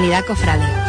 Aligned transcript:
Hispanidad 0.00 0.24
Cofrade. 0.24 0.79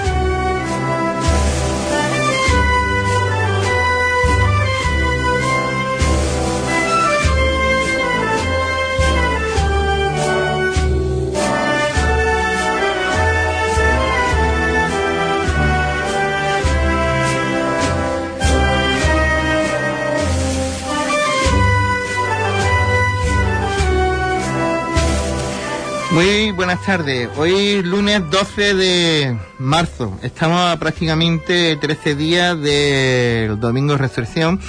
Muy 26.11 26.51
buenas 26.51 26.81
tardes. 26.85 27.29
Hoy 27.38 27.81
lunes 27.83 28.21
12 28.29 28.73
de 28.73 29.37
marzo. 29.59 30.20
Estamos 30.21 30.59
a 30.59 30.77
prácticamente 30.77 31.77
13 31.77 32.15
días 32.15 32.59
del 32.59 33.57
domingo 33.57 33.93
de 33.93 33.99
resurrección 33.99 34.59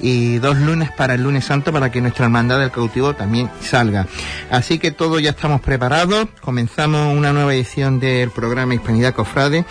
y 0.00 0.38
dos 0.38 0.56
lunes 0.58 0.90
para 0.90 1.14
el 1.14 1.22
lunes 1.22 1.44
santo 1.44 1.72
para 1.72 1.92
que 1.92 2.00
nuestra 2.00 2.24
hermandad 2.24 2.58
del 2.58 2.72
cautivo 2.72 3.14
también 3.14 3.48
salga. 3.60 4.08
Así 4.50 4.80
que 4.80 4.90
todos 4.90 5.22
ya 5.22 5.30
estamos 5.30 5.60
preparados. 5.60 6.26
Comenzamos 6.40 7.16
una 7.16 7.32
nueva 7.32 7.54
edición 7.54 8.00
del 8.00 8.30
programa 8.30 8.74
Hispanidad 8.74 9.14
Cofrade. 9.14 9.64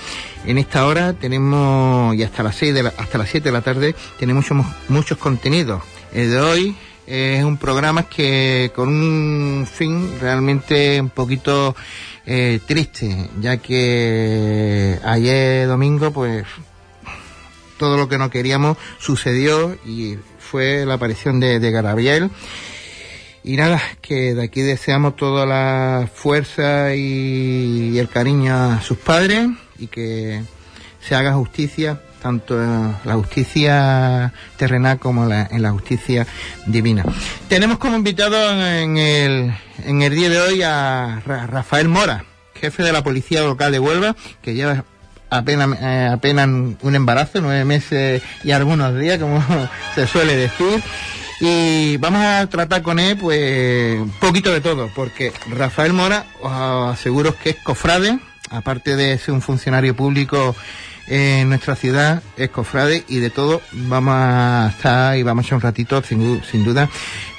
En 0.45 0.57
esta 0.57 0.85
hora 0.85 1.11
tenemos, 1.11 2.15
y 2.15 2.23
hasta 2.23 2.41
las 2.41 2.55
6 2.55 2.73
de 2.73 2.83
la, 2.83 2.93
hasta 2.97 3.17
las 3.17 3.27
7 3.27 3.49
de 3.49 3.51
la 3.51 3.61
tarde, 3.61 3.95
tenemos 4.17 4.49
muchos, 4.49 4.73
muchos 4.87 5.17
contenidos. 5.17 5.83
El 6.13 6.31
de 6.31 6.39
hoy 6.39 6.75
es 7.07 7.43
un 7.43 7.57
programa 7.57 8.03
que 8.03 8.71
con 8.75 8.89
un 8.89 9.65
fin 9.65 10.19
realmente 10.19 10.99
un 10.99 11.09
poquito 11.09 11.75
eh, 12.25 12.59
triste, 12.65 13.29
ya 13.39 13.57
que 13.57 14.99
ayer 15.03 15.67
domingo 15.67 16.11
pues 16.11 16.45
todo 17.77 17.95
lo 17.95 18.09
que 18.09 18.17
no 18.17 18.29
queríamos 18.29 18.77
sucedió 18.99 19.77
y 19.85 20.17
fue 20.37 20.85
la 20.85 20.95
aparición 20.95 21.39
de, 21.39 21.59
de 21.59 21.71
Garabiel. 21.71 22.29
Y 23.43 23.55
nada, 23.55 23.81
que 24.01 24.33
de 24.33 24.43
aquí 24.43 24.61
deseamos 24.61 25.15
toda 25.15 25.45
la 25.45 26.09
fuerza 26.13 26.93
y 26.93 27.97
el 27.97 28.09
cariño 28.09 28.53
a 28.53 28.81
sus 28.81 28.97
padres 28.97 29.47
y 29.79 29.87
que 29.87 30.41
se 30.99 31.15
haga 31.15 31.33
justicia 31.33 32.01
tanto 32.21 32.61
en 32.61 32.95
la 33.03 33.13
justicia 33.15 34.33
terrenal 34.57 34.99
como 34.99 35.31
en 35.31 35.61
la 35.61 35.71
justicia 35.71 36.27
divina. 36.65 37.03
Tenemos 37.47 37.77
como 37.77 37.95
invitado 37.95 38.37
en 38.51 38.97
el, 38.97 39.53
en 39.85 40.01
el 40.01 40.15
día 40.15 40.29
de 40.29 40.39
hoy 40.39 40.61
a 40.61 41.21
Rafael 41.25 41.87
Mora, 41.87 42.25
jefe 42.55 42.83
de 42.83 42.91
la 42.91 43.03
Policía 43.03 43.41
Local 43.41 43.71
de 43.71 43.79
Huelva, 43.79 44.15
que 44.41 44.53
lleva 44.53 44.83
apenas, 45.29 45.69
eh, 45.81 46.09
apenas 46.11 46.47
un 46.47 46.95
embarazo, 46.95 47.41
nueve 47.41 47.65
meses 47.65 48.21
y 48.43 48.51
algunos 48.51 48.97
días, 48.97 49.19
como 49.19 49.43
se 49.95 50.07
suele 50.07 50.35
decir. 50.35 50.81
Y 51.39 51.97
vamos 51.97 52.21
a 52.23 52.47
tratar 52.47 52.81
con 52.81 52.97
él, 52.97 53.15
pues, 53.15 53.99
un 53.99 54.09
poquito 54.19 54.51
de 54.51 54.59
todo, 54.59 54.89
porque 54.95 55.31
Rafael 55.51 55.93
Mora, 55.93 56.25
os 56.41 56.93
aseguro 56.93 57.35
que 57.37 57.51
es 57.51 57.57
cofrade, 57.57 58.17
aparte 58.49 58.95
de 58.95 59.17
ser 59.19 59.35
un 59.35 59.41
funcionario 59.41 59.95
público 59.95 60.55
en 61.07 61.49
nuestra 61.49 61.75
ciudad 61.75 62.21
es 62.35 62.49
cofrade 62.49 63.03
y 63.07 63.19
de 63.19 63.29
todo 63.29 63.61
vamos 63.71 64.13
a 64.15 64.67
estar 64.69 65.17
y 65.17 65.23
vamos 65.23 65.43
a 65.43 65.47
echar 65.47 65.55
un 65.55 65.61
ratito 65.61 66.03
sin, 66.03 66.43
sin 66.43 66.63
duda 66.63 66.89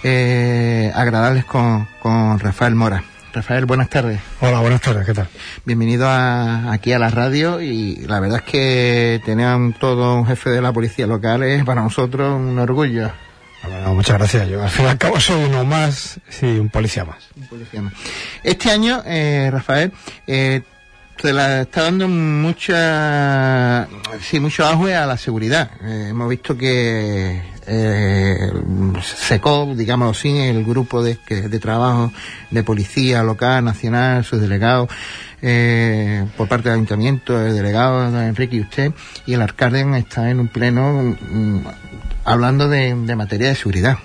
eh, 0.03 0.91
agradables 0.95 1.45
con, 1.45 1.87
con 2.01 2.39
Rafael 2.39 2.75
Mora. 2.75 3.05
Rafael, 3.33 3.67
buenas 3.67 3.91
tardes. 3.91 4.21
Hola, 4.41 4.61
buenas 4.61 4.81
tardes, 4.81 5.05
¿qué 5.05 5.13
tal? 5.13 5.29
Bienvenido 5.65 6.09
a, 6.09 6.73
aquí 6.73 6.93
a 6.93 6.99
la 6.99 7.11
radio 7.11 7.61
y 7.61 7.97
la 8.07 8.21
verdad 8.21 8.39
es 8.39 8.51
que 8.51 9.21
tener 9.25 9.75
todo 9.79 10.17
un 10.17 10.27
jefe 10.27 10.51
de 10.51 10.63
la 10.63 10.73
policía 10.73 11.07
local 11.07 11.43
es 11.43 11.63
para 11.65 11.83
nosotros 11.83 12.35
un 12.35 12.59
orgullo. 12.59 13.11
Bueno, 13.63 13.95
muchas 13.95 14.19
gracias. 14.19 14.49
Yo 14.49 14.63
al 14.63 14.71
fin 14.71 14.87
y 14.87 14.89
al 14.89 14.99
cabo 14.99 15.21
soy 15.21 15.45
uno 15.45 15.65
más, 15.65 16.21
sí, 16.29 16.47
un 16.47 16.69
policía 16.69 17.05
más. 17.05 17.29
Un 17.37 17.47
policía 17.49 17.83
más. 17.83 17.93
Este 18.43 18.71
año, 18.71 19.03
eh, 19.05 19.51
Rafael, 19.53 19.93
eh, 20.27 20.63
se 21.21 21.33
la 21.33 21.63
está 21.63 21.83
dando 21.83 22.09
mucha, 22.09 23.89
sí, 24.21 24.39
mucho 24.39 24.65
auge 24.65 24.95
a 24.95 25.07
la 25.07 25.17
seguridad. 25.17 25.71
Eh, 25.83 26.09
hemos 26.11 26.29
visto 26.29 26.57
que 26.57 27.43
eh, 27.67 28.53
secó, 29.03 29.75
digamos 29.75 30.17
así, 30.17 30.37
el 30.39 30.65
grupo 30.65 31.03
de, 31.03 31.19
de 31.29 31.59
trabajo 31.59 32.13
de 32.51 32.63
policía 32.63 33.23
local, 33.23 33.65
nacional, 33.65 34.25
sus 34.25 34.41
delegados, 34.41 34.89
eh, 35.43 36.25
por 36.37 36.49
parte 36.49 36.69
del 36.69 36.77
ayuntamiento, 36.77 37.45
el 37.45 37.55
delegado 37.55 38.11
don 38.11 38.23
Enrique 38.23 38.57
y 38.57 38.61
usted, 38.61 38.93
y 39.27 39.35
el 39.35 39.43
alcalde 39.43 39.99
está 39.99 40.31
en 40.31 40.41
un 40.41 40.49
pleno 40.49 41.17
mm, 41.31 41.61
hablando 42.25 42.69
de 42.69 42.95
materia 43.17 43.49
de 43.49 43.55
seguridad 43.55 43.99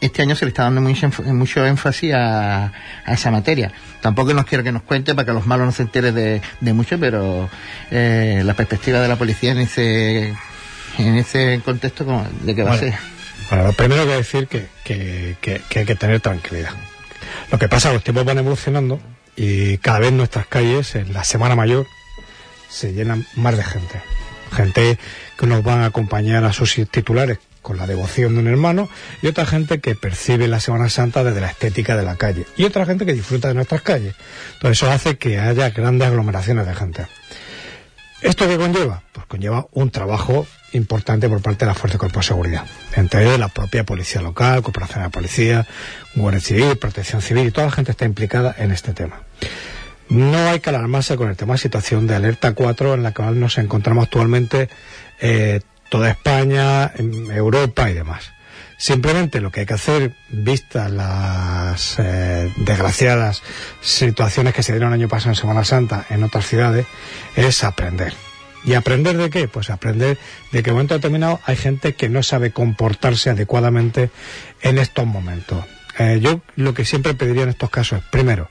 este 0.00 0.22
año 0.22 0.34
se 0.34 0.44
le 0.44 0.50
está 0.50 0.64
dando 0.64 0.80
mucho, 0.80 1.10
mucho 1.26 1.64
énfasis 1.66 2.14
a, 2.14 2.72
a, 3.04 3.12
esa 3.12 3.30
materia. 3.30 3.72
Tampoco 4.00 4.32
nos 4.34 4.46
quiero 4.46 4.64
que 4.64 4.72
nos 4.72 4.82
cuente 4.82 5.14
para 5.14 5.26
que 5.26 5.32
los 5.32 5.46
malos 5.46 5.66
no 5.66 5.72
se 5.72 5.82
enteren 5.82 6.14
de, 6.14 6.40
de 6.60 6.72
mucho, 6.72 6.98
pero 6.98 7.48
eh, 7.90 8.42
la 8.44 8.54
perspectiva 8.54 9.00
de 9.00 9.08
la 9.08 9.16
policía 9.16 9.52
en 9.52 9.58
ese 9.58 10.34
en 10.98 11.16
ese 11.16 11.60
contexto 11.64 12.24
de 12.42 12.54
qué 12.54 12.62
va 12.62 12.74
a 12.74 12.78
ser. 12.78 12.94
Bueno, 13.48 13.66
lo 13.66 13.72
primero 13.72 14.06
que 14.06 14.12
decir 14.12 14.46
que, 14.46 14.66
que, 14.84 15.36
que, 15.40 15.60
que 15.68 15.78
hay 15.80 15.84
que 15.84 15.94
tener 15.94 16.20
tranquilidad. 16.20 16.70
Lo 17.50 17.58
que 17.58 17.68
pasa 17.68 17.88
es 17.88 17.90
que 17.90 17.94
los 17.94 18.04
tiempos 18.04 18.24
van 18.24 18.38
evolucionando 18.38 19.00
y 19.36 19.78
cada 19.78 20.00
vez 20.00 20.12
nuestras 20.12 20.46
calles, 20.46 20.94
en 20.94 21.12
la 21.12 21.24
Semana 21.24 21.56
Mayor, 21.56 21.86
se 22.68 22.92
llenan 22.92 23.26
más 23.36 23.56
de 23.56 23.64
gente. 23.64 24.02
Gente 24.52 24.98
que 25.38 25.46
nos 25.46 25.62
van 25.62 25.80
a 25.80 25.86
acompañar 25.86 26.44
a 26.44 26.52
sus 26.52 26.74
titulares 26.90 27.38
con 27.62 27.76
la 27.76 27.86
devoción 27.86 28.34
de 28.34 28.40
un 28.40 28.48
hermano, 28.48 28.88
y 29.22 29.26
otra 29.26 29.46
gente 29.46 29.80
que 29.80 29.94
percibe 29.94 30.48
la 30.48 30.60
Semana 30.60 30.88
Santa 30.88 31.24
desde 31.24 31.40
la 31.40 31.48
estética 31.48 31.96
de 31.96 32.04
la 32.04 32.16
calle, 32.16 32.46
y 32.56 32.64
otra 32.64 32.86
gente 32.86 33.06
que 33.06 33.12
disfruta 33.12 33.48
de 33.48 33.54
nuestras 33.54 33.82
calles. 33.82 34.14
Entonces 34.54 34.78
eso 34.82 34.90
hace 34.90 35.18
que 35.18 35.38
haya 35.38 35.70
grandes 35.70 36.08
aglomeraciones 36.08 36.66
de 36.66 36.74
gente. 36.74 37.06
¿Esto 38.22 38.46
qué 38.46 38.58
conlleva? 38.58 39.02
Pues 39.12 39.26
conlleva 39.26 39.66
un 39.72 39.90
trabajo 39.90 40.46
importante 40.72 41.28
por 41.28 41.40
parte 41.40 41.64
de 41.64 41.70
la 41.70 41.74
Fuerza 41.74 41.94
de 41.94 42.00
Cuerpo 42.00 42.20
de 42.20 42.26
Seguridad, 42.26 42.66
entre 42.94 43.24
ellos 43.24 43.38
la 43.38 43.48
propia 43.48 43.84
Policía 43.84 44.20
Local, 44.20 44.62
Cooperación 44.62 45.00
de 45.00 45.04
la 45.04 45.10
Policía, 45.10 45.66
Guardia 46.14 46.40
Civil, 46.40 46.76
Protección 46.76 47.22
Civil, 47.22 47.46
y 47.46 47.50
toda 47.50 47.68
la 47.68 47.72
gente 47.72 47.92
está 47.92 48.04
implicada 48.04 48.54
en 48.58 48.72
este 48.72 48.92
tema. 48.92 49.22
No 50.10 50.48
hay 50.48 50.60
que 50.60 50.70
alarmarse 50.70 51.16
con 51.16 51.30
el 51.30 51.36
tema 51.36 51.54
de 51.54 51.58
situación 51.58 52.06
de 52.06 52.16
alerta 52.16 52.52
4 52.52 52.94
en 52.94 53.02
la 53.04 53.14
cual 53.14 53.38
nos 53.38 53.58
encontramos 53.58 54.04
actualmente 54.04 54.68
eh, 55.20 55.60
toda 55.90 56.08
España, 56.08 56.92
Europa 56.96 57.90
y 57.90 57.94
demás. 57.94 58.32
Simplemente 58.78 59.42
lo 59.42 59.50
que 59.50 59.60
hay 59.60 59.66
que 59.66 59.74
hacer, 59.74 60.14
vistas 60.30 60.90
las 60.90 61.96
eh, 61.98 62.50
desgraciadas 62.56 63.42
situaciones 63.82 64.54
que 64.54 64.62
se 64.62 64.72
dieron 64.72 64.88
el 64.88 65.00
año 65.00 65.08
pasado 65.08 65.32
en 65.32 65.36
Semana 65.36 65.64
Santa 65.64 66.06
en 66.08 66.24
otras 66.24 66.46
ciudades, 66.46 66.86
es 67.36 67.62
aprender. 67.62 68.14
¿Y 68.64 68.72
aprender 68.72 69.18
de 69.18 69.28
qué? 69.28 69.48
Pues 69.48 69.68
aprender 69.68 70.16
de 70.52 70.62
que 70.62 70.70
en 70.70 70.74
un 70.74 70.78
momento 70.78 70.94
determinado 70.94 71.40
hay 71.44 71.56
gente 71.56 71.94
que 71.94 72.08
no 72.08 72.22
sabe 72.22 72.52
comportarse 72.52 73.28
adecuadamente 73.28 74.10
en 74.62 74.78
estos 74.78 75.06
momentos. 75.06 75.64
Eh, 75.98 76.18
yo 76.22 76.40
lo 76.56 76.72
que 76.72 76.86
siempre 76.86 77.12
pediría 77.12 77.42
en 77.42 77.50
estos 77.50 77.68
casos 77.68 77.98
es, 77.98 78.04
primero, 78.10 78.48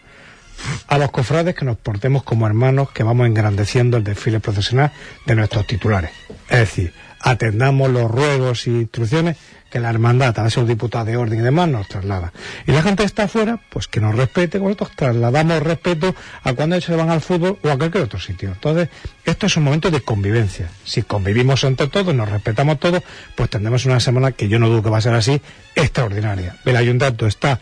a 0.87 0.97
los 0.99 1.09
cofrades 1.09 1.55
que 1.55 1.65
nos 1.65 1.77
portemos 1.77 2.21
como 2.21 2.45
hermanos 2.45 2.91
que 2.91 3.01
vamos 3.01 3.25
engrandeciendo 3.25 3.97
el 3.97 4.03
desfile 4.03 4.39
profesional 4.39 4.91
de 5.25 5.35
nuestros 5.35 5.65
titulares. 5.65 6.11
Es 6.49 6.59
decir, 6.59 6.93
atendamos 7.19 7.89
los 7.91 8.09
ruegos 8.09 8.67
y 8.67 8.71
instrucciones 8.71 9.37
que 9.69 9.79
la 9.79 9.89
hermandad, 9.89 10.37
a 10.39 10.43
los 10.43 10.67
diputados 10.67 11.07
de 11.07 11.17
orden 11.17 11.39
y 11.39 11.41
demás, 11.43 11.69
nos 11.69 11.87
traslada. 11.87 12.33
Y 12.65 12.71
la 12.71 12.81
gente 12.81 13.03
está 13.03 13.23
afuera, 13.23 13.59
pues 13.69 13.87
que 13.87 13.99
nos 13.99 14.15
respete, 14.15 14.59
nosotros 14.59 14.91
trasladamos 14.95 15.61
respeto 15.61 16.15
a 16.43 16.53
cuando 16.53 16.75
ellos 16.75 16.85
se 16.85 16.95
van 16.95 17.09
al 17.09 17.21
fútbol 17.21 17.59
o 17.63 17.69
a 17.69 17.77
cualquier 17.77 18.05
otro 18.05 18.19
sitio. 18.19 18.49
Entonces, 18.49 18.89
esto 19.25 19.45
es 19.45 19.57
un 19.57 19.63
momento 19.63 19.91
de 19.91 20.01
convivencia. 20.01 20.69
Si 20.83 21.03
convivimos 21.03 21.63
entre 21.63 21.87
todos, 21.87 22.15
nos 22.15 22.29
respetamos 22.29 22.79
todos, 22.79 23.03
pues 23.35 23.49
tendremos 23.49 23.85
una 23.85 23.99
semana 23.99 24.31
que 24.31 24.47
yo 24.47 24.57
no 24.59 24.69
dudo 24.69 24.83
que 24.83 24.89
va 24.89 24.97
a 24.97 25.01
ser 25.01 25.13
así, 25.13 25.39
extraordinaria. 25.75 26.55
El 26.65 26.75
ayuntamiento 26.75 27.27
está 27.27 27.59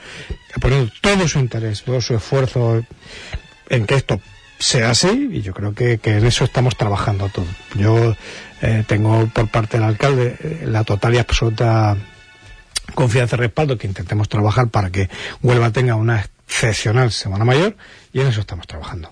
poniendo 0.62 0.92
todo 1.02 1.28
su 1.28 1.40
interés, 1.40 1.84
todo 1.84 2.00
su 2.00 2.16
esfuerzo 2.16 2.84
en 3.70 3.86
que 3.86 3.96
esto 3.96 4.22
sea 4.60 4.90
así 4.90 5.30
y 5.32 5.42
yo 5.42 5.54
creo 5.54 5.74
que, 5.74 6.00
que 6.00 6.18
en 6.18 6.26
eso 6.26 6.46
estamos 6.46 6.76
trabajando 6.76 7.30
todos. 7.30 7.50
Yo 7.76 8.16
eh, 8.62 8.84
tengo 8.88 9.28
por 9.28 9.48
parte 9.50 9.78
del 9.78 9.86
alcalde 9.86 10.36
eh, 10.40 10.64
la 10.66 10.84
total 10.84 11.16
y 11.16 11.18
absoluta 11.18 11.96
confianza 12.96 13.36
y 13.36 13.40
respaldo 13.40 13.78
que 13.78 13.88
intentemos 13.88 14.30
trabajar 14.30 14.70
para 14.70 14.90
que 14.90 15.10
Huelva 15.42 15.72
tenga 15.72 15.96
una 15.96 16.22
excepcional 16.22 17.12
Semana 17.12 17.46
Mayor 17.46 17.76
y 18.14 18.22
en 18.22 18.28
eso 18.28 18.42
estamos 18.42 18.66
trabajando. 18.66 19.12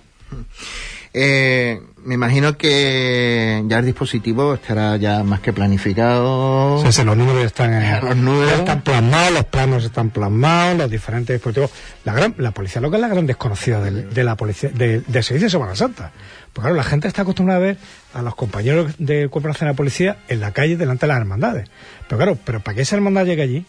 Eh, 1.17 1.79
me 2.03 2.15
imagino 2.15 2.57
que 2.57 3.63
ya 3.67 3.79
el 3.79 3.85
dispositivo 3.85 4.53
estará 4.55 4.97
ya 4.97 5.23
más 5.23 5.39
que 5.39 5.53
planificado. 5.53 6.81
Sí, 6.83 6.91
sí, 6.91 7.03
los 7.05 7.15
números 7.15 7.45
están, 7.45 7.73
eh, 7.73 7.99
Los 8.03 8.17
números. 8.17 8.51
están 8.51 8.81
plasmados, 8.81 9.31
los 9.31 9.45
planos 9.45 9.85
están 9.85 10.09
plasmados, 10.09 10.77
los 10.77 10.91
diferentes 10.91 11.33
dispositivos. 11.35 11.71
La, 12.03 12.13
gran, 12.13 12.35
la 12.37 12.51
policía 12.51 12.81
local 12.81 12.99
es 13.01 13.07
la 13.07 13.13
gran 13.13 13.25
desconocida 13.27 13.81
del- 13.81 14.13
de, 14.13 14.23
la 14.25 14.35
policía, 14.35 14.69
de, 14.73 14.99
del 15.07 15.23
servicio 15.23 15.45
de 15.47 15.51
Semana 15.51 15.75
Santa. 15.75 16.11
Porque 16.51 16.65
claro, 16.67 16.75
la 16.75 16.83
gente 16.83 17.07
está 17.07 17.21
acostumbrada 17.21 17.59
a 17.59 17.63
ver 17.63 17.77
a 18.13 18.21
los 18.21 18.35
compañeros 18.35 18.93
del 18.97 19.29
Cuerpo 19.29 19.47
Nacional 19.47 19.73
de 19.73 19.77
Policía 19.77 20.17
en 20.27 20.41
la 20.41 20.51
calle 20.51 20.75
delante 20.75 21.05
de 21.05 21.13
las 21.13 21.17
hermandades. 21.21 21.69
Pero 22.09 22.17
claro, 22.17 22.37
pero 22.43 22.59
para 22.59 22.75
que 22.75 22.81
esa 22.81 22.97
hermandad 22.97 23.25
llegue 23.25 23.41
allí, 23.41 23.65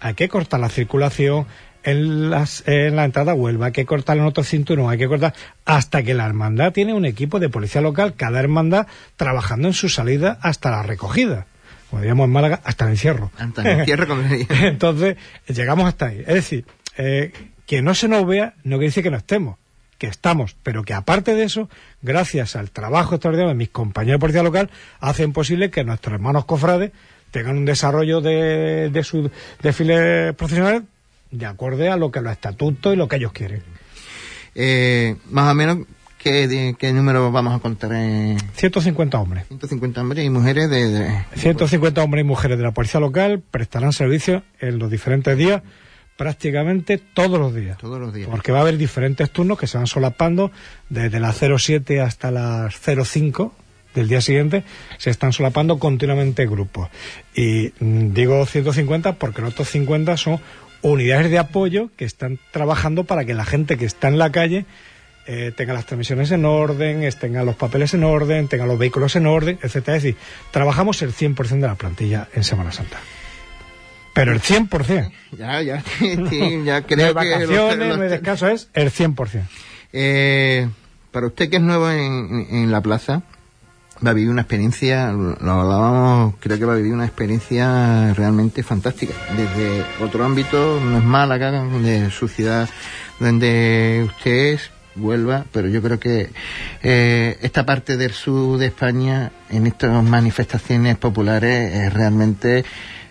hay 0.00 0.14
que 0.14 0.28
cortar 0.30 0.60
la 0.60 0.70
circulación 0.70 1.46
en, 1.84 2.30
las, 2.30 2.62
en 2.66 2.96
la 2.96 3.04
entrada 3.04 3.32
a 3.32 3.34
Huelva, 3.34 3.66
hay 3.66 3.72
que 3.72 3.86
cortar 3.86 4.18
en 4.18 4.24
otro 4.24 4.44
cinturón, 4.44 4.90
hay 4.90 4.98
que 4.98 5.08
cortar 5.08 5.34
hasta 5.64 6.02
que 6.02 6.14
la 6.14 6.26
hermandad 6.26 6.72
tiene 6.72 6.94
un 6.94 7.04
equipo 7.04 7.38
de 7.38 7.48
policía 7.48 7.80
local, 7.80 8.14
cada 8.14 8.40
hermandad 8.40 8.86
trabajando 9.16 9.68
en 9.68 9.74
su 9.74 9.88
salida 9.88 10.38
hasta 10.42 10.70
la 10.70 10.82
recogida. 10.82 11.46
Como 11.88 12.02
diríamos 12.02 12.26
en 12.26 12.30
Málaga, 12.30 12.60
hasta 12.64 12.84
el 12.84 12.92
encierro. 12.92 13.30
Hasta 13.36 13.62
el 13.72 13.80
encierro, 13.80 14.06
como. 14.06 14.22
Entonces, 14.62 15.16
llegamos 15.48 15.86
hasta 15.86 16.06
ahí. 16.06 16.20
Es 16.20 16.34
decir, 16.34 16.64
eh, 16.96 17.32
que 17.66 17.82
no 17.82 17.94
se 17.94 18.08
nos 18.08 18.26
vea 18.26 18.54
no 18.64 18.76
quiere 18.76 18.86
decir 18.86 19.02
que 19.02 19.10
no 19.10 19.16
estemos, 19.16 19.56
que 19.98 20.06
estamos, 20.06 20.56
pero 20.62 20.82
que 20.82 20.94
aparte 20.94 21.34
de 21.34 21.44
eso, 21.44 21.68
gracias 22.02 22.56
al 22.56 22.70
trabajo 22.70 23.14
extraordinario 23.14 23.50
de 23.50 23.54
mis 23.58 23.70
compañeros 23.70 24.18
de 24.18 24.20
policía 24.20 24.42
local, 24.42 24.70
hacen 25.00 25.32
posible 25.32 25.70
que 25.70 25.84
nuestros 25.84 26.14
hermanos 26.14 26.44
cofrades 26.44 26.92
tengan 27.30 27.58
un 27.58 27.64
desarrollo 27.64 28.20
de, 28.20 28.90
de 28.90 29.04
sus 29.04 29.30
desfiles 29.62 30.34
profesionales 30.34 30.82
de 31.30 31.46
acorde 31.46 31.88
a 31.88 31.96
lo 31.96 32.10
que 32.10 32.20
los 32.20 32.32
estatutos 32.32 32.92
y 32.92 32.96
lo 32.96 33.08
que 33.08 33.16
ellos 33.16 33.32
quieren. 33.32 33.62
Eh, 34.54 35.16
más 35.30 35.50
o 35.50 35.54
menos, 35.54 35.78
¿qué, 36.18 36.48
de- 36.48 36.74
qué 36.78 36.92
número 36.92 37.30
vamos 37.30 37.54
a 37.54 37.60
contar? 37.60 37.92
En 37.92 38.36
150 38.54 39.18
hombres. 39.18 39.46
150 39.48 40.00
hombres 40.00 40.24
y 40.26 40.30
mujeres 40.30 40.68
de... 40.70 40.88
de- 40.90 41.24
150 41.36 42.02
hombres 42.02 42.24
y 42.24 42.26
mujeres 42.26 42.58
de 42.58 42.64
la 42.64 42.72
policía 42.72 43.00
local 43.00 43.42
prestarán 43.50 43.92
servicio 43.92 44.42
en 44.60 44.78
los 44.78 44.90
diferentes 44.90 45.36
días, 45.38 45.62
prácticamente 46.16 46.98
todos 46.98 47.38
los 47.38 47.54
días. 47.54 47.78
todos 47.78 48.00
los 48.00 48.12
días. 48.12 48.28
Porque 48.28 48.52
va 48.52 48.58
a 48.58 48.62
haber 48.62 48.76
diferentes 48.76 49.30
turnos 49.30 49.58
que 49.58 49.66
se 49.66 49.78
van 49.78 49.86
solapando 49.86 50.50
desde 50.88 51.20
las 51.20 51.38
07 51.38 52.00
hasta 52.00 52.30
las 52.30 52.74
05 52.78 53.54
del 53.94 54.06
día 54.06 54.20
siguiente, 54.20 54.62
se 54.98 55.10
están 55.10 55.32
solapando 55.32 55.78
continuamente 55.80 56.46
grupos. 56.46 56.88
Y 57.34 57.72
mm, 57.80 58.12
digo 58.12 58.46
150 58.46 59.14
porque 59.14 59.42
los 59.42 59.52
otros 59.52 59.68
50 59.70 60.16
son 60.16 60.40
unidades 60.82 61.30
de 61.30 61.38
apoyo 61.38 61.90
que 61.96 62.04
están 62.04 62.38
trabajando 62.52 63.04
para 63.04 63.24
que 63.24 63.34
la 63.34 63.44
gente 63.44 63.76
que 63.76 63.84
está 63.84 64.08
en 64.08 64.18
la 64.18 64.30
calle 64.32 64.64
eh, 65.26 65.52
tenga 65.56 65.74
las 65.74 65.86
transmisiones 65.86 66.30
en 66.32 66.44
orden, 66.44 67.08
tenga 67.20 67.44
los 67.44 67.54
papeles 67.56 67.94
en 67.94 68.04
orden, 68.04 68.48
tenga 68.48 68.66
los 68.66 68.78
vehículos 68.78 69.14
en 69.16 69.26
orden, 69.26 69.58
etcétera. 69.62 69.96
Es 69.98 70.02
decir, 70.02 70.18
trabajamos 70.50 71.02
el 71.02 71.12
100% 71.12 71.48
de 71.60 71.66
la 71.66 71.74
plantilla 71.74 72.28
en 72.34 72.42
Semana 72.44 72.72
Santa. 72.72 72.98
Pero 74.14 74.32
el 74.32 74.40
100%. 74.40 75.12
Ya, 75.38 75.62
ya, 75.62 75.82
sí, 75.98 76.16
sí, 76.28 76.62
ya 76.64 76.80
no 76.80 76.86
creo 76.86 77.06
hay 77.18 77.28
que... 77.28 77.46
los- 77.46 77.48
vacaciones, 77.48 77.88
los- 77.88 77.96
no 77.98 78.02
hay 78.04 78.08
descanso, 78.10 78.48
es 78.48 78.68
el 78.74 78.90
100%. 78.90 79.42
Eh, 79.92 80.68
para 81.12 81.26
usted 81.26 81.50
que 81.50 81.56
es 81.56 81.62
nuevo 81.62 81.90
en, 81.90 82.46
en 82.50 82.70
la 82.72 82.80
plaza, 82.80 83.22
va 84.04 84.10
a 84.10 84.14
vivir 84.14 84.30
una 84.30 84.42
experiencia, 84.42 85.12
lo 85.12 85.52
hablábamos, 85.52 86.34
creo 86.40 86.58
que 86.58 86.64
va 86.64 86.74
a 86.74 86.76
vivir 86.76 86.92
una 86.92 87.06
experiencia 87.06 88.14
realmente 88.14 88.62
fantástica. 88.62 89.14
Desde 89.36 89.84
otro 90.02 90.24
ámbito, 90.24 90.80
no 90.80 90.98
es 90.98 91.04
Málaga, 91.04 91.50
de 91.50 92.10
su 92.10 92.28
ciudad 92.28 92.68
donde 93.18 94.06
usted 94.06 94.54
es, 94.54 94.70
Huelva, 94.96 95.44
pero 95.52 95.68
yo 95.68 95.80
creo 95.82 96.00
que 96.00 96.30
eh, 96.82 97.38
esta 97.42 97.64
parte 97.64 97.96
del 97.96 98.12
sur 98.12 98.58
de 98.58 98.66
España, 98.66 99.30
en 99.48 99.66
estas 99.66 100.02
manifestaciones 100.02 100.96
populares, 100.96 101.74
es 101.74 101.92
realmente 101.92 102.64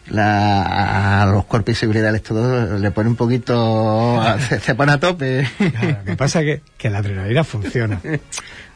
la, 0.09 1.21
a 1.21 1.25
los 1.27 1.45
cuerpos 1.45 1.73
y 1.73 1.75
seguridad 1.75 2.19
todos 2.21 2.79
le 2.81 2.91
pone 2.91 3.09
un 3.09 3.15
poquito, 3.15 4.21
se, 4.49 4.59
se 4.59 4.75
pone 4.75 4.91
a 4.91 4.99
tope. 4.99 5.47
Claro, 5.57 5.87
lo 5.99 6.03
que 6.03 6.15
pasa 6.15 6.41
es 6.41 6.45
que, 6.45 6.61
que 6.77 6.89
la 6.89 6.99
adrenalina 6.99 7.43
funciona. 7.43 8.01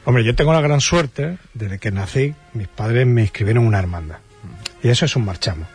Hombre, 0.05 0.25
yo 0.25 0.35
tengo 0.35 0.51
la 0.51 0.61
gran 0.61 0.81
suerte, 0.81 1.37
desde 1.53 1.79
que 1.79 1.91
nací, 1.91 2.35
mis 2.53 2.67
padres 2.67 3.07
me 3.07 3.21
inscribieron 3.21 3.63
en 3.63 3.67
una 3.69 3.79
hermandad. 3.79 4.17
Y 4.81 4.89
eso 4.89 5.05
es 5.05 5.15
un 5.15 5.23
marchamo. 5.23 5.65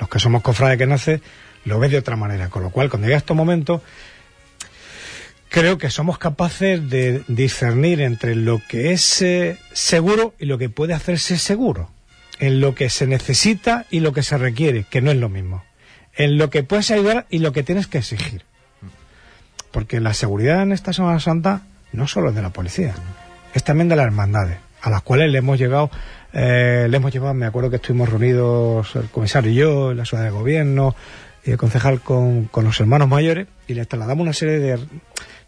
Los 0.00 0.08
que 0.08 0.18
somos 0.18 0.42
cofrades 0.42 0.78
que 0.78 0.86
nace, 0.86 1.20
lo 1.66 1.78
ves 1.78 1.90
de 1.90 1.98
otra 1.98 2.16
manera. 2.16 2.48
Con 2.48 2.62
lo 2.62 2.70
cual, 2.70 2.88
cuando 2.88 3.06
llega 3.06 3.18
estos 3.18 3.36
momentos, 3.36 3.82
creo 5.50 5.76
que 5.76 5.90
somos 5.90 6.16
capaces 6.16 6.88
de 6.88 7.22
discernir 7.28 8.00
entre 8.00 8.34
lo 8.34 8.62
que 8.66 8.92
es 8.92 9.20
eh, 9.20 9.58
seguro 9.72 10.34
y 10.38 10.46
lo 10.46 10.56
que 10.56 10.70
puede 10.70 10.94
hacerse 10.94 11.36
seguro. 11.36 11.90
En 12.38 12.60
lo 12.60 12.74
que 12.74 12.88
se 12.88 13.06
necesita 13.06 13.84
y 13.90 14.00
lo 14.00 14.14
que 14.14 14.22
se 14.22 14.38
requiere, 14.38 14.84
que 14.88 15.02
no 15.02 15.10
es 15.10 15.18
lo 15.18 15.28
mismo. 15.28 15.64
En 16.14 16.38
lo 16.38 16.48
que 16.48 16.62
puedes 16.62 16.90
ayudar 16.90 17.26
y 17.28 17.40
lo 17.40 17.52
que 17.52 17.62
tienes 17.62 17.86
que 17.86 17.98
exigir. 17.98 18.42
Porque 19.70 20.00
la 20.00 20.14
seguridad 20.14 20.62
en 20.62 20.72
esta 20.72 20.94
Semana 20.94 21.20
Santa 21.20 21.66
no 21.92 22.08
solo 22.08 22.30
es 22.30 22.34
de 22.34 22.42
la 22.42 22.50
policía, 22.50 22.94
es 23.56 23.64
también 23.64 23.88
de 23.88 23.96
las 23.96 24.04
hermandades, 24.04 24.58
a 24.82 24.90
las 24.90 25.00
cuales 25.00 25.30
le 25.30 25.38
hemos 25.38 25.58
llegado, 25.58 25.90
eh, 26.34 26.88
le 26.90 26.96
hemos 26.98 27.10
llevado, 27.10 27.32
me 27.32 27.46
acuerdo 27.46 27.70
que 27.70 27.76
estuvimos 27.76 28.10
reunidos 28.10 28.94
el 28.96 29.08
comisario 29.08 29.50
y 29.50 29.54
yo, 29.54 29.92
en 29.92 29.96
la 29.96 30.04
ciudad 30.04 30.24
de 30.24 30.30
gobierno 30.30 30.94
y 31.42 31.52
el 31.52 31.56
concejal 31.56 32.02
con, 32.02 32.44
con 32.46 32.64
los 32.64 32.78
hermanos 32.80 33.08
mayores, 33.08 33.46
y 33.66 33.72
les 33.72 33.88
trasladamos 33.88 34.24
una 34.24 34.34
serie 34.34 34.58
de, 34.58 34.78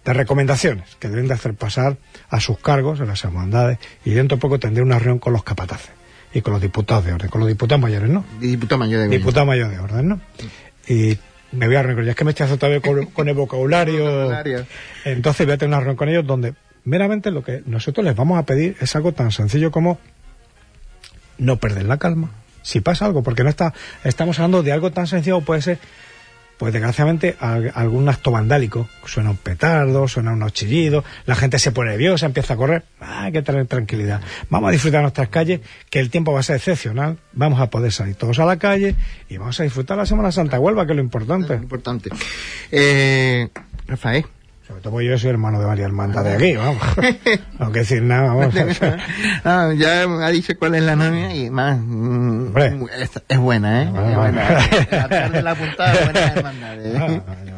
de 0.05 0.13
recomendaciones 0.15 0.97
que 0.99 1.11
deben 1.11 1.29
de 1.29 1.35
hacer 1.35 1.53
pasar 1.53 1.99
a 2.31 2.41
sus 2.41 2.59
cargos 2.59 2.99
en 3.01 3.09
las 3.09 3.23
hermandades, 3.25 3.79
y 4.07 4.13
dentro 4.13 4.39
de 4.39 4.41
poco 4.41 4.59
tendré 4.59 4.83
una 4.83 4.99
reunión 4.99 5.19
con 5.19 5.35
los 5.35 5.45
capataces 5.45 5.91
y 6.33 6.41
con 6.41 6.55
los 6.55 6.63
diputados 6.63 7.05
de 7.05 7.13
orden, 7.13 7.29
con 7.29 7.41
los 7.41 7.49
diputados 7.49 7.83
mayores, 7.83 8.09
¿no? 8.09 8.25
Diputado 8.41 8.79
mayor 8.79 9.01
de 9.01 9.07
Gobierno. 9.09 9.19
Diputado 9.19 9.47
mayor 9.47 9.69
de 9.69 9.79
orden, 9.81 10.09
¿no? 10.09 10.21
Y 10.89 11.19
me 11.53 11.67
voy 11.67 11.77
a 11.77 11.83
reunir, 11.83 12.07
ya 12.07 12.11
es 12.13 12.17
que 12.17 12.25
me 12.25 12.31
estoy 12.31 12.45
haciendo 12.45 12.59
todavía 12.59 12.81
con, 12.81 13.05
con 13.13 13.29
el. 13.29 13.35
Vocabulario. 13.35 14.35
Entonces 15.05 15.47
voy 15.47 15.55
a 15.55 15.59
tener 15.59 15.69
una 15.69 15.81
reunión 15.81 15.97
con 15.97 16.09
ellos 16.09 16.27
donde 16.27 16.55
meramente 16.89 17.31
lo 17.31 17.43
que 17.43 17.63
nosotros 17.67 18.05
les 18.05 18.17
vamos 18.17 18.39
a 18.39 18.45
pedir 18.45 18.77
es 18.81 18.97
algo 18.97 19.13
tan 19.13 19.31
sencillo 19.31 19.71
como 19.71 19.99
no 21.39 21.57
perder 21.57 21.85
la 21.85 21.99
calma. 21.99 22.31
Si 22.63 22.81
pasa 22.81 23.07
algo, 23.07 23.23
porque 23.23 23.45
no 23.45 23.51
está, 23.51 23.73
estamos 24.05 24.39
hablando 24.39 24.63
de 24.63 24.73
algo 24.73 24.91
tan 24.91 25.07
sencillo, 25.07 25.41
puede 25.41 25.63
ser, 25.63 25.79
pues 26.59 26.73
desgraciadamente, 26.73 27.37
al- 27.41 27.71
algún 27.75 28.09
acto 28.09 28.31
vandálico. 28.33 28.89
Suena 29.07 29.31
un 29.31 29.37
petardo, 29.37 30.09
suena 30.09 30.33
unos 30.33 30.53
chillidos, 30.53 31.05
la 31.25 31.35
gente 31.37 31.59
se 31.59 31.71
pone 31.73 31.91
nerviosa, 31.93 32.27
empieza 32.27 32.55
a 32.55 32.57
correr. 32.57 32.83
Ah, 33.01 33.23
hay 33.25 33.33
que 33.33 33.43
tener 33.43 33.67
tranquilidad. 33.67 34.21
Vamos 34.51 34.69
a 34.69 34.73
disfrutar 34.73 35.01
nuestras 35.03 35.29
calles, 35.29 35.61
que 35.89 36.01
el 36.01 36.11
tiempo 36.11 36.33
va 36.33 36.41
a 36.41 36.43
ser 36.43 36.57
excepcional. 36.57 37.17
Vamos 37.33 37.61
a 37.61 37.71
poder 37.71 37.93
salir 37.93 38.17
todos 38.17 38.39
a 38.41 38.45
la 38.45 38.59
calle 38.59 38.97
y 39.29 39.37
vamos 39.39 39.59
a 39.61 39.63
disfrutar 39.63 39.97
la 39.97 40.05
Semana 40.05 40.33
Santa 40.33 40.59
Huelva, 40.59 40.85
que 40.85 40.93
es 40.93 40.97
lo 40.97 41.03
importante. 41.03 41.55
Importante. 41.55 42.11
Eh, 42.73 43.49
Rafael. 43.87 44.27
Sobre 44.69 44.83
todo 44.83 45.01
yo 45.01 45.19
soy 45.19 45.31
hermano 45.31 45.59
de 45.59 45.65
varias 45.65 45.87
hermandades 45.87 46.37
aquí, 46.37 46.55
vamos. 46.57 46.83
No 47.59 47.73
que 47.73 47.79
decir 47.81 48.03
nada, 48.03 48.35
vamos. 48.35 48.55
Ah, 49.45 49.73
ya 49.75 50.03
ha 50.03 50.29
dicho 50.31 50.53
cuál 50.59 50.75
es 50.75 50.83
la 50.83 50.95
novia 50.95 51.35
y 51.35 51.49
más. 51.49 51.79
mm, 51.81 52.55
es, 53.01 53.11
es 53.29 53.39
buena, 53.39 53.83
¿eh? 53.83 53.89
Bueno, 53.91 54.09
es 54.11 54.17
buena. 54.17 54.69
La 54.91 55.09
tarde 55.09 55.43
la 55.43 55.51
apuntada 55.53 55.93
de 55.99 56.05
buenas 56.05 56.37
hermandades. 56.37 56.97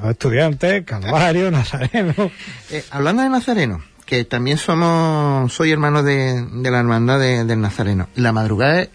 Ah, 0.02 0.10
Estudiantes, 0.10 0.84
Calvario, 0.84 1.50
Nazareno. 1.50 2.30
Eh, 2.70 2.84
hablando 2.92 3.22
de 3.22 3.28
Nazareno, 3.28 3.82
que 4.06 4.24
también 4.24 4.56
somos, 4.56 5.52
soy 5.52 5.72
hermano 5.72 6.02
de, 6.04 6.42
de 6.48 6.70
la 6.70 6.78
hermandad 6.78 7.18
de- 7.18 7.44
del 7.44 7.60
Nazareno. 7.60 8.08
La 8.14 8.32
madrugada 8.32 8.86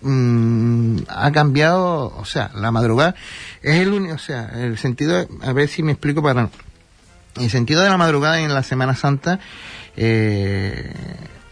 mm, 0.00 0.96
ha 1.08 1.30
cambiado, 1.32 2.14
o 2.16 2.24
sea, 2.24 2.50
la 2.54 2.70
madrugada 2.70 3.14
es 3.62 3.76
el 3.76 3.92
único, 3.92 4.14
o 4.14 4.18
sea, 4.18 4.50
el 4.54 4.78
sentido, 4.78 5.28
a 5.42 5.52
ver 5.52 5.68
si 5.68 5.82
me 5.82 5.92
explico 5.92 6.22
para, 6.22 6.48
el 7.36 7.50
sentido 7.50 7.82
de 7.82 7.88
la 7.88 7.96
madrugada 7.96 8.40
en 8.40 8.52
la 8.52 8.62
Semana 8.62 8.94
Santa, 8.94 9.40
eh, 9.96 10.92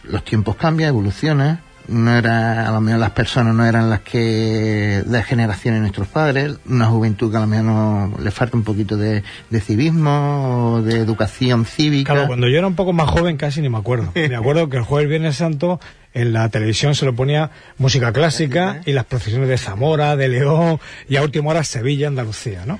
los 0.03 0.23
tiempos 0.23 0.55
cambian, 0.55 0.89
evolucionan, 0.89 1.61
no 1.89 2.15
era, 2.15 2.67
a 2.67 2.71
lo 2.71 2.81
mejor 2.81 2.99
las 2.99 3.11
personas 3.11 3.55
no 3.55 3.65
eran 3.65 3.89
las 3.89 4.01
que 4.01 5.03
de 5.05 5.23
generación 5.23 5.75
de 5.75 5.81
nuestros 5.81 6.07
padres, 6.07 6.57
una 6.67 6.85
juventud 6.85 7.31
que 7.31 7.37
a 7.37 7.41
lo 7.41 7.47
mejor 7.47 7.65
no, 7.65 8.13
le 8.21 8.31
falta 8.31 8.55
un 8.57 8.63
poquito 8.63 8.95
de, 8.95 9.23
de 9.49 9.61
civismo, 9.61 10.81
de 10.85 10.99
educación 10.99 11.65
cívica. 11.65 12.13
Claro, 12.13 12.27
cuando 12.27 12.47
yo 12.47 12.57
era 12.57 12.67
un 12.67 12.75
poco 12.75 12.93
más 12.93 13.09
joven 13.09 13.37
casi 13.37 13.61
ni 13.61 13.69
me 13.69 13.77
acuerdo. 13.77 14.11
Me 14.15 14.35
acuerdo 14.35 14.69
que 14.69 14.77
el 14.77 14.83
jueves 14.83 15.09
Viernes 15.09 15.37
Santo 15.37 15.79
en 16.13 16.33
la 16.33 16.49
televisión 16.49 16.95
se 16.95 17.05
lo 17.05 17.15
ponía 17.15 17.51
música 17.77 18.11
clásica 18.11 18.81
y 18.85 18.93
las 18.93 19.05
procesiones 19.05 19.49
de 19.49 19.57
Zamora, 19.57 20.15
de 20.15 20.27
León 20.27 20.79
y 21.07 21.17
a 21.17 21.23
última 21.23 21.49
hora 21.51 21.63
Sevilla, 21.63 22.07
Andalucía, 22.07 22.65
¿no? 22.65 22.79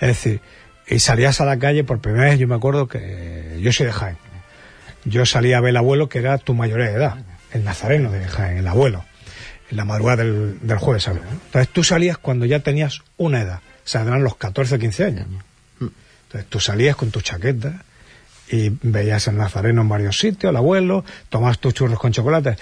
Es 0.00 0.08
decir, 0.08 0.40
y 0.90 0.98
salías 0.98 1.40
a 1.40 1.44
la 1.44 1.58
calle 1.58 1.84
por 1.84 2.00
primera 2.00 2.24
vez, 2.24 2.38
yo 2.38 2.48
me 2.48 2.56
acuerdo 2.56 2.88
que 2.88 3.58
yo 3.60 3.72
soy 3.72 3.86
de 3.86 3.92
Jaén. 3.92 4.16
Yo 5.04 5.24
salía 5.24 5.58
a 5.58 5.60
ver 5.60 5.70
al 5.70 5.78
abuelo 5.78 6.08
que 6.08 6.18
era 6.18 6.36
tu 6.36 6.52
mayoría 6.52 6.86
de 6.86 6.94
edad, 6.94 7.18
el 7.52 7.64
nazareno 7.64 8.10
de 8.10 8.26
Jaén, 8.26 8.58
el 8.58 8.66
abuelo, 8.66 9.04
en 9.70 9.76
la 9.76 9.84
madrugada 9.84 10.24
del, 10.24 10.58
del 10.60 10.78
jueves 10.78 11.04
¿sabes? 11.04 11.22
Entonces 11.46 11.68
tú 11.72 11.84
salías 11.84 12.18
cuando 12.18 12.44
ya 12.44 12.60
tenías 12.60 13.02
una 13.16 13.40
edad, 13.40 13.60
o 13.84 13.88
sea, 13.88 14.02
eran 14.02 14.24
los 14.24 14.36
14 14.36 14.74
o 14.74 14.78
15 14.78 15.04
años. 15.04 15.26
Entonces 15.80 16.50
tú 16.50 16.60
salías 16.60 16.96
con 16.96 17.10
tu 17.10 17.20
chaqueta 17.20 17.84
y 18.50 18.70
veías 18.82 19.28
el 19.28 19.36
nazareno 19.36 19.82
en 19.82 19.88
varios 19.88 20.18
sitios, 20.18 20.50
el 20.50 20.56
abuelo, 20.56 21.04
tomabas 21.28 21.60
tus 21.60 21.72
churros 21.72 21.98
con 22.00 22.12
chocolate. 22.12 22.56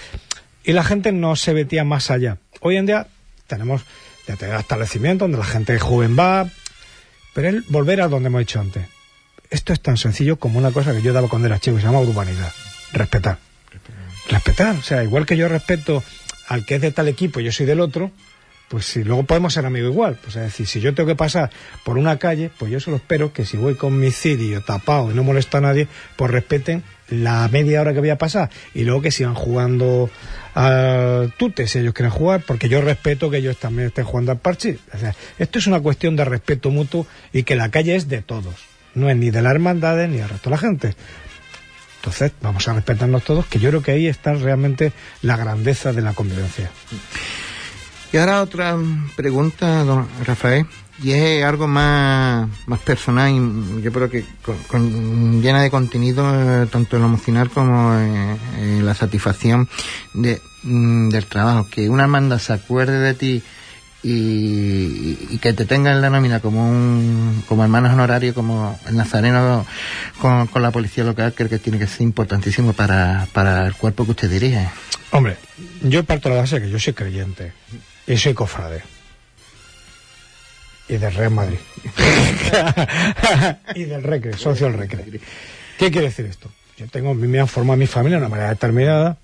Y 0.63 0.73
la 0.73 0.83
gente 0.83 1.11
no 1.11 1.35
se 1.35 1.53
metía 1.53 1.83
más 1.83 2.11
allá. 2.11 2.37
Hoy 2.61 2.77
en 2.77 2.85
día 2.85 3.07
tenemos 3.47 3.83
ya 4.27 4.35
tenemos 4.35 4.61
establecimientos 4.61 5.25
donde 5.25 5.39
la 5.39 5.45
gente 5.45 5.79
joven 5.79 6.15
va, 6.17 6.47
pero 7.39 7.47
el 7.47 7.63
volver 7.69 8.01
a 8.01 8.09
donde 8.09 8.27
hemos 8.27 8.39
dicho 8.39 8.59
antes. 8.59 8.85
Esto 9.49 9.71
es 9.71 9.79
tan 9.79 9.95
sencillo 9.95 10.37
como 10.37 10.59
una 10.59 10.71
cosa 10.71 10.91
que 10.91 11.01
yo 11.01 11.13
daba 11.13 11.29
cuando 11.29 11.47
era 11.47 11.57
chico, 11.57 11.77
que 11.77 11.81
se 11.81 11.87
llama 11.87 12.01
urbanidad. 12.01 12.51
Respetar. 12.91 13.37
Respetar. 14.29 14.75
O 14.75 14.81
sea, 14.81 15.05
igual 15.05 15.25
que 15.25 15.37
yo 15.37 15.47
respeto 15.47 16.03
al 16.49 16.65
que 16.65 16.75
es 16.75 16.81
de 16.81 16.91
tal 16.91 17.07
equipo 17.07 17.39
y 17.39 17.45
yo 17.45 17.53
soy 17.53 17.65
del 17.65 17.79
otro, 17.79 18.11
pues 18.67 18.87
si 18.87 19.05
luego 19.05 19.23
podemos 19.23 19.53
ser 19.53 19.65
amigos 19.65 19.93
igual. 19.93 20.17
Pues 20.21 20.35
es 20.35 20.41
decir, 20.41 20.67
si 20.67 20.81
yo 20.81 20.93
tengo 20.93 21.07
que 21.07 21.15
pasar 21.15 21.49
por 21.85 21.97
una 21.97 22.19
calle, 22.19 22.51
pues 22.59 22.73
yo 22.73 22.81
solo 22.81 22.97
espero 22.97 23.31
que 23.31 23.45
si 23.45 23.55
voy 23.55 23.75
con 23.75 23.97
mi 23.97 24.11
cirio 24.11 24.59
tapado 24.59 25.09
y 25.09 25.13
no 25.13 25.23
molesto 25.23 25.59
a 25.59 25.61
nadie, 25.61 25.87
pues 26.17 26.29
respeten 26.31 26.83
la 27.07 27.47
media 27.47 27.79
hora 27.79 27.93
que 27.93 28.01
voy 28.01 28.09
a 28.09 28.17
pasar 28.17 28.49
y 28.73 28.83
luego 28.83 29.01
que 29.01 29.11
sigan 29.11 29.33
jugando 29.33 30.09
al 30.59 31.33
tute 31.37 31.67
si 31.67 31.79
ellos 31.79 31.93
quieren 31.93 32.11
jugar, 32.11 32.43
porque 32.45 32.67
yo 32.67 32.81
respeto 32.81 33.29
que 33.29 33.37
ellos 33.37 33.55
también 33.55 33.87
estén 33.87 34.03
jugando 34.03 34.33
al 34.33 34.39
parche. 34.39 34.77
Esto 35.37 35.57
es 35.57 35.67
una 35.67 35.79
cuestión 35.79 36.17
de 36.17 36.25
respeto 36.25 36.69
mutuo 36.69 37.07
y 37.31 37.43
que 37.43 37.55
la 37.55 37.71
calle 37.71 37.95
es 37.95 38.09
de 38.09 38.21
todos, 38.21 38.55
no 38.93 39.09
es 39.09 39.15
ni 39.15 39.31
de 39.31 39.41
las 39.41 39.53
hermandades 39.53 40.09
ni 40.09 40.17
del 40.17 40.27
resto 40.27 40.49
de 40.49 40.55
la 40.55 40.57
gente. 40.57 40.95
Entonces, 41.99 42.33
vamos 42.41 42.67
a 42.67 42.73
respetarnos 42.73 43.23
todos, 43.23 43.45
que 43.45 43.59
yo 43.59 43.69
creo 43.69 43.81
que 43.81 43.91
ahí 43.91 44.07
está 44.07 44.33
realmente 44.33 44.91
la 45.21 45.37
grandeza 45.37 45.93
de 45.93 46.01
la 46.01 46.11
convivencia. 46.11 46.69
Y 48.11 48.17
ahora 48.17 48.41
otra 48.41 48.77
pregunta, 49.15 49.85
don 49.85 50.09
Rafael, 50.25 50.65
y 51.01 51.11
es 51.11 51.43
algo 51.43 51.67
más, 51.67 52.49
más 52.65 52.79
personal 52.79 53.31
y 53.31 53.81
yo 53.81 53.91
creo 53.91 54.09
que 54.09 54.25
llena 55.41 55.61
de 55.61 55.71
contenido, 55.71 56.23
eh, 56.33 56.67
tanto 56.67 56.95
en 56.95 57.01
lo 57.03 57.07
emocional 57.07 57.49
como 57.49 57.93
en, 57.95 58.37
en 58.57 58.85
la 58.85 58.93
satisfacción 58.93 59.69
de, 60.13 60.41
mm, 60.63 61.09
del 61.09 61.25
trabajo. 61.25 61.67
Que 61.69 61.89
una 61.89 62.03
hermandad 62.03 62.39
se 62.39 62.53
acuerde 62.53 62.99
de 62.99 63.13
ti 63.13 63.43
y, 64.03 65.37
que 65.39 65.53
te 65.53 65.65
tenga 65.65 65.91
en 65.91 66.01
la 66.01 66.09
nómina 66.09 66.39
como 66.39 66.69
un 66.69 67.43
como 67.47 67.63
hermanos 67.63 67.93
honorarios, 67.93 68.35
como 68.35 68.79
el 68.87 68.95
nazareno 68.95 69.65
con, 70.19 70.47
con 70.47 70.61
la 70.61 70.71
policía 70.71 71.03
local, 71.03 71.33
creo 71.35 71.49
que 71.49 71.59
tiene 71.59 71.79
que 71.79 71.87
ser 71.87 72.01
importantísimo 72.01 72.73
para, 72.73 73.27
para 73.33 73.65
el 73.65 73.73
cuerpo 73.75 74.05
que 74.05 74.11
usted 74.11 74.29
dirige. 74.29 74.67
Hombre, 75.11 75.37
yo 75.81 76.03
parto 76.03 76.29
de 76.29 76.35
la 76.35 76.41
base 76.41 76.61
que 76.61 76.69
yo 76.69 76.79
soy 76.79 76.93
creyente 76.93 77.53
y 78.05 78.17
soy 78.17 78.33
cofrade. 78.33 78.98
Y 80.89 80.97
del 80.97 81.13
Real 81.13 81.31
Madrid. 81.31 81.59
y 83.75 83.83
del 83.83 84.03
Recre, 84.03 84.33
socio 84.33 84.67
del 84.67 84.77
Recre. 84.77 85.05
¿Qué 85.77 85.91
quiere 85.91 86.07
decir 86.07 86.25
esto? 86.25 86.51
Yo 86.77 86.87
tengo, 86.87 87.13
me 87.13 87.39
han 87.39 87.47
formado 87.47 87.77
mi 87.77 87.87
familia 87.87 88.17
de 88.17 88.25
una 88.25 88.29
manera 88.29 88.49
determinada 88.49 89.17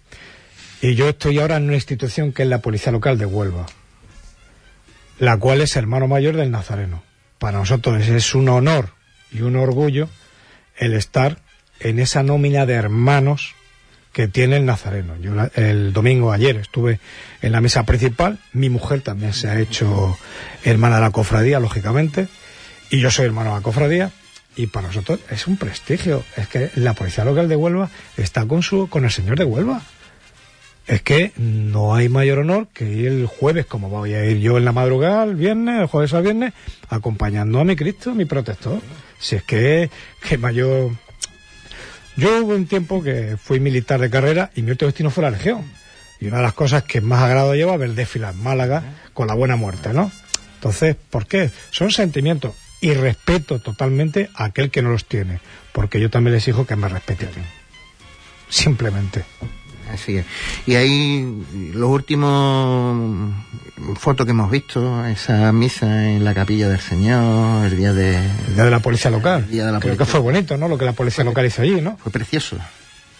y 0.81 0.93
yo 0.93 1.09
estoy 1.09 1.39
ahora 1.39 1.57
en 1.57 1.63
una 1.63 1.75
institución 1.75 2.31
que 2.31 2.43
es 2.43 2.49
la 2.49 2.59
Policía 2.59 2.91
Local 2.91 3.17
de 3.17 3.25
Huelva, 3.25 3.65
la 5.17 5.37
cual 5.37 5.61
es 5.61 5.75
hermano 5.75 6.07
mayor 6.07 6.35
del 6.35 6.51
Nazareno. 6.51 7.01
Para 7.39 7.57
nosotros 7.57 8.07
es 8.07 8.35
un 8.35 8.49
honor 8.49 8.89
y 9.31 9.41
un 9.41 9.55
orgullo 9.55 10.09
el 10.77 10.93
estar 10.93 11.39
en 11.79 11.99
esa 11.99 12.21
nómina 12.21 12.65
de 12.65 12.73
hermanos 12.73 13.54
que 14.15 14.29
tiene 14.29 14.55
el 14.55 14.65
Nazareno. 14.65 15.17
Yo 15.19 15.35
la- 15.35 15.51
el 15.55 15.91
domingo 15.91 16.31
ayer 16.31 16.55
estuve 16.55 17.01
en 17.41 17.51
la 17.51 17.59
mesa 17.59 17.83
principal, 17.83 18.39
mi 18.53 18.69
mujer 18.69 19.01
también 19.01 19.33
se 19.33 19.49
ha 19.49 19.59
hecho 19.59 20.17
hermana 20.63 20.95
de 20.95 21.01
la 21.01 21.11
cofradía, 21.11 21.59
lógicamente, 21.59 22.29
y 22.89 23.01
yo 23.01 23.11
soy 23.11 23.25
hermano 23.25 23.49
de 23.49 23.55
la 23.57 23.61
cofradía, 23.61 24.11
y 24.55 24.67
para 24.67 24.87
nosotros 24.87 25.19
es 25.29 25.47
un 25.47 25.57
prestigio. 25.57 26.23
Es 26.37 26.47
que 26.47 26.69
la 26.75 26.93
policía 26.93 27.25
local 27.25 27.49
de 27.49 27.57
Huelva 27.57 27.89
está 28.15 28.45
con 28.45 28.63
su, 28.63 28.87
con 28.87 29.03
el 29.03 29.11
señor 29.11 29.37
de 29.37 29.43
Huelva. 29.43 29.81
Es 30.87 31.01
que 31.01 31.33
no 31.35 31.93
hay 31.93 32.07
mayor 32.07 32.39
honor 32.39 32.67
que 32.73 32.85
ir 32.89 33.07
el 33.07 33.25
jueves, 33.25 33.65
como 33.65 33.89
voy 33.89 34.13
a 34.13 34.23
ir 34.23 34.37
yo 34.39 34.57
en 34.57 34.63
la 34.63 34.71
madrugada, 34.71 35.25
el 35.25 35.35
viernes, 35.35 35.81
el 35.81 35.87
jueves 35.87 36.13
al 36.13 36.23
viernes, 36.23 36.53
acompañando 36.87 37.59
a 37.59 37.65
mi 37.65 37.75
Cristo, 37.75 38.15
mi 38.15 38.23
protector. 38.23 38.79
Si 39.19 39.35
es 39.35 39.43
que, 39.43 39.89
que 40.25 40.37
mayor, 40.37 40.91
yo 42.17 42.43
hubo 42.43 42.55
un 42.55 42.65
tiempo 42.65 43.03
que 43.03 43.37
fui 43.37 43.59
militar 43.59 43.99
de 43.99 44.09
carrera 44.09 44.51
y 44.55 44.61
mi 44.61 44.71
otro 44.71 44.87
destino 44.87 45.09
fue 45.09 45.23
la 45.23 45.31
Legión. 45.31 45.63
Y 46.19 46.27
una 46.27 46.37
de 46.37 46.43
las 46.43 46.53
cosas 46.53 46.83
que 46.83 47.01
más 47.01 47.21
agrado 47.21 47.55
llevo 47.55 47.73
es 47.73 47.79
ver 47.79 47.93
desfilar 47.93 48.33
en 48.33 48.43
Málaga 48.43 48.83
con 49.13 49.27
la 49.27 49.33
buena 49.33 49.55
muerte, 49.57 49.93
¿no? 49.93 50.11
Entonces, 50.55 50.95
¿por 51.09 51.27
qué? 51.27 51.51
Son 51.71 51.91
sentimientos 51.91 52.55
y 52.81 52.93
respeto 52.93 53.59
totalmente 53.59 54.29
a 54.35 54.45
aquel 54.45 54.71
que 54.71 54.81
no 54.81 54.89
los 54.89 55.05
tiene, 55.05 55.39
porque 55.73 55.99
yo 55.99 56.09
también 56.09 56.33
les 56.33 56.43
exijo 56.43 56.65
que 56.65 56.75
me 56.75 56.87
respeten. 56.87 57.29
Simplemente. 58.49 59.25
Así 59.95 60.17
es. 60.17 60.25
Y 60.65 60.75
ahí 60.75 61.71
los 61.73 61.89
últimos 61.89 63.31
fotos 63.97 64.25
que 64.25 64.31
hemos 64.31 64.49
visto, 64.51 65.05
esa 65.05 65.51
misa 65.51 66.09
en 66.09 66.23
la 66.23 66.33
capilla 66.33 66.69
del 66.69 66.79
Señor, 66.79 67.65
el 67.65 67.77
día 67.77 67.93
de... 67.93 68.17
El 68.17 68.55
día 68.55 68.63
de 68.65 68.71
la 68.71 68.79
policía 68.79 69.11
local. 69.11 69.43
El 69.45 69.51
día 69.51 69.65
de 69.65 69.71
la 69.71 69.79
Creo 69.79 69.95
policía. 69.95 70.05
que 70.05 70.11
fue 70.11 70.19
bonito, 70.21 70.57
¿no? 70.57 70.67
Lo 70.67 70.77
que 70.77 70.85
la 70.85 70.93
policía 70.93 71.23
local 71.23 71.45
hizo 71.45 71.61
allí, 71.61 71.81
¿no? 71.81 71.97
Fue 71.97 72.11
precioso. 72.11 72.57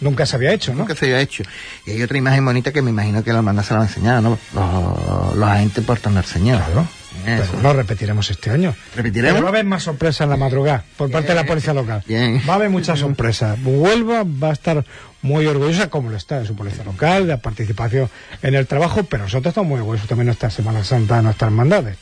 Nunca 0.00 0.26
se 0.26 0.36
había 0.36 0.52
hecho, 0.52 0.72
¿no? 0.72 0.80
Nunca 0.80 0.94
se 0.94 1.06
había 1.06 1.20
hecho. 1.20 1.42
Y 1.86 1.92
hay 1.92 2.02
otra 2.02 2.18
imagen 2.18 2.44
bonita 2.44 2.72
que 2.72 2.82
me 2.82 2.90
imagino 2.90 3.24
que 3.24 3.32
la 3.32 3.38
hermandad 3.38 3.64
se 3.64 3.72
la 3.72 3.78
va 3.78 3.84
a 3.84 3.88
enseñar, 3.88 4.22
¿no? 4.22 4.38
Los, 4.54 5.36
los 5.36 5.48
agentes 5.48 5.84
Señor. 6.26 6.62
Claro. 6.62 6.86
Eso. 7.24 7.52
Pero 7.52 7.62
no 7.62 7.72
repetiremos 7.72 8.30
este 8.30 8.50
año. 8.50 8.74
¿Repetiremos? 8.94 9.34
Pero 9.34 9.44
va 9.44 9.48
a 9.48 9.52
haber 9.52 9.64
más 9.64 9.84
sorpresas 9.84 10.22
en 10.22 10.30
la 10.30 10.36
madrugada 10.36 10.84
por 10.96 11.10
parte 11.10 11.28
de 11.28 11.34
la 11.34 11.46
policía 11.46 11.72
local. 11.72 12.02
Bien. 12.06 12.42
Va 12.48 12.52
a 12.52 12.56
haber 12.56 12.70
muchas 12.70 12.98
sorpresas. 12.98 13.58
Huelva 13.64 14.22
va 14.24 14.50
a 14.50 14.52
estar 14.52 14.84
muy 15.22 15.46
orgullosa, 15.46 15.88
como 15.88 16.10
lo 16.10 16.16
está, 16.16 16.40
de 16.40 16.46
su 16.46 16.54
policía 16.54 16.84
local, 16.84 17.22
de 17.22 17.32
la 17.32 17.38
participación 17.38 18.10
en 18.42 18.54
el 18.54 18.66
trabajo, 18.66 19.04
pero 19.04 19.24
nosotros 19.24 19.50
estamos 19.50 19.70
muy 19.70 19.80
orgullosos 19.80 20.08
también 20.08 20.26
nuestra 20.26 20.50
Semana 20.50 20.84
Santa, 20.84 21.22
nuestras 21.22 21.48
hermandades. 21.48 21.96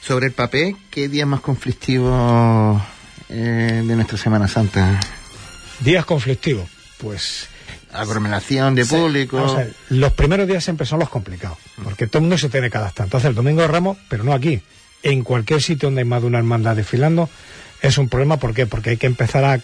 Sobre 0.00 0.26
el 0.26 0.32
papel, 0.32 0.76
¿qué 0.90 1.08
día 1.08 1.26
más 1.26 1.40
conflictivo 1.40 2.80
eh, 3.28 3.82
de 3.84 3.96
nuestra 3.96 4.16
Semana 4.16 4.48
Santa? 4.48 4.98
Días 5.80 6.04
conflictivos. 6.04 6.68
Pues 6.98 7.48
Aglomeración 7.92 8.74
de 8.74 8.84
público. 8.84 9.36
Vamos 9.36 9.52
a 9.52 9.58
ver, 9.58 9.74
los 9.88 10.12
primeros 10.12 10.46
días 10.46 10.62
siempre 10.62 10.86
son 10.86 10.98
los 10.98 11.08
complicados, 11.08 11.56
porque 11.82 12.06
todo 12.06 12.18
el 12.18 12.22
mundo 12.22 12.36
se 12.36 12.48
tiene 12.48 12.70
que 12.70 12.76
adaptar. 12.76 13.06
Entonces, 13.06 13.30
el 13.30 13.34
domingo 13.34 13.62
de 13.62 13.68
Ramos, 13.68 13.96
pero 14.08 14.24
no 14.24 14.34
aquí, 14.34 14.60
en 15.02 15.22
cualquier 15.22 15.62
sitio 15.62 15.88
donde 15.88 16.02
hay 16.02 16.04
más 16.04 16.20
de 16.20 16.26
una 16.26 16.38
hermandad 16.38 16.76
desfilando, 16.76 17.30
es 17.80 17.96
un 17.96 18.08
problema. 18.08 18.36
¿Por 18.36 18.52
qué? 18.52 18.66
Porque 18.66 18.90
hay 18.90 18.96
que 18.98 19.06
empezar 19.06 19.44
a 19.44 19.60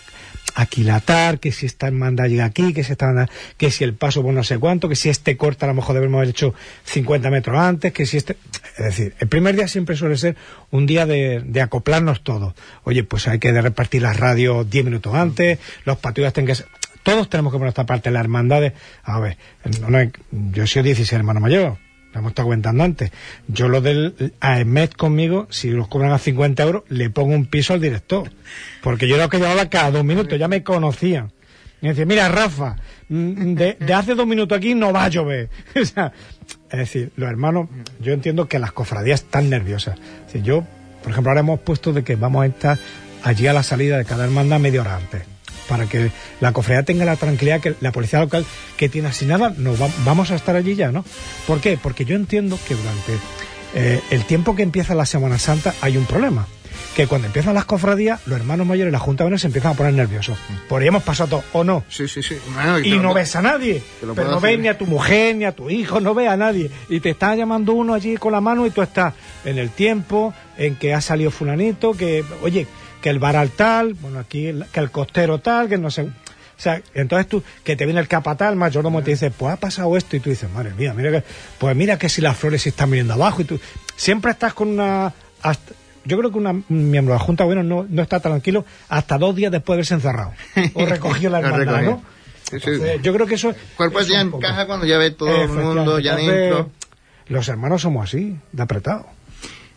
aquilatar 0.55 1.41
que 1.41 1.53
si 1.53 1.67
esta 1.67 1.87
hermandad 1.87 2.27
llega 2.27 2.45
aquí, 2.45 2.73
que 2.73 2.85
si, 2.85 2.93
esta 2.93 3.07
hermandad- 3.11 3.31
que 3.57 3.71
si 3.71 3.85
el 3.85 3.95
paso 3.95 4.23
pues 4.23 4.35
no 4.35 4.45
sé 4.45 4.59
cuánto, 4.59 4.89
que 4.89 4.97
si 4.97 5.09
este 5.09 5.37
corta 5.37 5.67
a 5.67 5.69
lo 5.69 5.75
mejor 5.75 5.95
debemos 5.95 6.19
haber 6.19 6.31
hecho 6.31 6.55
50 6.85 7.31
metros 7.31 7.59
antes, 7.59 7.93
que 7.93 8.07
si 8.07 8.17
este... 8.17 8.37
Es 8.79 8.85
decir, 8.85 9.15
el 9.19 9.29
primer 9.29 9.55
día 9.57 9.69
siempre 9.69 9.97
suele 9.97 10.17
ser 10.17 10.37
un 10.71 10.87
día 10.87 11.07
de, 11.07 11.41
de 11.45 11.61
acoplarnos 11.61 12.23
todos. 12.23 12.55
Oye, 12.85 13.05
pues 13.05 13.29
hay 13.29 13.39
que 13.39 13.53
repartir 13.61 14.03
las 14.03 14.17
radios 14.19 14.69
10 14.69 14.85
minutos 14.85 15.15
antes, 15.15 15.59
los 15.85 15.99
patrullas 15.99 16.33
tienen 16.33 16.49
que 16.49 16.55
ser... 16.57 16.67
Todos 17.03 17.29
tenemos 17.29 17.51
que 17.53 17.57
poner 17.57 17.67
nuestra 17.67 17.85
parte, 17.85 18.11
las 18.11 18.21
hermandades. 18.21 18.73
A 19.03 19.21
ver, 19.21 19.37
no, 19.81 19.91
no 19.91 19.99
hay- 19.99 20.11
yo 20.31 20.67
soy 20.67 20.83
16 20.83 21.13
hermano 21.13 21.39
mayor, 21.39 21.77
lo 22.15 22.21
hemos 22.21 22.31
estado 22.31 22.47
comentando 22.47 22.85
antes. 22.85 23.11
Yo 23.49 23.69
lo 23.69 23.81
del 23.81 24.33
AEMED 24.41 24.91
conmigo, 24.91 25.49
si 25.51 25.71
los 25.71 25.89
cobran 25.89 26.13
a 26.13 26.19
50 26.19 26.63
euros, 26.63 26.83
le 26.89 27.11
pongo 27.11 27.35
un 27.35 27.47
piso 27.47 27.75
al 27.75 27.81
director. 27.81 28.31
Porque 28.83 29.09
yo 29.09 29.17
era 29.17 29.25
lo 29.25 29.31
que 29.31 29.39
llevaba 29.39 29.69
cada 29.69 29.91
dos 29.91 30.05
minutos, 30.05 30.39
ya 30.39 30.47
me 30.47 30.63
conocían. 30.63 31.33
Y 31.83 31.89
decía, 31.89 32.07
mira, 32.07 32.29
Rafa, 32.29 32.77
mm, 33.09 33.55
de, 33.55 33.77
de 33.81 33.95
hace 33.95 34.15
dos 34.15 34.27
minutos 34.27 34.57
aquí 34.57 34.75
no 34.75 34.93
va 34.93 35.05
a 35.05 35.09
llover. 35.09 35.51
Es 36.71 36.79
decir, 36.79 37.13
los 37.17 37.29
hermanos, 37.29 37.69
yo 38.01 38.13
entiendo 38.13 38.49
que 38.49 38.59
las 38.59 38.73
cofradías 38.73 39.23
están 39.23 39.49
nerviosas. 39.49 39.97
Yo, 40.43 40.67
por 41.03 41.13
ejemplo, 41.13 41.31
ahora 41.31 41.41
hemos 41.41 41.61
puesto 41.61 41.93
de 41.93 42.03
que 42.03 42.17
vamos 42.17 42.43
a 42.43 42.47
estar 42.47 42.79
allí 43.23 43.47
a 43.47 43.53
la 43.53 43.63
salida 43.63 43.97
de 43.97 44.05
cada 44.05 44.25
hermandad 44.25 44.59
media 44.59 44.81
hora 44.81 44.97
antes. 44.97 45.34
Para 45.69 45.87
que 45.87 46.11
la 46.41 46.53
cofradía 46.53 46.83
tenga 46.83 47.05
la 47.05 47.17
tranquilidad 47.17 47.61
que 47.61 47.75
la 47.81 47.93
policía 47.93 48.21
local 48.21 48.45
que 48.77 48.89
tiene 48.89 49.09
asignada, 49.09 49.53
no 49.57 49.75
vamos 50.05 50.31
a 50.31 50.35
estar 50.35 50.57
allí 50.57 50.75
ya, 50.75 50.93
¿no? 50.93 51.05
¿Por 51.47 51.61
qué? 51.61 51.79
Porque 51.81 52.05
yo 52.05 52.17
entiendo 52.17 52.59
que 52.67 52.75
durante 52.75 53.13
eh, 53.75 54.01
el 54.11 54.25
tiempo 54.25 54.55
que 54.55 54.63
empieza 54.63 54.95
la 54.95 55.07
Semana 55.07 55.39
Santa 55.39 55.75
hay 55.81 55.97
un 55.97 56.07
problema 56.07 56.47
que 56.95 57.07
cuando 57.07 57.27
empiezan 57.27 57.55
las 57.55 57.65
cofradías, 57.65 58.21
los 58.27 58.39
hermanos 58.39 58.67
mayores 58.67 58.91
y 58.91 58.93
la 58.93 58.99
Junta 58.99 59.25
de 59.25 59.39
se 59.39 59.49
empiezan 59.49 59.73
a 59.73 59.75
poner 59.75 59.95
nerviosos. 59.95 60.39
Podríamos 60.69 61.03
pasar 61.03 61.29
todo, 61.29 61.43
¿o 61.53 61.65
no? 61.65 61.85
Sí, 61.89 62.07
sí, 62.07 62.23
sí. 62.23 62.37
y, 62.85 62.99
no 62.99 63.13
ves 63.13 63.35
a 63.37 63.43
nadie. 63.43 63.83
Pero 64.01 64.15
no 64.15 64.41
ves 64.41 64.59
ni 64.59 64.69
a 64.69 64.79
tu 64.79 64.87
mujer, 64.87 65.35
ni 65.37 65.45
a 65.45 65.53
tu 65.53 65.71
hijo, 65.71 66.01
no 66.01 66.15
ves 66.15 66.29
a 66.29 66.37
nadie. 66.37 66.71
Y 66.89 67.01
te 67.01 67.11
está 67.11 67.35
llamando 67.35 67.73
uno 67.73 67.95
allí 67.95 68.17
con 68.17 68.33
la 68.33 68.41
mano 68.41 68.65
y 68.65 68.71
tú 68.71 68.81
estás 68.81 69.15
en 69.45 69.59
el 69.59 69.71
tiempo 69.71 70.33
en 70.57 70.77
que 70.77 70.95
ha 70.95 71.01
salido 71.01 71.31
fulanito, 71.31 71.95
que, 71.95 72.25
oye, 72.43 72.67
que 73.05 73.11
el 73.11 73.19
varal 73.19 73.51
tal, 73.51 73.93
bueno, 73.93 74.19
aquí, 74.19 74.51
que 74.73 74.81
el 74.81 74.91
costero 74.91 75.39
tal, 75.39 75.69
que 75.69 75.77
no 75.77 75.91
sé... 75.91 76.05
O 76.05 76.11
sea, 76.57 76.81
entonces 76.95 77.29
tú, 77.29 77.43
que 77.63 77.77
te 77.77 77.85
viene 77.85 78.01
el 78.01 78.09
capatal, 78.09 78.55
el 78.55 78.59
mayordomo 78.59 79.03
te 79.03 79.11
dice, 79.11 79.31
pues 79.31 79.53
ha 79.53 79.57
pasado 79.59 79.95
esto, 79.99 80.17
y 80.17 80.21
tú 80.21 80.31
dices, 80.31 80.51
madre 80.51 80.73
mía, 80.73 80.95
mira 80.95 81.11
que, 81.11 81.23
pues 81.59 81.77
mira 81.77 81.99
que 81.99 82.09
si 82.09 82.23
las 82.23 82.35
flores 82.35 82.63
se 82.63 82.71
están 82.71 82.91
viniendo 82.91 83.13
abajo, 83.13 83.43
y 83.43 83.45
tú 83.45 83.61
siempre 83.95 84.31
estás 84.31 84.55
con 84.55 84.69
una, 84.69 85.13
yo 86.07 86.17
creo 86.17 86.33
que 86.33 86.39
un 86.39 86.65
miembro 86.67 87.13
de 87.13 87.19
la 87.19 87.25
Junta 87.27 87.45
bueno 87.45 87.63
no, 87.63 87.85
no 87.87 88.01
está 88.01 88.21
tranquilo 88.21 88.65
hasta 88.89 89.19
dos 89.19 89.37
días 89.37 89.53
después 89.53 89.75
de 89.75 89.81
haberse 89.81 89.95
encerrado 89.95 90.33
o 90.73 90.87
recogido 90.87 91.31
la 91.31 91.41
hermandad, 91.41 91.83
¿no? 91.83 92.03
yo 93.03 93.13
creo 93.13 93.27
que 93.27 93.35
eso 93.35 93.51
el 93.51 93.57
cuerpo 93.77 94.01
ya 94.01 94.23
encaja 94.23 94.67
cuando 94.67 94.87
ya 94.87 94.97
ve 94.97 95.11
todo 95.11 95.43
el 95.43 95.49
mundo 95.51 95.99
ya 95.99 96.17
dentro. 96.17 96.71
Los 97.27 97.49
hermanos 97.49 97.83
somos 97.83 98.09
así 98.09 98.39
de 98.53 98.63
apretado 98.63 99.14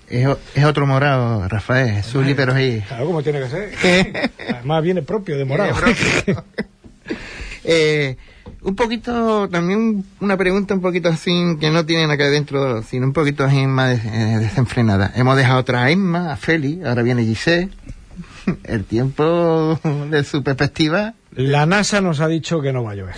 es, 0.10 0.28
es 0.56 0.64
otro 0.64 0.86
morado 0.86 1.48
Rafael 1.48 2.04
Zuli 2.04 2.34
pero 2.34 2.54
ahí 2.54 2.82
claro 2.88 3.06
como 3.06 3.24
tiene 3.24 3.40
que 3.42 3.50
ser 3.50 4.32
además 4.50 4.84
viene 4.84 5.02
propio 5.02 5.38
de 5.38 5.46
morado 5.46 5.76
eh, 7.64 8.18
un 8.62 8.76
poquito, 8.76 9.48
también 9.50 10.04
una 10.20 10.36
pregunta 10.36 10.74
un 10.74 10.82
poquito 10.82 11.10
así, 11.10 11.56
que 11.60 11.70
no 11.70 11.86
tienen 11.86 12.10
acá 12.12 12.30
dentro, 12.30 12.84
sino 12.84 13.06
un 13.06 13.14
poquito 13.14 13.44
así 13.44 13.66
más 13.66 14.04
eh, 14.04 14.38
desenfrenada. 14.40 15.12
Hemos 15.16 15.38
dejado 15.38 15.60
otra 15.60 15.84
a 15.84 15.92
Emma, 15.92 16.34
a 16.34 16.38
Feli, 16.38 16.82
ahora 16.84 17.04
viene 17.04 17.24
Giselle. 17.24 17.70
El 18.64 18.86
tiempo 18.86 19.80
de 20.10 20.24
su 20.24 20.44
perspectiva. 20.44 21.14
La 21.32 21.66
NASA 21.66 22.02
nos 22.02 22.20
ha 22.20 22.28
dicho 22.28 22.62
que 22.62 22.74
no 22.74 22.84
va 22.84 22.92
a 22.92 22.96
llover. 22.96 23.16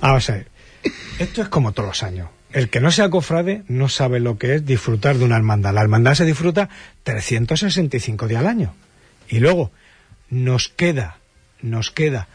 a 0.00 0.12
ver, 0.12 0.46
esto 1.18 1.42
es 1.42 1.48
como 1.48 1.72
todos 1.72 1.88
los 1.88 2.02
años. 2.02 2.28
El 2.52 2.70
que 2.70 2.80
no 2.80 2.90
sea 2.90 3.10
cofrade 3.10 3.62
no 3.68 3.88
sabe 3.88 4.20
lo 4.20 4.38
que 4.38 4.54
es 4.54 4.66
disfrutar 4.66 5.16
de 5.16 5.24
una 5.24 5.36
hermandad. 5.36 5.74
La 5.74 5.82
hermandad 5.82 6.14
se 6.14 6.24
disfruta 6.24 6.68
365 7.02 8.26
días 8.26 8.40
al 8.40 8.46
año. 8.46 8.74
Y 9.28 9.40
luego 9.40 9.70
nos 10.30 10.68
queda, 10.68 11.18
nos 11.60 11.90
queda 11.90 12.28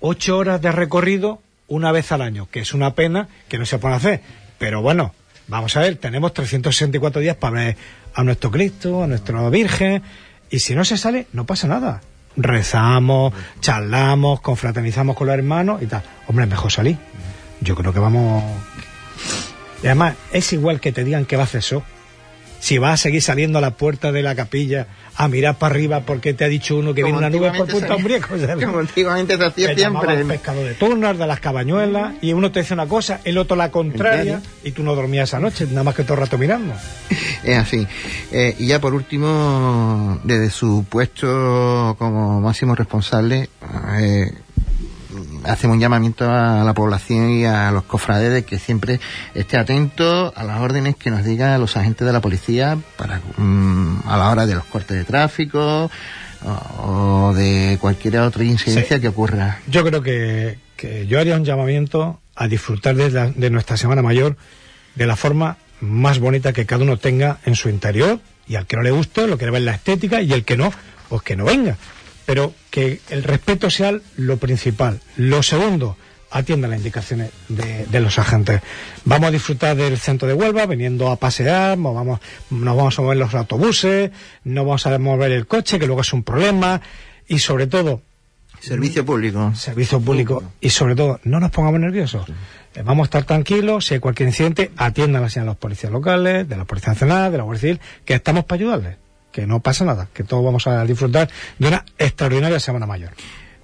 ocho 0.00 0.36
horas 0.36 0.60
de 0.60 0.72
recorrido 0.72 1.40
una 1.68 1.92
vez 1.92 2.12
al 2.12 2.20
año, 2.20 2.48
que 2.50 2.60
es 2.60 2.74
una 2.74 2.94
pena 2.94 3.28
que 3.48 3.58
no 3.58 3.64
se 3.64 3.78
pueda 3.78 3.96
hacer. 3.96 4.20
Pero 4.58 4.82
bueno, 4.82 5.14
vamos 5.48 5.76
a 5.76 5.80
ver, 5.80 5.96
tenemos 5.96 6.34
364 6.34 7.20
días 7.20 7.36
para 7.36 7.64
ver 7.64 7.76
a 8.14 8.24
nuestro 8.24 8.50
Cristo, 8.50 9.02
a 9.02 9.06
nuestra 9.06 9.48
Virgen, 9.48 10.02
y 10.50 10.58
si 10.58 10.74
no 10.74 10.84
se 10.84 10.98
sale, 10.98 11.28
no 11.32 11.46
pasa 11.46 11.68
nada. 11.68 12.02
Rezamos, 12.36 13.32
charlamos, 13.60 14.40
confraternizamos 14.40 15.16
con 15.16 15.28
los 15.28 15.34
hermanos 15.34 15.82
y 15.82 15.86
tal. 15.86 16.02
Hombre, 16.26 16.46
mejor 16.46 16.70
salir. 16.70 16.98
Yo 17.60 17.74
creo 17.74 17.92
que 17.92 18.00
vamos... 18.00 18.42
Y 19.82 19.86
además, 19.86 20.16
es 20.32 20.52
igual 20.52 20.80
que 20.80 20.92
te 20.92 21.04
digan 21.04 21.24
que 21.24 21.36
va 21.36 21.42
a 21.42 21.46
hacer 21.46 21.60
eso 21.60 21.82
si 22.62 22.78
vas 22.78 22.94
a 22.94 22.96
seguir 22.96 23.20
saliendo 23.20 23.58
a 23.58 23.60
la 23.60 23.72
puerta 23.72 24.12
de 24.12 24.22
la 24.22 24.36
capilla 24.36 24.86
a 25.16 25.26
mirar 25.26 25.58
para 25.58 25.74
arriba 25.74 26.02
porque 26.02 26.32
te 26.32 26.44
ha 26.44 26.48
dicho 26.48 26.76
uno 26.76 26.94
que 26.94 27.02
viene 27.02 27.18
una 27.18 27.28
nube 27.28 27.50
por 27.50 27.66
Punta 27.66 27.96
Umbrieco. 27.96 28.36
Como 28.64 28.78
antiguamente 28.78 29.36
se 29.36 29.44
hacía 29.44 29.74
siempre. 29.74 30.14
El 30.14 30.26
pescado 30.28 30.62
de 30.62 30.74
de 30.74 31.26
las 31.26 31.40
cabañuelas, 31.40 32.14
y 32.22 32.32
uno 32.32 32.52
te 32.52 32.60
dice 32.60 32.72
una 32.72 32.86
cosa, 32.86 33.20
el 33.24 33.36
otro 33.36 33.56
la 33.56 33.72
contraria, 33.72 34.40
y 34.62 34.70
tú 34.70 34.84
no 34.84 34.94
dormías 34.94 35.28
esa 35.28 35.40
noche, 35.40 35.66
nada 35.66 35.82
más 35.82 35.96
que 35.96 36.04
todo 36.04 36.14
el 36.14 36.20
rato 36.20 36.38
mirando. 36.38 36.72
Es 37.42 37.58
así. 37.58 37.84
Eh, 38.30 38.54
y 38.60 38.68
ya 38.68 38.80
por 38.80 38.94
último, 38.94 40.20
desde 40.22 40.48
su 40.48 40.86
puesto 40.88 41.96
como 41.98 42.40
máximo 42.40 42.76
responsable, 42.76 43.48
eh, 43.98 44.30
hacemos 45.44 45.74
un 45.74 45.80
llamamiento 45.80 46.30
a 46.30 46.64
la 46.64 46.74
población 46.74 47.30
y 47.30 47.44
a 47.44 47.70
los 47.70 47.84
cofrades 47.84 48.32
de 48.32 48.44
que 48.44 48.58
siempre 48.58 49.00
esté 49.34 49.56
atento 49.56 50.32
a 50.36 50.44
las 50.44 50.60
órdenes 50.60 50.96
que 50.96 51.10
nos 51.10 51.24
digan 51.24 51.60
los 51.60 51.76
agentes 51.76 52.06
de 52.06 52.12
la 52.12 52.20
policía 52.20 52.78
para 52.96 53.20
mm, 53.36 54.02
a 54.06 54.16
la 54.16 54.30
hora 54.30 54.46
de 54.46 54.54
los 54.54 54.64
cortes 54.64 54.96
de 54.96 55.04
tráfico 55.04 55.90
o, 56.78 57.32
de 57.34 57.78
cualquier 57.80 58.18
otra 58.18 58.44
incidencia 58.44 59.00
que 59.00 59.08
ocurra. 59.08 59.60
Yo 59.68 59.84
creo 59.84 60.02
que, 60.02 60.58
yo 61.06 61.20
haría 61.20 61.36
un 61.36 61.44
llamamiento 61.44 62.20
a 62.34 62.48
disfrutar 62.48 62.96
de, 62.96 63.32
de 63.34 63.50
nuestra 63.50 63.76
Semana 63.76 64.02
Mayor 64.02 64.36
de 64.94 65.06
la 65.06 65.16
forma 65.16 65.56
más 65.80 66.18
bonita 66.18 66.52
que 66.52 66.66
cada 66.66 66.82
uno 66.82 66.96
tenga 66.96 67.38
en 67.44 67.54
su 67.54 67.68
interior 67.68 68.20
y 68.48 68.56
al 68.56 68.66
que 68.66 68.76
no 68.76 68.82
le 68.82 68.90
guste 68.90 69.26
lo 69.26 69.38
quiere 69.38 69.52
ver 69.52 69.62
la 69.62 69.72
estética 69.72 70.20
y 70.20 70.32
el 70.32 70.44
que 70.44 70.56
no, 70.56 70.72
pues 71.08 71.22
que 71.22 71.36
no 71.36 71.44
venga 71.44 71.76
pero 72.32 72.54
que 72.70 72.98
el 73.10 73.24
respeto 73.24 73.68
sea 73.68 73.92
lo 74.16 74.38
principal. 74.38 75.02
Lo 75.16 75.42
segundo, 75.42 75.98
atienda 76.30 76.66
las 76.66 76.78
indicaciones 76.78 77.30
de, 77.50 78.00
los 78.00 78.18
agentes. 78.18 78.62
Vamos 79.04 79.28
a 79.28 79.30
disfrutar 79.32 79.76
del 79.76 79.98
centro 79.98 80.26
de 80.26 80.32
Huelva, 80.32 80.64
viniendo 80.64 81.10
a 81.10 81.16
pasear, 81.16 81.76
nos 81.76 81.94
vamos, 81.94 82.20
nos 82.48 82.74
vamos 82.74 82.98
a 82.98 83.02
mover 83.02 83.18
los 83.18 83.34
autobuses, 83.34 84.12
no 84.44 84.64
vamos 84.64 84.86
a 84.86 84.98
mover 84.98 85.30
el 85.32 85.46
coche, 85.46 85.78
que 85.78 85.84
luego 85.84 86.00
es 86.00 86.10
un 86.14 86.22
problema, 86.22 86.80
y 87.28 87.38
sobre 87.38 87.66
todo... 87.66 88.00
Servicio 88.60 89.04
público. 89.04 89.52
Servicio 89.54 90.00
público. 90.00 90.42
Y 90.62 90.70
sobre 90.70 90.96
todo, 90.96 91.20
no 91.24 91.38
nos 91.38 91.50
pongamos 91.50 91.80
nerviosos. 91.80 92.26
Eh, 92.74 92.80
vamos 92.82 93.04
a 93.04 93.08
estar 93.08 93.24
tranquilos, 93.24 93.84
si 93.84 93.92
hay 93.92 94.00
cualquier 94.00 94.30
incidente, 94.30 94.70
atiendan 94.78 95.22
a 95.22 95.44
los 95.44 95.56
policías 95.58 95.92
locales, 95.92 96.48
de 96.48 96.56
la 96.56 96.64
Policía 96.64 96.94
Nacional, 96.94 97.30
de 97.30 97.36
la 97.36 97.44
Guardia 97.44 97.60
Civil, 97.60 97.80
que 98.06 98.14
estamos 98.14 98.46
para 98.46 98.58
ayudarles 98.58 99.01
que 99.32 99.46
no 99.46 99.60
pasa 99.60 99.84
nada, 99.84 100.08
que 100.12 100.22
todos 100.22 100.44
vamos 100.44 100.66
a 100.66 100.84
disfrutar 100.84 101.28
de 101.58 101.68
una 101.68 101.84
extraordinaria 101.98 102.60
Semana 102.60 102.86
Mayor. 102.86 103.10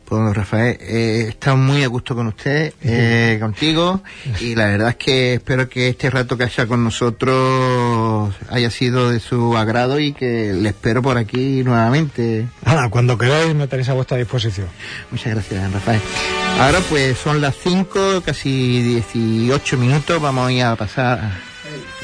Pues 0.08 0.34
Rafael, 0.34 0.78
eh, 0.80 1.24
he 1.26 1.28
estado 1.28 1.58
muy 1.58 1.82
a 1.84 1.86
gusto 1.88 2.14
con 2.14 2.28
usted, 2.28 2.72
eh, 2.82 3.36
contigo, 3.38 4.02
y 4.40 4.54
la 4.54 4.64
verdad 4.64 4.88
es 4.88 4.96
que 4.96 5.34
espero 5.34 5.68
que 5.68 5.88
este 5.88 6.08
rato 6.08 6.38
que 6.38 6.44
haya 6.44 6.66
con 6.66 6.82
nosotros 6.82 8.34
haya 8.48 8.70
sido 8.70 9.10
de 9.10 9.20
su 9.20 9.54
agrado 9.54 10.00
y 10.00 10.14
que 10.14 10.54
le 10.54 10.70
espero 10.70 11.02
por 11.02 11.18
aquí 11.18 11.62
nuevamente. 11.62 12.46
Nada, 12.64 12.88
cuando 12.88 13.18
queráis 13.18 13.54
me 13.54 13.66
tenéis 13.66 13.90
a 13.90 13.92
vuestra 13.92 14.16
disposición. 14.16 14.68
Muchas 15.10 15.34
gracias, 15.34 15.70
Rafael. 15.74 16.00
Ahora 16.58 16.78
pues 16.88 17.18
son 17.18 17.42
las 17.42 17.54
5, 17.62 18.22
casi 18.24 18.82
18 18.82 19.76
minutos, 19.76 20.22
vamos 20.22 20.48
a 20.48 20.52
ir 20.52 20.62
a 20.62 20.74
pasar 20.74 21.47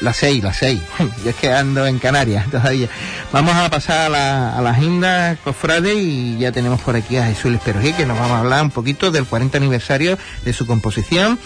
las 0.01 0.17
seis, 0.17 0.43
las 0.43 0.57
seis. 0.57 0.81
Yo 1.23 1.29
es 1.29 1.35
que 1.35 1.51
ando 1.51 1.85
en 1.85 1.99
Canarias 1.99 2.49
todavía. 2.49 2.89
Vamos 3.31 3.55
a 3.55 3.69
pasar 3.69 4.07
a 4.07 4.09
la, 4.09 4.57
a 4.57 4.61
la 4.61 4.71
agenda, 4.71 5.37
cofrade, 5.43 5.95
y 5.95 6.37
ya 6.37 6.51
tenemos 6.51 6.81
por 6.81 6.95
aquí 6.95 7.17
a 7.17 7.25
Jesús 7.25 7.53
Esperojí, 7.53 7.93
que 7.93 8.05
nos 8.05 8.17
vamos 8.17 8.37
a 8.37 8.39
hablar 8.39 8.63
un 8.63 8.71
poquito 8.71 9.11
del 9.11 9.25
40 9.25 9.57
aniversario 9.57 10.17
de 10.43 10.53
su 10.53 10.65
composición. 10.65 11.39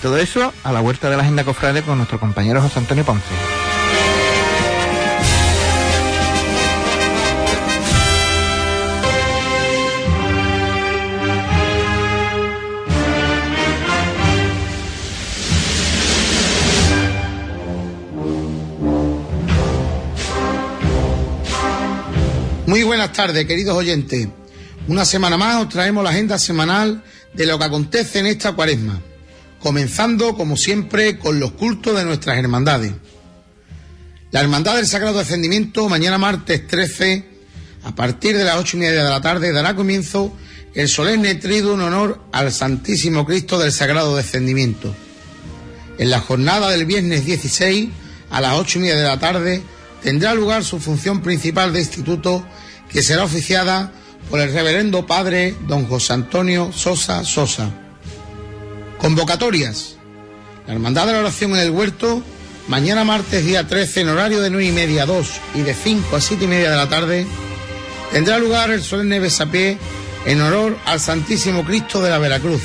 Todo 0.00 0.18
eso 0.18 0.52
a 0.64 0.72
la 0.72 0.80
vuelta 0.80 1.08
de 1.10 1.16
la 1.16 1.22
agenda 1.22 1.44
cofrade 1.44 1.82
con 1.82 1.96
nuestro 1.98 2.18
compañero 2.18 2.60
José 2.60 2.80
Antonio 2.80 3.04
Ponce. 3.04 3.81
Muy 22.72 22.84
buenas 22.84 23.12
tardes, 23.12 23.44
queridos 23.44 23.76
oyentes. 23.76 24.28
Una 24.88 25.04
semana 25.04 25.36
más 25.36 25.60
os 25.60 25.68
traemos 25.68 26.02
la 26.02 26.08
agenda 26.08 26.38
semanal 26.38 27.04
de 27.34 27.44
lo 27.44 27.58
que 27.58 27.66
acontece 27.66 28.20
en 28.20 28.24
esta 28.24 28.52
cuaresma, 28.52 28.98
comenzando, 29.60 30.34
como 30.34 30.56
siempre, 30.56 31.18
con 31.18 31.38
los 31.38 31.52
cultos 31.52 31.94
de 31.94 32.06
nuestras 32.06 32.38
hermandades. 32.38 32.94
La 34.30 34.40
Hermandad 34.40 34.76
del 34.76 34.86
Sagrado 34.86 35.18
Descendimiento, 35.18 35.86
mañana 35.90 36.16
martes 36.16 36.66
13, 36.66 37.26
a 37.84 37.94
partir 37.94 38.38
de 38.38 38.44
las 38.44 38.56
ocho 38.56 38.78
y 38.78 38.80
media 38.80 39.04
de 39.04 39.10
la 39.10 39.20
tarde, 39.20 39.52
dará 39.52 39.76
comienzo 39.76 40.34
el 40.72 40.88
solemne 40.88 41.34
triduo 41.34 41.74
en 41.74 41.82
honor 41.82 42.24
al 42.32 42.52
Santísimo 42.52 43.26
Cristo 43.26 43.58
del 43.58 43.72
Sagrado 43.72 44.16
Descendimiento. 44.16 44.94
En 45.98 46.08
la 46.08 46.20
jornada 46.20 46.70
del 46.70 46.86
viernes 46.86 47.26
16, 47.26 47.90
a 48.30 48.40
las 48.40 48.58
ocho 48.58 48.78
y 48.78 48.82
media 48.82 48.96
de 48.96 49.02
la 49.08 49.20
tarde, 49.20 49.62
tendrá 50.02 50.32
lugar 50.34 50.64
su 50.64 50.80
función 50.80 51.20
principal 51.20 51.74
de 51.74 51.80
instituto 51.80 52.42
que 52.92 53.02
será 53.02 53.24
oficiada 53.24 53.92
por 54.30 54.40
el 54.40 54.52
reverendo 54.52 55.06
padre 55.06 55.54
don 55.66 55.86
José 55.86 56.12
Antonio 56.12 56.72
Sosa 56.72 57.24
Sosa. 57.24 57.70
Convocatorias. 58.98 59.96
La 60.66 60.74
Hermandad 60.74 61.06
de 61.06 61.12
la 61.12 61.20
Oración 61.20 61.52
en 61.52 61.58
el 61.58 61.70
Huerto, 61.70 62.22
mañana 62.68 63.04
martes 63.04 63.44
día 63.44 63.66
13 63.66 64.02
en 64.02 64.08
horario 64.10 64.40
de 64.40 64.50
9 64.50 64.66
y 64.66 64.72
media 64.72 65.02
a 65.02 65.06
2 65.06 65.28
y 65.56 65.62
de 65.62 65.74
5 65.74 66.16
a 66.16 66.20
7 66.20 66.44
y 66.44 66.48
media 66.48 66.70
de 66.70 66.76
la 66.76 66.88
tarde, 66.88 67.26
tendrá 68.12 68.38
lugar 68.38 68.70
el 68.70 68.82
solemne 68.82 69.18
besapié 69.18 69.78
en 70.24 70.40
honor 70.40 70.78
al 70.84 71.00
Santísimo 71.00 71.64
Cristo 71.64 72.00
de 72.00 72.10
la 72.10 72.18
Veracruz. 72.18 72.62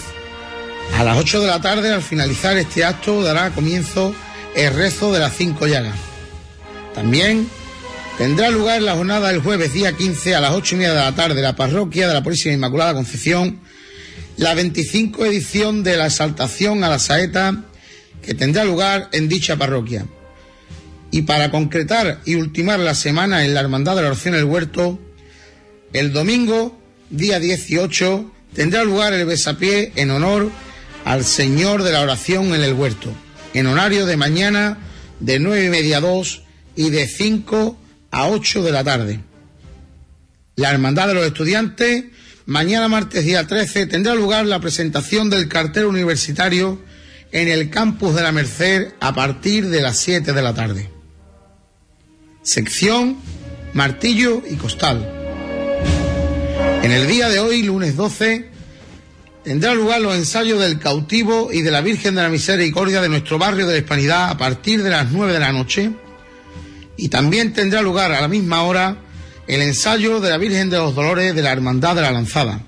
A 0.96 1.04
las 1.04 1.18
8 1.18 1.42
de 1.42 1.48
la 1.48 1.60
tarde, 1.60 1.92
al 1.92 2.02
finalizar 2.02 2.56
este 2.58 2.86
acto, 2.86 3.24
dará 3.24 3.50
comienzo 3.52 4.14
el 4.56 4.74
rezo 4.74 5.12
de 5.12 5.20
las 5.20 5.36
cinco 5.36 5.68
llagas. 5.68 5.98
También 6.94 7.50
tendrá 8.18 8.50
lugar 8.50 8.82
la 8.82 8.96
jornada 8.96 9.28
del 9.28 9.42
jueves 9.42 9.74
día 9.74 9.94
15 9.96 10.36
a 10.36 10.42
las 10.42 10.52
8 10.52 10.76
y 10.76 10.78
media 10.80 10.94
de 10.94 11.00
la 11.02 11.16
tarde 11.16 11.42
la 11.42 11.56
parroquia 11.56 12.08
de 12.08 12.14
la 12.16 12.24
Purísima 12.24 12.56
Inmaculada 12.56 12.96
Concepción, 12.96 13.60
la 14.38 14.56
25 14.56 15.26
edición 15.26 15.84
de 15.84 15.98
la 15.98 16.08
exaltación 16.08 16.84
a 16.84 16.90
la 16.90 17.00
saeta 17.00 17.64
que 18.22 18.34
tendrá 18.34 18.64
lugar 18.64 19.10
en 19.12 19.30
dicha 19.30 19.56
parroquia. 19.56 20.06
Y 21.12 21.22
para 21.22 21.52
concretar 21.52 22.22
y 22.26 22.36
ultimar 22.36 22.80
la 22.80 22.96
semana 22.96 23.46
en 23.46 23.54
la 23.54 23.62
Hermandad 23.62 23.96
de 23.96 24.02
la 24.02 24.08
Oración 24.10 24.34
del 24.34 24.46
Huerto, 24.46 25.00
el 25.94 26.12
domingo, 26.12 26.78
día 27.10 27.40
18, 27.40 28.32
tendrá 28.54 28.84
lugar 28.84 29.14
el 29.14 29.26
besapié 29.26 29.94
en 29.96 30.12
honor 30.12 30.52
al 31.06 31.24
Señor 31.24 31.84
de 31.84 31.94
la 31.94 32.02
Oración 32.02 32.54
en 32.54 32.62
el 32.62 32.74
Huerto, 32.74 33.14
en 33.54 33.68
horario 33.68 34.06
de 34.06 34.18
mañana 34.18 34.80
de 35.20 35.40
nueve 35.40 35.66
y 35.66 35.70
media 35.70 35.98
a 35.98 36.02
2 36.02 36.44
y 36.76 36.90
de 36.90 37.08
5 37.08 37.78
a 38.12 38.28
8 38.28 38.64
de 38.64 38.72
la 38.72 38.84
tarde. 38.84 39.20
La 40.56 40.72
Hermandad 40.72 41.08
de 41.08 41.14
los 41.14 41.26
Estudiantes, 41.26 42.06
mañana 42.46 42.88
martes 42.88 43.26
día 43.26 43.46
13, 43.46 43.88
tendrá 43.88 44.16
lugar 44.16 44.46
la 44.46 44.60
presentación 44.60 45.30
del 45.30 45.48
cartel 45.48 45.86
universitario 45.86 46.82
en 47.32 47.48
el 47.48 47.70
campus 47.70 48.16
de 48.16 48.24
la 48.24 48.32
Merced 48.32 48.94
a 49.00 49.14
partir 49.14 49.68
de 49.70 49.82
las 49.82 49.98
7 49.98 50.34
de 50.34 50.42
la 50.42 50.54
tarde. 50.54 50.90
Sección 52.42 53.18
Martillo 53.74 54.42
y 54.50 54.56
Costal. 54.56 55.14
En 56.82 56.92
el 56.92 57.08
día 57.08 57.30
de 57.30 57.40
hoy, 57.40 57.64
lunes 57.64 57.96
12, 57.96 58.50
tendrá 59.44 59.74
lugar 59.74 60.02
los 60.02 60.16
ensayos 60.16 60.60
del 60.60 60.80
cautivo 60.80 61.50
y 61.52 61.62
de 61.62 61.72
la 61.72 61.82
Virgen 61.82 62.16
de 62.16 62.22
la 62.22 62.30
Misericordia 62.30 63.02
de 63.02 63.10
nuestro 63.10 63.38
barrio 63.38 63.68
de 63.68 63.74
la 63.74 63.80
Hispanidad 63.80 64.30
a 64.30 64.38
partir 64.38 64.82
de 64.82 64.90
las 64.90 65.12
9 65.12 65.34
de 65.34 65.40
la 65.40 65.52
noche. 65.52 65.92
Y 66.98 67.10
también 67.10 67.54
tendrá 67.54 67.82
lugar 67.82 68.12
a 68.12 68.22
la 68.22 68.28
misma 68.28 68.64
hora 68.64 68.98
el 69.48 69.62
ensayo 69.62 70.20
de 70.20 70.30
la 70.30 70.38
Virgen 70.38 70.70
de 70.70 70.78
los 70.78 70.94
Dolores 70.94 71.34
de 71.34 71.42
la 71.42 71.52
Hermandad 71.52 71.96
de 71.96 72.02
la 72.02 72.12
Lanzada. 72.12 72.62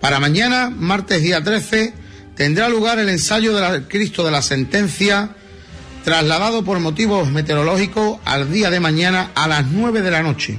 Para 0.00 0.18
mañana, 0.18 0.70
martes 0.70 1.22
día 1.22 1.44
13, 1.44 1.92
tendrá 2.34 2.68
lugar 2.68 2.98
el 2.98 3.10
ensayo 3.10 3.54
del 3.54 3.86
Cristo 3.86 4.24
de 4.24 4.30
la 4.30 4.40
Sentencia, 4.40 5.30
trasladado 6.04 6.64
por 6.64 6.80
motivos 6.80 7.28
meteorológicos 7.28 8.18
al 8.24 8.50
día 8.50 8.70
de 8.70 8.80
mañana 8.80 9.30
a 9.34 9.46
las 9.46 9.66
9 9.66 10.00
de 10.00 10.10
la 10.10 10.22
noche. 10.22 10.58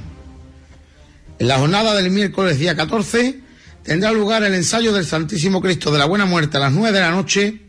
En 1.40 1.48
la 1.48 1.58
jornada 1.58 1.96
del 1.96 2.10
miércoles 2.10 2.60
día 2.60 2.76
14 2.76 3.40
tendrá 3.82 4.12
lugar 4.12 4.44
el 4.44 4.54
ensayo 4.54 4.92
del 4.92 5.04
Santísimo 5.04 5.60
Cristo 5.60 5.90
de 5.90 5.98
la 5.98 6.04
Buena 6.04 6.24
Muerte 6.24 6.58
a 6.58 6.60
las 6.60 6.72
9 6.72 6.92
de 6.92 7.00
la 7.00 7.10
noche 7.10 7.62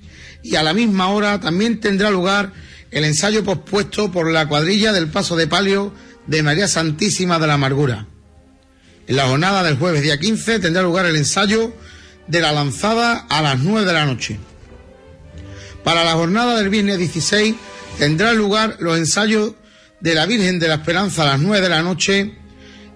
y 0.44 0.56
a 0.56 0.62
la 0.62 0.76
misma 0.76 1.08
hora 1.08 1.40
también 1.40 1.80
tendrá 1.80 2.12
lugar 2.12 2.54
el 2.94 3.06
ensayo 3.06 3.44
pospuesto 3.44 4.12
por 4.12 4.32
la 4.32 4.48
cuadrilla 4.48 4.94
del 4.94 5.10
Paso 5.10 5.36
de 5.36 5.48
Palio 5.48 5.94
de 6.28 6.44
María 6.44 6.68
Santísima 6.68 7.40
de 7.40 7.48
la 7.48 7.56
Amargura. 7.56 8.08
En 9.08 9.16
la 9.16 9.28
jornada 9.28 9.64
del 9.64 9.78
jueves 9.78 10.04
día 10.04 10.20
15 10.20 10.60
tendrá 10.60 10.82
lugar 10.84 11.06
el 11.06 11.16
ensayo 11.16 11.74
de 12.28 12.40
la 12.40 12.52
lanzada 12.52 13.26
a 13.30 13.42
las 13.42 13.60
9 13.60 13.86
de 13.86 13.94
la 13.94 14.06
noche. 14.06 14.40
Para 15.84 16.04
la 16.04 16.14
jornada 16.14 16.56
del 16.58 16.70
viernes 16.70 17.00
16 17.00 17.56
tendrá 17.98 18.34
lugar 18.34 18.78
los 18.80 18.98
ensayos 18.98 19.54
de 20.00 20.16
la 20.16 20.26
Virgen 20.26 20.60
de 20.60 20.68
la 20.68 20.76
Esperanza 20.76 21.24
a 21.24 21.26
las 21.26 21.40
9 21.40 21.62
de 21.62 21.70
la 21.70 21.82
noche 21.82 22.36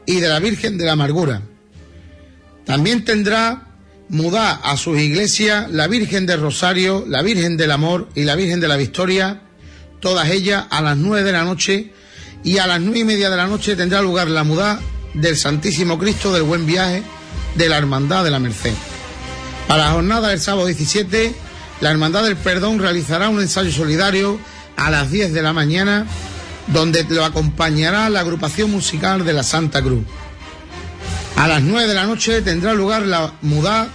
y 0.05 0.19
de 0.19 0.29
la 0.29 0.39
Virgen 0.39 0.77
de 0.77 0.85
la 0.85 0.93
Amargura. 0.93 1.41
También 2.65 3.03
tendrá 3.03 3.67
mudar 4.09 4.59
a 4.63 4.77
sus 4.77 4.99
iglesias 4.99 5.69
la 5.71 5.87
Virgen 5.87 6.25
del 6.25 6.39
Rosario, 6.39 7.03
la 7.07 7.21
Virgen 7.21 7.57
del 7.57 7.71
Amor 7.71 8.09
y 8.15 8.23
la 8.23 8.35
Virgen 8.35 8.59
de 8.59 8.67
la 8.67 8.77
Victoria, 8.77 9.41
todas 9.99 10.29
ellas 10.29 10.65
a 10.69 10.81
las 10.81 10.97
9 10.97 11.23
de 11.23 11.31
la 11.31 11.43
noche 11.43 11.93
y 12.43 12.59
a 12.59 12.67
las 12.67 12.79
nueve 12.79 12.99
y 12.99 13.03
media 13.03 13.29
de 13.29 13.37
la 13.37 13.47
noche 13.47 13.75
tendrá 13.75 14.01
lugar 14.01 14.29
la 14.29 14.43
mudá 14.43 14.79
del 15.13 15.35
Santísimo 15.35 15.97
Cristo 15.97 16.31
del 16.31 16.43
Buen 16.43 16.65
Viaje 16.65 17.03
de 17.55 17.69
la 17.69 17.77
Hermandad 17.77 18.23
de 18.23 18.31
la 18.31 18.39
Merced. 18.39 18.73
Para 19.67 19.85
la 19.85 19.91
jornada 19.91 20.29
del 20.29 20.39
sábado 20.39 20.67
17, 20.67 21.35
la 21.81 21.91
Hermandad 21.91 22.23
del 22.23 22.37
Perdón 22.37 22.79
realizará 22.79 23.29
un 23.29 23.41
ensayo 23.41 23.71
solidario 23.71 24.39
a 24.77 24.89
las 24.89 25.11
10 25.11 25.33
de 25.33 25.41
la 25.41 25.53
mañana, 25.53 26.05
donde 26.67 27.03
lo 27.09 27.25
acompañará 27.25 28.09
la 28.09 28.21
agrupación 28.21 28.71
musical 28.71 29.25
de 29.25 29.33
la 29.33 29.43
Santa 29.43 29.81
Cruz. 29.81 30.03
A 31.35 31.47
las 31.47 31.61
9 31.61 31.87
de 31.87 31.93
la 31.93 32.05
noche 32.05 32.41
tendrá 32.41 32.73
lugar 32.73 33.01
la 33.03 33.33
mudá 33.41 33.89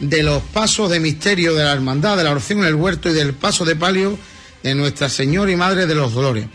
de 0.00 0.22
los 0.22 0.42
pasos 0.42 0.90
de 0.90 1.00
misterio 1.00 1.54
de 1.54 1.64
la 1.64 1.72
Hermandad 1.72 2.16
de 2.16 2.24
la 2.24 2.30
Oración 2.30 2.60
en 2.60 2.66
el 2.66 2.74
Huerto 2.76 3.08
y 3.08 3.12
del 3.12 3.34
paso 3.34 3.64
de 3.64 3.74
palio 3.74 4.18
de 4.62 4.74
Nuestra 4.74 5.08
Señora 5.08 5.50
y 5.50 5.56
Madre 5.56 5.86
de 5.86 5.94
los 5.94 6.12
Dolores. 6.12 6.46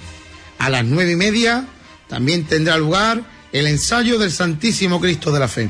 A 0.59 0.69
las 0.69 0.85
nueve 0.85 1.11
y 1.11 1.15
media 1.15 1.65
también 2.07 2.45
tendrá 2.45 2.77
lugar 2.77 3.23
el 3.51 3.67
ensayo 3.67 4.17
del 4.17 4.31
Santísimo 4.31 4.99
Cristo 4.99 5.31
de 5.31 5.39
la 5.39 5.47
Fe. 5.47 5.69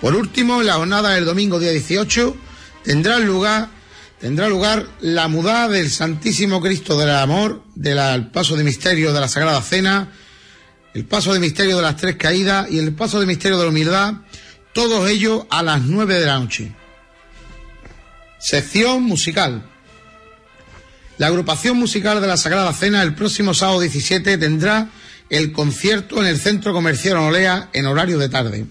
Por 0.00 0.14
último, 0.14 0.60
en 0.60 0.66
la 0.66 0.74
jornada 0.74 1.10
del 1.10 1.24
domingo 1.24 1.58
día 1.58 1.70
18 1.70 2.36
tendrá 2.82 3.18
lugar, 3.18 3.68
tendrá 4.20 4.48
lugar 4.48 4.86
la 5.00 5.28
mudada 5.28 5.68
del 5.68 5.90
Santísimo 5.90 6.60
Cristo 6.60 6.98
del 6.98 7.10
Amor, 7.10 7.62
del 7.74 8.28
paso 8.28 8.56
de 8.56 8.64
misterio 8.64 9.12
de 9.12 9.20
la 9.20 9.28
Sagrada 9.28 9.62
Cena, 9.62 10.12
el 10.92 11.04
paso 11.04 11.32
de 11.32 11.40
misterio 11.40 11.76
de 11.76 11.82
las 11.82 11.96
Tres 11.96 12.16
Caídas 12.16 12.70
y 12.70 12.78
el 12.78 12.94
paso 12.94 13.18
de 13.18 13.26
misterio 13.26 13.58
de 13.58 13.64
la 13.64 13.70
Humildad, 13.70 14.14
todos 14.72 15.08
ellos 15.08 15.46
a 15.50 15.62
las 15.62 15.82
nueve 15.82 16.20
de 16.20 16.26
la 16.26 16.38
noche. 16.38 16.72
Sección 18.38 19.02
musical. 19.02 19.70
La 21.16 21.28
agrupación 21.28 21.76
musical 21.76 22.20
de 22.20 22.26
la 22.26 22.36
Sagrada 22.36 22.72
Cena 22.72 23.00
el 23.02 23.14
próximo 23.14 23.54
sábado 23.54 23.80
17 23.80 24.36
tendrá 24.36 24.88
el 25.30 25.52
concierto 25.52 26.20
en 26.20 26.26
el 26.26 26.40
Centro 26.40 26.72
Comercial 26.72 27.18
Olea 27.18 27.68
en 27.72 27.86
horario 27.86 28.18
de 28.18 28.28
tarde. 28.28 28.66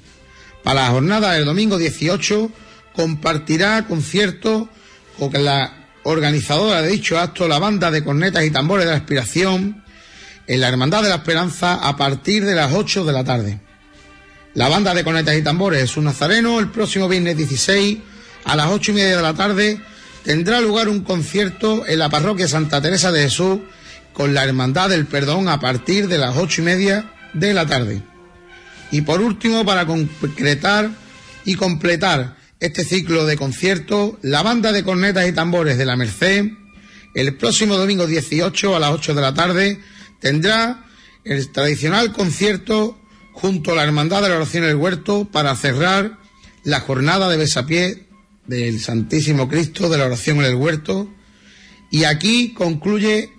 Para 0.62 0.82
la 0.82 0.90
jornada 0.90 1.32
del 1.34 1.46
domingo 1.46 1.78
18 1.78 2.52
compartirá 2.94 3.86
concierto 3.88 4.68
con 5.18 5.32
la 5.44 5.88
organizadora 6.04 6.82
de 6.82 6.90
dicho 6.90 7.18
acto, 7.18 7.48
la 7.48 7.60
banda 7.60 7.92
de 7.92 8.04
cornetas 8.04 8.44
y 8.44 8.52
tambores 8.52 8.86
de 8.86 8.92
la 8.92 8.98
aspiración, 8.98 9.82
en 10.46 10.60
la 10.60 10.68
Hermandad 10.68 11.02
de 11.02 11.10
la 11.10 11.16
Esperanza 11.16 11.76
a 11.76 11.96
partir 11.96 12.44
de 12.44 12.56
las 12.56 12.74
8 12.74 13.06
de 13.06 13.14
la 13.14 13.24
tarde. 13.24 13.62
La 14.54 14.68
banda 14.68 14.94
de 14.94 15.06
cornetas 15.06 15.38
y 15.38 15.42
tambores 15.42 15.82
es 15.82 15.96
un 15.96 16.04
nazareno 16.04 16.60
el 16.60 16.70
próximo 16.70 17.08
viernes 17.08 17.38
16 17.38 18.00
a 18.44 18.56
las 18.58 18.68
8 18.68 18.92
y 18.92 18.96
media 18.96 19.16
de 19.16 19.24
la 19.24 19.34
tarde 19.34 19.82
tendrá 20.24 20.62
lugar 20.62 20.90
un 20.90 21.02
concierto 21.02 21.86
en 21.88 22.00
la 22.00 22.10
parroquia 22.10 22.48
Santa 22.48 22.82
Teresa 22.82 23.12
de 23.12 23.24
Jesús 23.24 23.60
con 24.14 24.34
la 24.34 24.44
Hermandad 24.44 24.90
del 24.90 25.06
Perdón 25.06 25.50
a 25.50 25.60
partir 25.60 26.08
de 26.08 26.18
las 26.18 26.38
ocho 26.38 26.62
y 26.62 26.66
media 26.66 27.12
de 27.34 27.54
la 27.54 27.66
tarde. 27.66 28.02
Y 28.92 29.02
por 29.02 29.22
último, 29.22 29.66
para 29.66 29.86
concretar 29.86 30.90
y 31.46 31.56
completar 31.56 32.38
este 32.60 32.86
ciclo 32.86 33.26
de 33.26 33.38
conciertos, 33.38 34.14
la 34.22 34.44
banda 34.44 34.72
de 34.72 34.84
cornetas 34.84 35.28
y 35.28 35.34
tambores 35.34 35.78
de 35.78 35.86
la 35.86 35.96
Merced, 35.96 36.52
el 37.16 37.36
próximo 37.36 37.78
domingo 37.78 38.08
18 38.08 38.76
a 38.76 38.80
las 38.80 38.92
8 38.92 39.16
de 39.16 39.22
la 39.22 39.34
tarde, 39.34 39.80
tendrá 40.20 40.86
el 41.26 41.52
tradicional 41.52 42.14
concierto 42.14 42.98
junto 43.34 43.72
a 43.72 43.76
la 43.76 43.84
Hermandad 43.84 44.22
de 44.22 44.30
la 44.30 44.36
Oración 44.36 44.64
del 44.64 44.76
Huerto 44.76 45.28
para 45.32 45.56
cerrar 45.56 46.20
la 46.64 46.80
jornada 46.80 47.30
de 47.30 47.38
besapié 47.38 48.08
del 48.48 48.80
Santísimo 48.80 49.48
Cristo 49.48 49.90
de 49.90 49.98
la 49.98 50.06
oración 50.06 50.38
en 50.40 50.46
el 50.46 50.56
huerto. 50.56 51.10
Y 51.92 52.06
aquí 52.06 52.54
concluye 52.54 53.32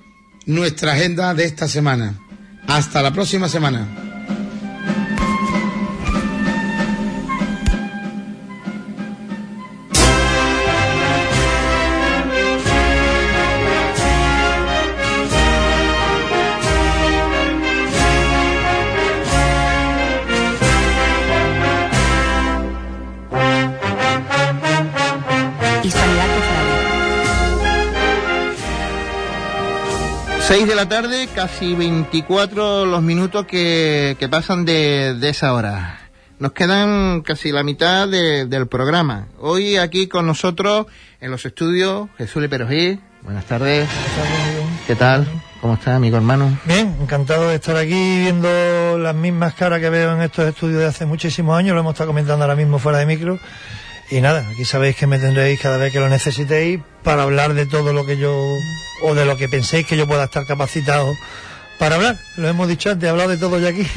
nuestra 0.46 0.92
agenda 0.92 1.34
de 1.34 1.44
esta 1.44 1.68
semana. 1.68 2.18
Hasta 2.66 3.02
la 3.02 3.12
próxima 3.12 3.48
semana. 3.48 4.03
6 30.46 30.68
de 30.68 30.74
la 30.74 30.86
tarde, 30.86 31.26
casi 31.34 31.74
24 31.74 32.84
los 32.84 33.02
minutos 33.02 33.46
que, 33.46 34.28
pasan 34.30 34.66
de, 34.66 35.16
esa 35.22 35.54
hora. 35.54 36.10
Nos 36.38 36.52
quedan 36.52 37.22
casi 37.22 37.50
la 37.50 37.62
mitad 37.62 38.06
del 38.06 38.66
programa. 38.66 39.28
Hoy 39.38 39.78
aquí 39.78 40.06
con 40.06 40.26
nosotros 40.26 40.86
en 41.22 41.30
los 41.30 41.46
estudios 41.46 42.10
Jesús 42.18 42.42
Leperojí. 42.42 43.00
Buenas 43.22 43.46
tardes. 43.46 43.88
¿Qué 44.86 44.94
tal? 44.94 45.26
¿Cómo 45.62 45.74
está, 45.74 45.96
amigo 45.96 46.18
hermano? 46.18 46.58
Bien, 46.66 46.94
encantado 47.00 47.48
de 47.48 47.54
estar 47.54 47.76
aquí 47.78 48.20
viendo 48.20 48.98
las 48.98 49.14
mismas 49.14 49.54
caras 49.54 49.80
que 49.80 49.88
veo 49.88 50.14
en 50.14 50.20
estos 50.20 50.46
estudios 50.46 50.80
de 50.80 50.86
hace 50.86 51.06
muchísimos 51.06 51.58
años. 51.58 51.72
Lo 51.72 51.80
hemos 51.80 51.94
estado 51.94 52.08
comentando 52.08 52.44
ahora 52.44 52.54
mismo 52.54 52.78
fuera 52.78 52.98
de 52.98 53.06
micro. 53.06 53.38
Y 54.10 54.20
nada, 54.20 54.48
aquí 54.50 54.64
sabéis 54.64 54.96
que 54.96 55.06
me 55.06 55.18
tendréis 55.18 55.60
cada 55.60 55.78
vez 55.78 55.92
que 55.92 56.00
lo 56.00 56.08
necesitéis 56.08 56.80
para 57.02 57.22
hablar 57.22 57.54
de 57.54 57.66
todo 57.66 57.92
lo 57.92 58.04
que 58.04 58.16
yo, 58.16 58.36
o 59.02 59.14
de 59.14 59.24
lo 59.24 59.36
que 59.36 59.48
penséis 59.48 59.86
que 59.86 59.96
yo 59.96 60.06
pueda 60.06 60.24
estar 60.24 60.46
capacitado 60.46 61.14
para 61.78 61.96
hablar. 61.96 62.18
Lo 62.36 62.48
hemos 62.48 62.68
dicho 62.68 62.90
antes, 62.90 63.06
he 63.06 63.10
hablado 63.10 63.30
de 63.30 63.38
todo 63.38 63.58
ya 63.58 63.70
aquí. 63.70 63.86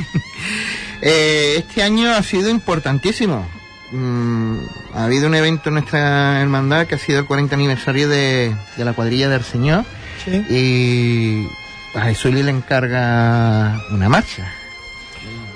Eh, 0.99 1.57
este 1.57 1.83
año 1.83 2.11
ha 2.11 2.23
sido 2.23 2.49
importantísimo. 2.49 3.47
Mm, 3.91 4.57
ha 4.95 5.03
habido 5.03 5.27
un 5.27 5.35
evento 5.35 5.69
en 5.69 5.75
nuestra 5.75 6.41
hermandad 6.41 6.87
que 6.87 6.95
ha 6.95 6.97
sido 6.97 7.19
el 7.19 7.25
40 7.27 7.53
aniversario 7.53 8.09
de, 8.09 8.55
de 8.75 8.83
la 8.83 8.93
cuadrilla 8.93 9.29
del 9.29 9.43
Señor. 9.43 9.85
Sí. 10.25 10.43
Y 10.49 11.47
a 11.95 12.05
Jesús 12.05 12.33
le 12.33 12.49
encarga 12.49 13.79
una 13.91 14.09
marcha. 14.09 14.51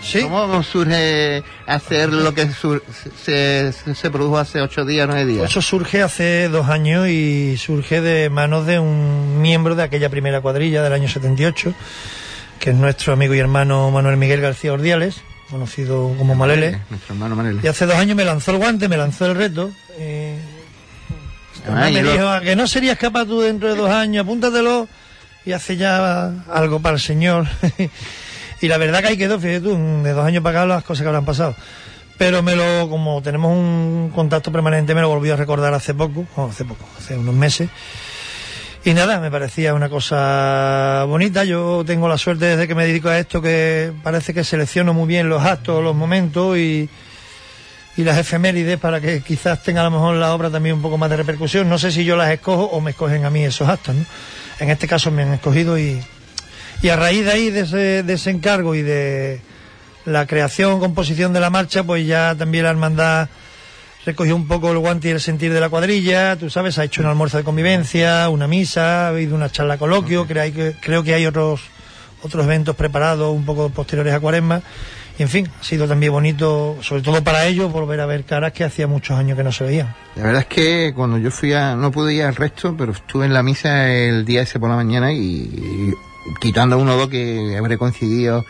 Sí. 0.01 0.21
¿Cómo 0.23 0.63
surge 0.63 1.43
hacer 1.67 2.11
lo 2.11 2.33
que 2.33 2.49
sur- 2.51 2.83
se, 3.23 3.71
se, 3.71 4.09
produjo 4.09 4.37
hace 4.39 4.59
ocho 4.61 4.83
días, 4.83 5.07
nueve 5.07 5.25
días? 5.25 5.49
Eso 5.49 5.61
surge 5.61 6.01
hace 6.01 6.49
dos 6.49 6.67
años 6.69 7.07
y 7.07 7.55
surge 7.57 8.01
de 8.01 8.29
manos 8.29 8.65
de 8.65 8.79
un 8.79 9.41
miembro 9.41 9.75
de 9.75 9.83
aquella 9.83 10.09
primera 10.09 10.41
cuadrilla 10.41 10.81
del 10.81 10.93
año 10.93 11.07
78, 11.07 11.73
que 12.59 12.71
es 12.71 12.75
nuestro 12.75 13.13
amigo 13.13 13.35
y 13.35 13.39
hermano 13.39 13.91
Manuel 13.91 14.17
Miguel 14.17 14.41
García 14.41 14.73
Ordiales, 14.73 15.21
conocido 15.51 16.13
como 16.17 16.33
Malele. 16.35 16.79
Nuestro 16.89 17.13
hermano 17.13 17.35
Manele. 17.35 17.59
Y 17.63 17.67
hace 17.67 17.85
dos 17.85 17.95
años 17.95 18.15
me 18.17 18.25
lanzó 18.25 18.51
el 18.51 18.57
guante, 18.57 18.87
me 18.89 18.97
lanzó 18.97 19.27
el 19.27 19.35
reto. 19.35 19.71
eh, 19.99 20.39
Ah, 21.67 21.89
me 21.93 22.01
lo- 22.01 22.11
dijo 22.13 22.27
"¿A 22.27 22.41
que 22.41 22.55
no 22.55 22.65
serías 22.67 22.97
capaz 22.97 23.25
tú 23.25 23.39
dentro 23.41 23.69
de 23.69 23.75
dos 23.75 23.91
años, 23.91 24.23
apúntatelo 24.23 24.87
y 25.45 25.51
hace 25.51 25.77
ya 25.77 26.33
algo 26.51 26.79
para 26.79 26.95
el 26.95 27.01
Señor. 27.01 27.45
y 28.61 28.67
la 28.67 28.77
verdad 28.77 29.01
que 29.01 29.07
ahí 29.07 29.17
quedó, 29.17 29.39
fíjate 29.39 29.61
tú, 29.61 30.03
de 30.03 30.13
dos 30.13 30.23
años 30.23 30.43
para 30.43 30.61
acá 30.61 30.67
las 30.67 30.83
cosas 30.83 31.01
que 31.01 31.07
habrán 31.07 31.25
pasado. 31.25 31.55
Pero 32.17 32.43
me 32.43 32.55
lo, 32.55 32.87
como 32.87 33.19
tenemos 33.23 33.51
un 33.51 34.11
contacto 34.13 34.51
permanente, 34.51 34.93
me 34.93 35.01
lo 35.01 35.09
volvió 35.09 35.33
a 35.33 35.37
recordar 35.37 35.73
hace 35.73 35.95
poco, 35.95 36.25
no, 36.37 36.45
hace 36.45 36.63
poco, 36.63 36.87
hace 36.95 37.17
unos 37.17 37.33
meses. 37.33 37.69
Y 38.85 38.93
nada, 38.93 39.19
me 39.19 39.31
parecía 39.31 39.73
una 39.73 39.89
cosa 39.89 41.05
bonita. 41.07 41.43
Yo 41.43 41.83
tengo 41.85 42.07
la 42.07 42.19
suerte 42.19 42.45
desde 42.45 42.67
que 42.67 42.75
me 42.75 42.85
dedico 42.85 43.09
a 43.09 43.17
esto 43.17 43.41
que 43.41 43.91
parece 44.03 44.33
que 44.33 44.43
selecciono 44.43 44.93
muy 44.93 45.07
bien 45.07 45.29
los 45.29 45.43
actos, 45.43 45.83
los 45.83 45.95
momentos 45.95 46.57
y, 46.57 46.87
y 47.97 48.03
las 48.03 48.19
efemérides 48.19 48.79
para 48.79 49.01
que 49.01 49.21
quizás 49.21 49.63
tenga 49.63 49.81
a 49.81 49.85
lo 49.85 49.91
mejor 49.91 50.15
la 50.15 50.33
obra 50.33 50.51
también 50.51 50.75
un 50.75 50.81
poco 50.83 50.99
más 50.99 51.09
de 51.09 51.17
repercusión. 51.17 51.67
No 51.67 51.79
sé 51.79 51.91
si 51.91 52.05
yo 52.05 52.15
las 52.15 52.29
escojo 52.29 52.65
o 52.65 52.81
me 52.81 52.91
escogen 52.91 53.25
a 53.25 53.31
mí 53.31 53.43
esos 53.43 53.67
actos, 53.67 53.95
¿no? 53.95 54.05
En 54.59 54.69
este 54.69 54.87
caso 54.87 55.09
me 55.09 55.23
han 55.23 55.33
escogido 55.33 55.79
y, 55.79 55.99
y 56.81 56.89
a 56.89 56.95
raíz 56.95 57.25
de 57.25 57.31
ahí, 57.31 57.49
de 57.49 57.61
ese, 57.61 58.03
de 58.03 58.13
ese 58.13 58.29
encargo 58.31 58.75
y 58.75 58.81
de 58.81 59.41
la 60.05 60.25
creación, 60.25 60.79
composición 60.79 61.31
de 61.33 61.39
la 61.39 61.49
marcha, 61.49 61.83
pues 61.83 62.05
ya 62.07 62.33
también 62.35 62.63
la 62.63 62.71
hermandad 62.71 63.29
recogió 64.05 64.35
un 64.35 64.47
poco 64.47 64.71
el 64.71 64.79
guante 64.79 65.09
y 65.09 65.11
el 65.11 65.19
sentir 65.21 65.53
de 65.53 65.59
la 65.59 65.69
cuadrilla, 65.69 66.35
tú 66.35 66.49
sabes, 66.49 66.79
ha 66.79 66.83
hecho 66.83 67.01
un 67.01 67.07
almuerzo 67.07 67.37
de 67.37 67.43
convivencia, 67.43 68.27
una 68.29 68.47
misa, 68.47 69.05
ha 69.05 69.07
habido 69.09 69.35
una 69.35 69.51
charla 69.51 69.77
coloquio, 69.77 70.25
creo, 70.25 70.51
que- 70.53 70.75
creo 70.81 71.03
que 71.03 71.13
hay 71.13 71.25
otros 71.25 71.61
otros 72.23 72.45
eventos 72.45 72.75
preparados 72.75 73.33
un 73.35 73.45
poco 73.45 73.69
posteriores 73.71 74.13
a 74.13 74.19
Cuaresma. 74.19 74.61
Y 75.17 75.23
en 75.23 75.29
fin, 75.29 75.49
ha 75.59 75.63
sido 75.63 75.87
también 75.87 76.11
bonito, 76.11 76.77
sobre 76.81 77.01
todo 77.01 77.23
para 77.23 77.47
ellos, 77.47 77.71
volver 77.71 77.99
a 77.99 78.05
ver 78.05 78.25
caras 78.25 78.51
que 78.53 78.63
hacía 78.63 78.85
muchos 78.85 79.17
años 79.17 79.35
que 79.37 79.43
no 79.43 79.51
se 79.51 79.63
veían. 79.63 79.95
La 80.15 80.23
verdad 80.25 80.41
es 80.41 80.47
que 80.47 80.93
cuando 80.95 81.17
yo 81.17 81.31
fui 81.31 81.51
a, 81.53 81.75
no 81.75 81.91
pude 81.91 82.13
ir 82.13 82.21
al 82.23 82.35
resto, 82.35 82.75
pero 82.77 82.91
estuve 82.91 83.25
en 83.25 83.33
la 83.33 83.41
misa 83.41 83.91
el 83.91 84.23
día 84.23 84.43
ese 84.43 84.59
por 84.59 84.69
la 84.69 84.75
mañana 84.75 85.11
y 85.11 85.93
quitando 86.39 86.77
uno 86.77 86.95
o 86.95 86.97
dos 86.97 87.09
que 87.09 87.55
habré 87.57 87.77
coincidido 87.77 88.45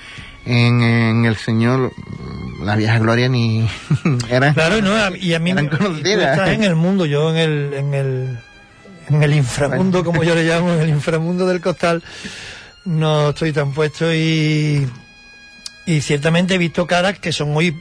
en, 0.46 0.82
en 0.82 1.26
el 1.26 1.36
Señor, 1.36 1.92
la 2.64 2.76
vieja 2.76 3.00
gloria 3.00 3.30
ni 3.30 3.68
era. 4.30 4.54
Claro, 4.54 4.82
no, 4.82 5.16
y 5.16 5.34
a 5.34 5.40
mí 5.40 5.52
Eran 5.52 5.70
tú 5.70 5.78
estás 6.04 6.50
en 6.50 6.64
el 6.64 6.76
mundo, 6.76 7.06
yo 7.06 7.30
en 7.32 7.38
el, 7.38 7.74
en 7.74 7.94
el, 7.94 8.40
en 9.10 9.24
el 9.24 9.34
inframundo, 9.34 10.04
como 10.04 10.24
yo 10.24 10.36
le 10.36 10.44
llamo, 10.44 10.74
en 10.74 10.82
el 10.82 10.90
inframundo 10.90 11.46
del 11.46 11.62
costal, 11.62 12.04
no 12.86 13.30
estoy 13.30 13.52
tan 13.54 13.74
puesto 13.74 14.14
y, 14.14 14.88
y 15.86 16.02
ciertamente 16.02 16.56
he 16.56 16.58
visto 16.58 16.88
caras 16.88 17.20
que 17.20 17.32
son 17.32 17.52
muy 17.52 17.76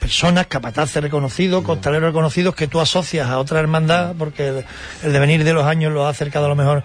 personas, 0.00 0.46
capataces 0.46 1.02
reconocidos, 1.02 1.64
costaleros 1.64 2.10
reconocidos, 2.10 2.54
que 2.54 2.68
tú 2.68 2.80
asocias 2.80 3.28
a 3.28 3.38
otra 3.38 3.60
hermandad, 3.60 4.14
porque 4.18 4.48
el, 4.48 4.64
el 5.02 5.12
devenir 5.12 5.44
de 5.44 5.52
los 5.52 5.64
años 5.64 5.92
lo 5.92 6.06
ha 6.06 6.10
acercado 6.10 6.46
a 6.46 6.48
lo 6.48 6.56
mejor, 6.56 6.84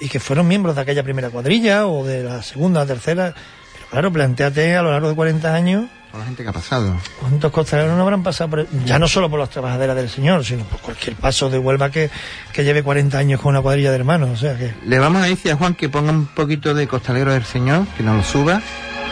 y 0.00 0.08
que 0.08 0.20
fueron 0.20 0.46
miembros 0.48 0.76
de 0.76 0.82
aquella 0.82 1.02
primera 1.02 1.30
cuadrilla 1.30 1.86
o 1.86 2.04
de 2.04 2.22
la 2.22 2.42
segunda, 2.42 2.84
tercera. 2.86 3.34
Pero 3.34 3.90
claro, 3.90 4.12
planteate 4.12 4.76
a 4.76 4.82
lo 4.82 4.90
largo 4.90 5.08
de 5.08 5.14
40 5.14 5.54
años 5.54 5.84
Por 6.10 6.20
la 6.20 6.26
gente 6.26 6.42
que 6.42 6.48
ha 6.48 6.52
pasado. 6.52 6.96
¿Cuántos 7.20 7.52
costaleros 7.52 7.96
no 7.96 8.02
habrán 8.02 8.22
pasado 8.22 8.50
por, 8.50 8.66
ya 8.84 8.98
no 8.98 9.06
solo 9.06 9.30
por 9.30 9.38
las 9.38 9.50
trabajaderas 9.50 9.94
del 9.96 10.10
Señor, 10.10 10.44
sino 10.44 10.64
por 10.64 10.80
cualquier 10.80 11.14
paso 11.16 11.48
de 11.48 11.58
Huelva 11.58 11.90
que, 11.90 12.10
que 12.52 12.64
lleve 12.64 12.82
40 12.82 13.16
años 13.16 13.40
con 13.40 13.50
una 13.50 13.62
cuadrilla 13.62 13.90
de 13.90 13.96
hermanos? 13.96 14.30
O 14.30 14.36
sea 14.36 14.56
que, 14.56 14.74
Le 14.84 14.98
vamos 14.98 15.22
a 15.22 15.26
decir 15.26 15.52
a 15.52 15.56
Juan 15.56 15.74
que 15.74 15.88
ponga 15.88 16.10
un 16.10 16.26
poquito 16.26 16.74
de 16.74 16.88
costalero 16.88 17.32
del 17.32 17.44
Señor, 17.44 17.86
que 17.96 18.02
nos 18.02 18.16
lo 18.16 18.22
suba 18.24 18.60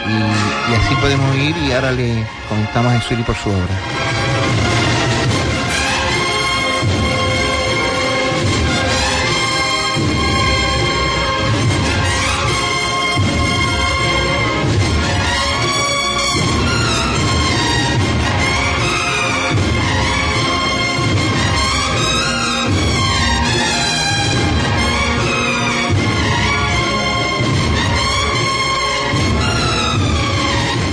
y, 0.07 0.71
y 0.71 0.75
así 0.75 0.95
podemos 0.95 1.35
ir 1.37 1.55
y 1.57 1.71
ahora 1.71 1.91
le 1.91 2.25
comentamos 2.49 2.93
a 2.93 3.01
Suri 3.01 3.23
por 3.23 3.35
su 3.35 3.49
obra. 3.49 4.24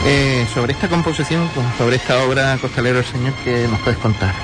Eh, 0.04 0.46
sobre 0.52 0.72
esta 0.72 0.88
composición, 0.88 1.48
pues, 1.54 1.66
sobre 1.78 1.96
esta 1.96 2.24
obra 2.24 2.58
Costalero 2.60 2.96
del 2.96 3.04
Señor, 3.06 3.32
¿qué 3.44 3.66
nos 3.68 3.80
puedes 3.80 3.98
contar? 3.98 4.34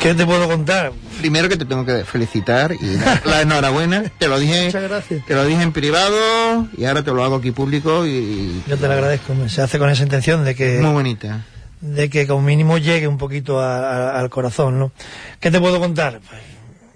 ¿qué 0.00 0.14
te 0.14 0.24
puedo 0.26 0.48
contar? 0.48 0.92
Primero 1.18 1.48
que 1.48 1.56
te 1.56 1.64
tengo 1.64 1.84
que 1.84 2.04
felicitar 2.04 2.72
y 2.80 2.96
dar 2.96 3.24
la 3.26 3.42
enhorabuena. 3.42 4.04
Te 4.18 4.28
lo 4.28 4.38
dije, 4.38 4.66
Muchas 4.66 4.82
gracias. 4.82 5.24
te 5.26 5.34
lo 5.34 5.44
dije 5.44 5.62
en 5.62 5.72
privado 5.72 6.66
y 6.76 6.84
ahora 6.86 7.02
te 7.02 7.12
lo 7.12 7.22
hago 7.22 7.36
aquí 7.36 7.50
público 7.52 8.06
y 8.06 8.62
Yo 8.66 8.76
te 8.78 8.86
lo 8.86 8.92
agradezco. 8.94 9.34
Se 9.48 9.60
hace 9.62 9.78
con 9.78 9.90
esa 9.90 10.02
intención 10.02 10.44
de 10.44 10.54
que, 10.54 10.78
muy 10.80 10.92
bonita. 10.92 11.44
de 11.82 12.08
que 12.10 12.26
como 12.26 12.42
mínimo 12.42 12.78
llegue 12.78 13.08
un 13.08 13.18
poquito 13.18 13.60
a- 13.60 14.10
a- 14.12 14.18
al 14.20 14.30
corazón, 14.30 14.78
¿no? 14.78 14.92
¿Qué 15.38 15.50
te 15.50 15.60
puedo 15.60 15.78
contar? 15.80 16.20
Pues, 16.28 16.40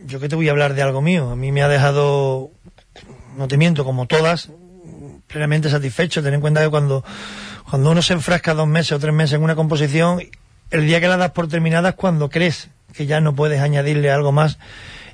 yo 0.07 0.18
que 0.20 0.29
te 0.29 0.37
voy 0.37 0.48
a 0.48 0.53
hablar 0.53 0.74
de 0.74 0.83
algo 0.83 1.00
mío. 1.03 1.31
A 1.31 1.37
mí 1.37 1.53
me 1.53 1.62
ha 1.62 1.68
dejado, 1.68 2.50
no 3.37 3.48
te 3.48 3.57
miento, 3.59 3.85
como 3.85 4.07
todas, 4.07 4.48
plenamente 5.35 5.68
satisfecho. 5.68 6.23
Ten 6.23 6.35
en 6.35 6.40
cuenta 6.40 6.62
que 6.62 6.70
cuando, 6.70 7.05
cuando 7.68 7.90
uno 7.90 8.01
se 8.01 8.12
enfrasca 8.14 8.55
dos 8.55 8.68
meses 8.68 8.92
o 8.92 9.01
tres 9.01 9.12
meses 9.12 9.35
en 9.35 9.42
una 9.42 9.57
composición, 9.57 10.23
el 10.70 10.87
día 10.87 11.01
que 11.01 11.09
la 11.09 11.16
das 11.16 11.33
por 11.33 11.49
terminada 11.49 11.90
es 11.90 11.94
cuando 11.97 12.31
crees 12.31 12.70
que 12.94 13.07
ya 13.07 13.20
no 13.20 13.35
puedes 13.35 13.61
añadirle 13.61 14.11
algo 14.12 14.31
más 14.31 14.59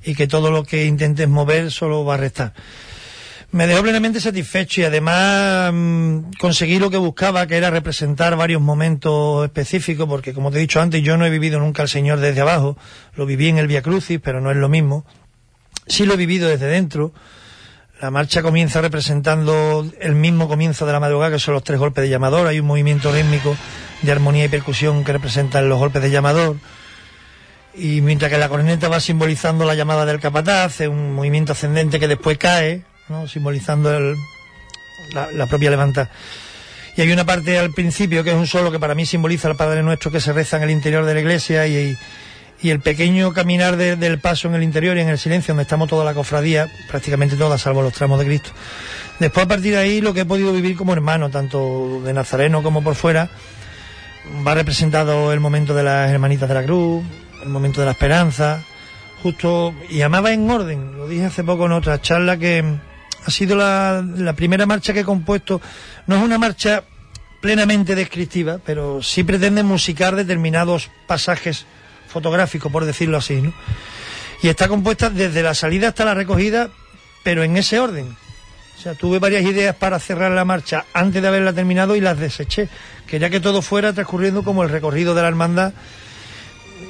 y 0.05 0.15
que 0.15 0.27
todo 0.27 0.51
lo 0.51 0.65
que 0.65 0.85
intentes 0.85 1.27
mover 1.27 1.71
solo 1.71 2.05
va 2.05 2.15
a 2.15 2.17
restar. 2.19 2.53
Me 3.53 3.67
dejó 3.67 3.83
plenamente 3.83 4.21
satisfecho 4.21 4.83
y 4.83 4.85
además 4.85 5.73
mm, 5.73 6.33
conseguí 6.39 6.79
lo 6.79 6.91
que 6.91 6.99
buscaba, 6.99 7.47
que 7.47 7.57
era 7.57 7.71
representar 7.71 8.37
varios 8.37 8.61
momentos 8.61 9.45
específicos, 9.45 10.07
porque 10.07 10.35
como 10.35 10.51
te 10.51 10.59
he 10.59 10.61
dicho 10.61 10.81
antes, 10.81 11.03
yo 11.03 11.17
no 11.17 11.27
he 11.27 11.31
vivido 11.31 11.59
nunca 11.59 11.83
al 11.83 11.89
Señor 11.89 12.21
desde 12.21 12.43
abajo, 12.43 12.77
lo 13.17 13.27
viví 13.27 13.49
en 13.49 13.59
el 13.59 13.67
Via 13.67 13.83
Crucis, 13.83 14.21
pero 14.23 14.41
no 14.41 14.51
es 14.51 14.57
lo 14.59 14.69
mismo. 14.69 15.05
Sí 15.87 16.05
lo 16.05 16.15
he 16.15 16.17
vivido 16.17 16.49
desde 16.49 16.67
dentro. 16.67 17.13
La 18.01 18.11
marcha 18.11 18.41
comienza 18.43 18.81
representando 18.81 19.87
el 20.01 20.15
mismo 20.15 20.49
comienzo 20.49 20.87
de 20.87 20.93
la 20.93 21.01
madrugada, 21.01 21.33
que 21.33 21.39
son 21.39 21.53
los 21.55 21.63
tres 21.65 21.79
golpes 21.79 22.03
de 22.03 22.09
llamador. 22.09 22.47
Hay 22.47 22.59
un 22.59 22.67
movimiento 22.67 23.13
rítmico 23.13 23.55
de 24.01 24.13
armonía 24.13 24.47
y 24.47 24.49
percusión 24.49 25.05
que 25.05 25.13
representan 25.13 25.69
los 25.69 25.79
golpes 25.79 26.01
de 26.01 26.11
llamador. 26.11 26.57
Y 27.75 28.01
mientras 28.01 28.31
que 28.31 28.39
la 28.39 28.49
corneta 28.49 28.89
va 28.89 29.01
simbolizando 29.01 29.67
la 29.67 29.75
llamada 29.75 30.07
del 30.07 30.19
capataz, 30.19 30.81
es 30.81 30.89
un 30.89 31.15
movimiento 31.15 31.53
ascendente 31.53 32.01
que 32.01 32.09
después 32.09 32.39
cae, 32.39 32.83
¿no? 33.11 33.29
simbolizando 33.29 33.95
el- 33.95 34.17
la, 35.13 35.47
propia 35.47 35.71
levanta. 35.71 36.11
Y 36.97 37.03
hay 37.03 37.13
una 37.13 37.25
parte 37.27 37.59
al 37.59 37.71
principio 37.73 38.25
que 38.25 38.31
es 38.31 38.37
un 38.37 38.47
solo 38.47 38.73
que 38.73 38.79
para 38.81 38.95
mí 38.95 39.05
simboliza 39.05 39.49
el 39.49 39.57
Padre 39.57 39.83
Nuestro 39.83 40.11
que 40.11 40.21
se 40.21 40.33
reza 40.33 40.57
en 40.57 40.63
el 40.65 40.71
interior 40.71 41.05
de 41.05 41.15
la 41.15 41.21
iglesia 41.21 41.67
y 41.67 41.97
el 42.69 42.81
pequeño 42.81 43.33
caminar 43.33 43.77
de- 43.79 43.97
del 43.97 44.19
paso 44.19 44.49
en 44.49 44.55
el 44.55 44.63
interior 44.63 44.99
y 44.99 45.01
en 45.01 45.09
el 45.09 45.19
silencio, 45.19 45.53
donde 45.55 45.63
estamos 45.63 45.89
toda 45.89 46.05
la 46.05 46.13
cofradía, 46.13 46.69
prácticamente 46.91 47.37
toda, 47.37 47.57
salvo 47.57 47.81
los 47.81 47.95
tramos 47.95 48.19
de 48.19 48.27
Cristo. 48.27 48.51
Después, 49.19 49.47
a 49.47 49.49
partir 49.49 49.73
de 49.73 49.79
ahí, 49.79 50.01
lo 50.03 50.13
que 50.13 50.21
he 50.21 50.25
podido 50.27 50.53
vivir 50.53 50.77
como 50.77 50.93
hermano, 50.93 51.31
tanto 51.31 52.03
de 52.05 52.13
Nazareno 52.13 52.63
como 52.63 52.83
por 52.85 52.95
fuera, 52.97 53.31
va 54.47 54.55
representado 54.55 55.33
el 55.33 55.41
momento 55.41 55.75
de 55.75 55.83
las 55.85 56.11
hermanitas 56.11 56.49
de 56.49 56.55
la 56.55 56.65
cruz, 56.65 57.03
el 57.43 57.49
momento 57.49 57.81
de 57.81 57.87
la 57.87 57.93
esperanza, 57.93 58.63
justo, 59.23 59.75
y 59.89 60.03
amaba 60.03 60.33
en 60.33 60.51
orden, 60.51 60.97
lo 60.99 61.09
dije 61.09 61.25
hace 61.27 61.43
poco 61.45 61.65
en 61.67 61.73
otra 61.73 62.01
charla 62.03 62.37
que 62.37 62.63
ha 63.27 63.31
sido 63.31 63.57
la, 63.57 64.05
la 64.17 64.33
primera 64.35 64.67
marcha 64.67 64.93
que 64.93 65.01
he 65.01 65.05
compuesto. 65.05 65.61
No 66.07 66.17
es 66.17 66.23
una 66.23 66.39
marcha 66.39 66.85
plenamente 67.41 67.95
descriptiva, 67.95 68.59
pero 68.65 69.03
sí 69.03 69.23
pretende 69.25 69.63
musicar 69.63 70.15
determinados 70.17 70.91
pasajes 71.07 71.67
fotográficos, 72.11 72.71
por 72.71 72.85
decirlo 72.85 73.17
así, 73.19 73.41
¿no? 73.41 73.53
Y 74.43 74.49
está 74.49 74.69
compuesta 74.69 75.11
desde 75.11 75.43
la 75.43 75.55
salida 75.55 75.89
hasta 75.89 76.05
la 76.05 76.15
recogida, 76.15 76.69
pero 77.23 77.43
en 77.45 77.57
ese 77.57 77.79
orden. 77.79 78.17
O 78.79 78.83
sea, 78.83 78.95
tuve 78.95 79.19
varias 79.19 79.43
ideas 79.45 79.77
para 79.77 79.99
cerrar 79.99 80.31
la 80.33 80.45
marcha 80.47 80.87
antes 80.95 81.21
de 81.21 81.29
haberla 81.29 81.53
terminado 81.53 81.95
y 81.97 82.01
las 82.01 82.19
deseché. 82.19 82.69
Quería 83.07 83.29
que 83.29 83.39
todo 83.41 83.61
fuera 83.61 83.93
transcurriendo 83.93 84.43
como 84.43 84.63
el 84.63 84.71
recorrido 84.71 85.15
de 85.15 85.21
la 85.23 85.29
hermandad 85.29 85.75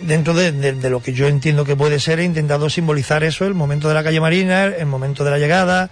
dentro 0.03 0.33
de, 0.35 0.53
de- 0.53 0.73
de 0.75 0.91
lo 0.91 1.03
que 1.03 1.13
yo 1.13 1.27
entiendo 1.27 1.65
que 1.65 1.75
puede 1.77 1.99
ser, 1.99 2.21
he 2.21 2.25
intentado 2.25 2.71
simbolizar 2.71 3.25
eso, 3.25 3.45
el 3.45 3.55
momento 3.55 3.89
de 3.89 3.95
la 3.95 4.05
calle 4.05 4.21
Marina, 4.21 4.65
el 4.67 4.87
momento 4.87 5.25
de 5.25 5.31
la 5.33 5.39
llegada, 5.39 5.91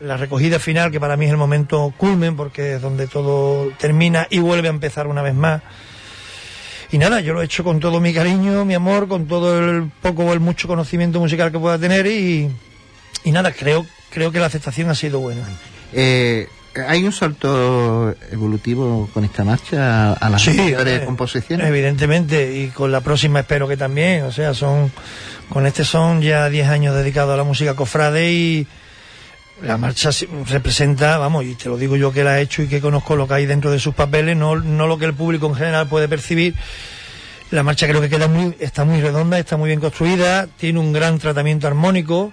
la 0.00 0.16
recogida 0.16 0.58
final, 0.58 0.90
que 0.92 1.00
para 1.00 1.16
mí 1.16 1.24
es 1.24 1.30
el 1.30 1.38
momento 1.38 1.92
culmen, 1.96 2.36
porque 2.36 2.74
es 2.74 2.82
donde 2.82 3.06
todo 3.06 3.70
termina 3.78 4.26
y 4.30 4.38
vuelve 4.40 4.68
a 4.68 4.70
empezar 4.70 5.06
una 5.06 5.22
vez 5.22 5.34
más. 5.34 5.62
Y 6.90 6.98
nada, 6.98 7.20
yo 7.20 7.34
lo 7.34 7.42
he 7.42 7.44
hecho 7.44 7.64
con 7.64 7.80
todo 7.80 8.00
mi 8.00 8.14
cariño, 8.14 8.64
mi 8.64 8.74
amor, 8.74 9.08
con 9.08 9.26
todo 9.26 9.58
el 9.58 9.90
poco 10.00 10.24
o 10.24 10.32
el 10.32 10.40
mucho 10.40 10.68
conocimiento 10.68 11.20
musical 11.20 11.52
que 11.52 11.58
pueda 11.58 11.78
tener 11.78 12.06
y, 12.06 12.50
y 13.24 13.30
nada, 13.30 13.52
creo, 13.52 13.84
creo 14.10 14.32
que 14.32 14.40
la 14.40 14.46
aceptación 14.46 14.88
ha 14.88 14.94
sido 14.94 15.20
buena. 15.20 15.42
Eh, 15.92 16.48
¿Hay 16.86 17.04
un 17.04 17.12
salto 17.12 18.14
evolutivo 18.30 19.08
con 19.12 19.24
esta 19.24 19.44
marcha 19.44 20.12
a 20.12 20.30
las 20.30 20.46
anteriores 20.46 21.02
eh, 21.02 21.04
composiciones? 21.04 21.66
Evidentemente, 21.66 22.56
y 22.56 22.68
con 22.68 22.92
la 22.92 23.00
próxima 23.00 23.40
espero 23.40 23.66
que 23.66 23.76
también. 23.76 24.22
O 24.22 24.32
sea, 24.32 24.54
son 24.54 24.92
con 25.48 25.66
este 25.66 25.84
son 25.84 26.22
ya 26.22 26.48
10 26.48 26.68
años 26.68 26.94
dedicados 26.94 27.34
a 27.34 27.36
la 27.36 27.44
música 27.44 27.74
cofrade 27.74 28.32
y 28.32 28.66
la 29.62 29.76
marcha 29.76 30.10
representa, 30.46 31.18
vamos, 31.18 31.44
y 31.44 31.54
te 31.54 31.68
lo 31.68 31.76
digo 31.76 31.96
yo 31.96 32.12
que 32.12 32.24
la 32.24 32.38
he 32.38 32.42
hecho 32.42 32.62
y 32.62 32.68
que 32.68 32.80
conozco 32.80 33.16
lo 33.16 33.26
que 33.26 33.34
hay 33.34 33.46
dentro 33.46 33.70
de 33.70 33.80
sus 33.80 33.94
papeles, 33.94 34.36
no, 34.36 34.56
no 34.56 34.86
lo 34.86 34.98
que 34.98 35.04
el 35.04 35.14
público 35.14 35.46
en 35.46 35.54
general 35.54 35.88
puede 35.88 36.08
percibir. 36.08 36.54
La 37.50 37.62
marcha 37.62 37.88
creo 37.88 38.00
que 38.00 38.08
queda 38.08 38.28
muy, 38.28 38.54
está 38.60 38.84
muy 38.84 39.00
redonda, 39.00 39.38
está 39.38 39.56
muy 39.56 39.68
bien 39.68 39.80
construida, 39.80 40.46
tiene 40.46 40.78
un 40.78 40.92
gran 40.92 41.18
tratamiento 41.18 41.66
armónico 41.66 42.32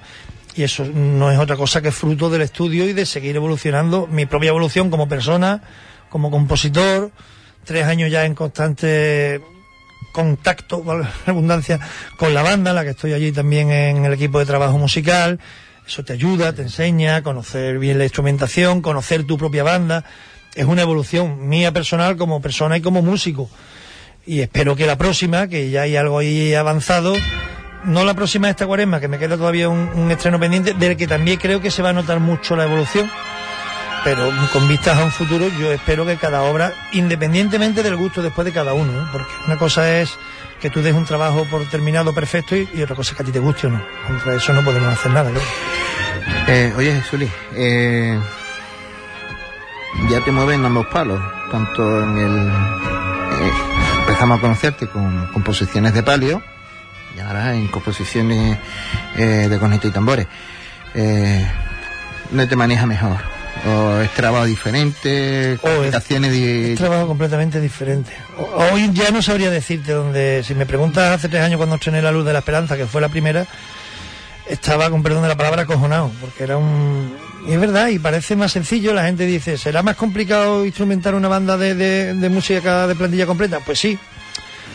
y 0.55 0.63
eso 0.63 0.85
no 0.85 1.31
es 1.31 1.39
otra 1.39 1.55
cosa 1.55 1.81
que 1.81 1.91
fruto 1.91 2.29
del 2.29 2.41
estudio 2.41 2.85
y 2.85 2.93
de 2.93 3.05
seguir 3.05 3.35
evolucionando 3.35 4.07
mi 4.07 4.25
propia 4.25 4.49
evolución 4.49 4.89
como 4.89 5.07
persona, 5.07 5.63
como 6.09 6.31
compositor, 6.31 7.11
tres 7.63 7.85
años 7.85 8.11
ya 8.11 8.25
en 8.25 8.35
constante 8.35 9.41
contacto, 10.11 10.83
redundancia, 11.25 11.79
con 12.17 12.33
la 12.33 12.41
banda, 12.41 12.71
la 12.71 12.83
que 12.83 12.91
estoy 12.91 13.13
allí 13.13 13.31
también 13.31 13.71
en 13.71 14.05
el 14.05 14.13
equipo 14.13 14.39
de 14.39 14.45
trabajo 14.45 14.77
musical. 14.77 15.39
Eso 15.87 16.03
te 16.03 16.13
ayuda, 16.13 16.53
te 16.53 16.63
enseña 16.63 17.17
a 17.17 17.21
conocer 17.21 17.77
bien 17.77 17.99
la 17.99 18.05
instrumentación, 18.05 18.81
conocer 18.81 19.23
tu 19.23 19.37
propia 19.37 19.63
banda. 19.63 20.03
Es 20.55 20.65
una 20.65 20.81
evolución 20.81 21.47
mía 21.47 21.71
personal 21.71 22.17
como 22.17 22.41
persona 22.41 22.77
y 22.77 22.81
como 22.81 23.03
músico. 23.03 23.49
Y 24.25 24.39
espero 24.39 24.75
que 24.75 24.87
la 24.87 24.97
próxima, 24.97 25.47
que 25.47 25.69
ya 25.69 25.83
hay 25.83 25.95
algo 25.95 26.17
ahí 26.17 26.55
avanzado, 26.55 27.13
no 27.83 28.03
la 28.03 28.15
próxima 28.15 28.47
de 28.47 28.51
esta 28.51 28.65
cuaresma, 28.65 28.99
que 28.99 29.07
me 29.07 29.19
queda 29.19 29.37
todavía 29.37 29.69
un, 29.69 30.09
estreno 30.09 30.39
pendiente, 30.39 30.73
del 30.73 30.97
que 30.97 31.05
también 31.05 31.37
creo 31.37 31.61
que 31.61 31.69
se 31.69 31.83
va 31.83 31.89
a 31.89 31.93
notar 31.93 32.19
mucho 32.19 32.55
la 32.55 32.63
evolución. 32.63 33.11
Pero 34.03 34.31
con 34.51 34.67
vistas 34.67 34.97
a 34.97 35.03
un 35.03 35.11
futuro, 35.11 35.47
yo 35.59 35.71
espero 35.71 36.05
que 36.05 36.17
cada 36.17 36.41
obra, 36.43 36.73
independientemente 36.93 37.83
del 37.83 37.95
gusto 37.95 38.23
después 38.23 38.45
de 38.45 38.51
cada 38.51 38.73
uno, 38.73 38.91
¿eh? 38.91 39.05
porque 39.11 39.31
una 39.45 39.57
cosa 39.57 39.99
es 39.99 40.17
que 40.65 40.71
tú 40.71 40.81
des 40.81 40.95
un 40.95 41.05
trabajo 41.05 41.45
por 41.45 41.63
terminado 41.69 42.11
perfecto 42.11 42.55
y, 42.55 42.81
otra 42.81 42.95
cosa 42.95 43.15
que 43.15 43.21
a 43.21 43.25
ti 43.27 43.31
te 43.31 43.37
guste 43.37 43.67
o 43.67 43.69
no. 43.69 43.85
Contra 44.07 44.33
eso 44.33 44.51
no 44.51 44.63
podemos 44.63 44.91
hacer 44.91 45.11
nada. 45.11 45.29
¿no? 45.29 45.39
Eh, 46.47 46.73
oye, 46.75 46.91
Jesuli, 46.91 47.29
eh, 47.53 48.19
ya 50.09 50.21
te 50.21 50.31
mueven 50.31 50.65
ambos 50.65 50.87
palos, 50.87 51.21
tanto 51.51 52.01
en 52.01 52.17
el... 52.17 52.47
eh, 52.47 53.51
empezamos 53.99 54.39
a 54.39 54.41
conocerte 54.41 54.87
con 54.87 55.27
composiciones 55.27 55.93
de 55.93 56.01
palio 56.01 56.41
y 57.15 57.19
ahora 57.19 57.53
en 57.53 57.67
composiciones 57.67 58.57
eh, 59.17 59.47
de 59.47 59.59
corneta 59.59 59.87
y 59.87 59.91
tambores. 59.91 60.25
Eh, 60.95 61.47
¿No 62.31 62.47
te 62.47 62.55
maneja 62.55 62.87
mejor? 62.87 63.34
¿O 63.67 63.99
es 64.01 64.11
trabajo 64.11 64.45
diferente? 64.45 65.53
O 65.61 65.67
es- 65.67 65.73
¿Complicaciones 65.75 66.31
de... 66.31 66.73
Es 66.73 66.77
trabajo 66.79 67.07
completamente 67.07 67.59
diferente. 67.59 68.11
Hoy 68.71 68.91
ya 68.93 69.09
no 69.11 69.21
sabría 69.21 69.49
decirte 69.49 69.91
dónde. 69.93 70.43
Si 70.45 70.53
me 70.53 70.65
preguntas 70.65 71.11
hace 71.15 71.29
tres 71.29 71.41
años 71.41 71.57
cuando 71.57 71.75
estrené 71.75 72.01
La 72.01 72.11
Luz 72.11 72.25
de 72.25 72.33
la 72.33 72.39
Esperanza, 72.39 72.77
que 72.77 72.85
fue 72.85 73.01
la 73.01 73.09
primera, 73.09 73.47
estaba, 74.47 74.89
con 74.89 75.01
perdón 75.01 75.23
de 75.23 75.29
la 75.29 75.37
palabra, 75.37 75.63
acojonado, 75.63 76.11
porque 76.21 76.43
era 76.43 76.57
un. 76.57 77.15
Y 77.47 77.53
es 77.53 77.59
verdad, 77.59 77.87
y 77.87 77.97
parece 77.99 78.35
más 78.35 78.51
sencillo. 78.51 78.93
La 78.93 79.05
gente 79.05 79.25
dice, 79.25 79.57
¿será 79.57 79.81
más 79.83 79.95
complicado 79.95 80.65
instrumentar 80.65 81.15
una 81.15 81.27
banda 81.27 81.57
de, 81.57 81.73
de- 81.75 82.13
de 82.13 82.29
música 82.29 82.85
de 82.87 82.95
plantilla 82.95 83.25
completa? 83.25 83.59
Pues 83.65 83.79
sí, 83.79 83.97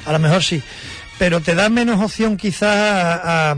a 0.06 0.12
lo 0.12 0.18
mejor 0.18 0.42
sí. 0.42 0.62
Pero 1.18 1.40
te 1.40 1.54
da 1.54 1.68
menos 1.68 2.00
opción 2.02 2.36
quizás 2.36 2.74
a, 2.76 3.50
a- 3.52 3.56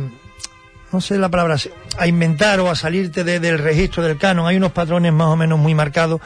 no 0.92 1.00
sé 1.00 1.18
la 1.18 1.28
palabra, 1.30 1.56
a 1.98 2.06
inventar 2.06 2.60
o 2.60 2.70
a 2.70 2.74
salirte 2.76 3.24
de- 3.24 3.40
del 3.40 3.58
registro 3.58 4.02
del 4.02 4.18
canon. 4.18 4.46
Hay 4.46 4.56
unos 4.56 4.72
patrones 4.72 5.12
más 5.12 5.28
o 5.28 5.36
menos 5.36 5.58
muy 5.58 5.74
marcados. 5.74 6.20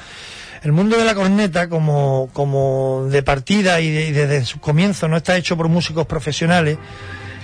El 0.62 0.72
mundo 0.72 0.96
de 0.96 1.05
la 1.05 1.14
corneta, 1.14 1.68
como, 1.68 2.29
como 2.33 3.07
de 3.11 3.22
partida 3.22 3.81
y, 3.81 3.90
de- 3.90 4.07
y 4.07 4.12
desde 4.12 4.44
su 4.44 4.59
comienzo 4.59 5.07
no 5.07 5.16
está 5.16 5.37
hecho 5.37 5.57
por 5.57 5.68
músicos 5.68 6.07
profesionales, 6.07 6.79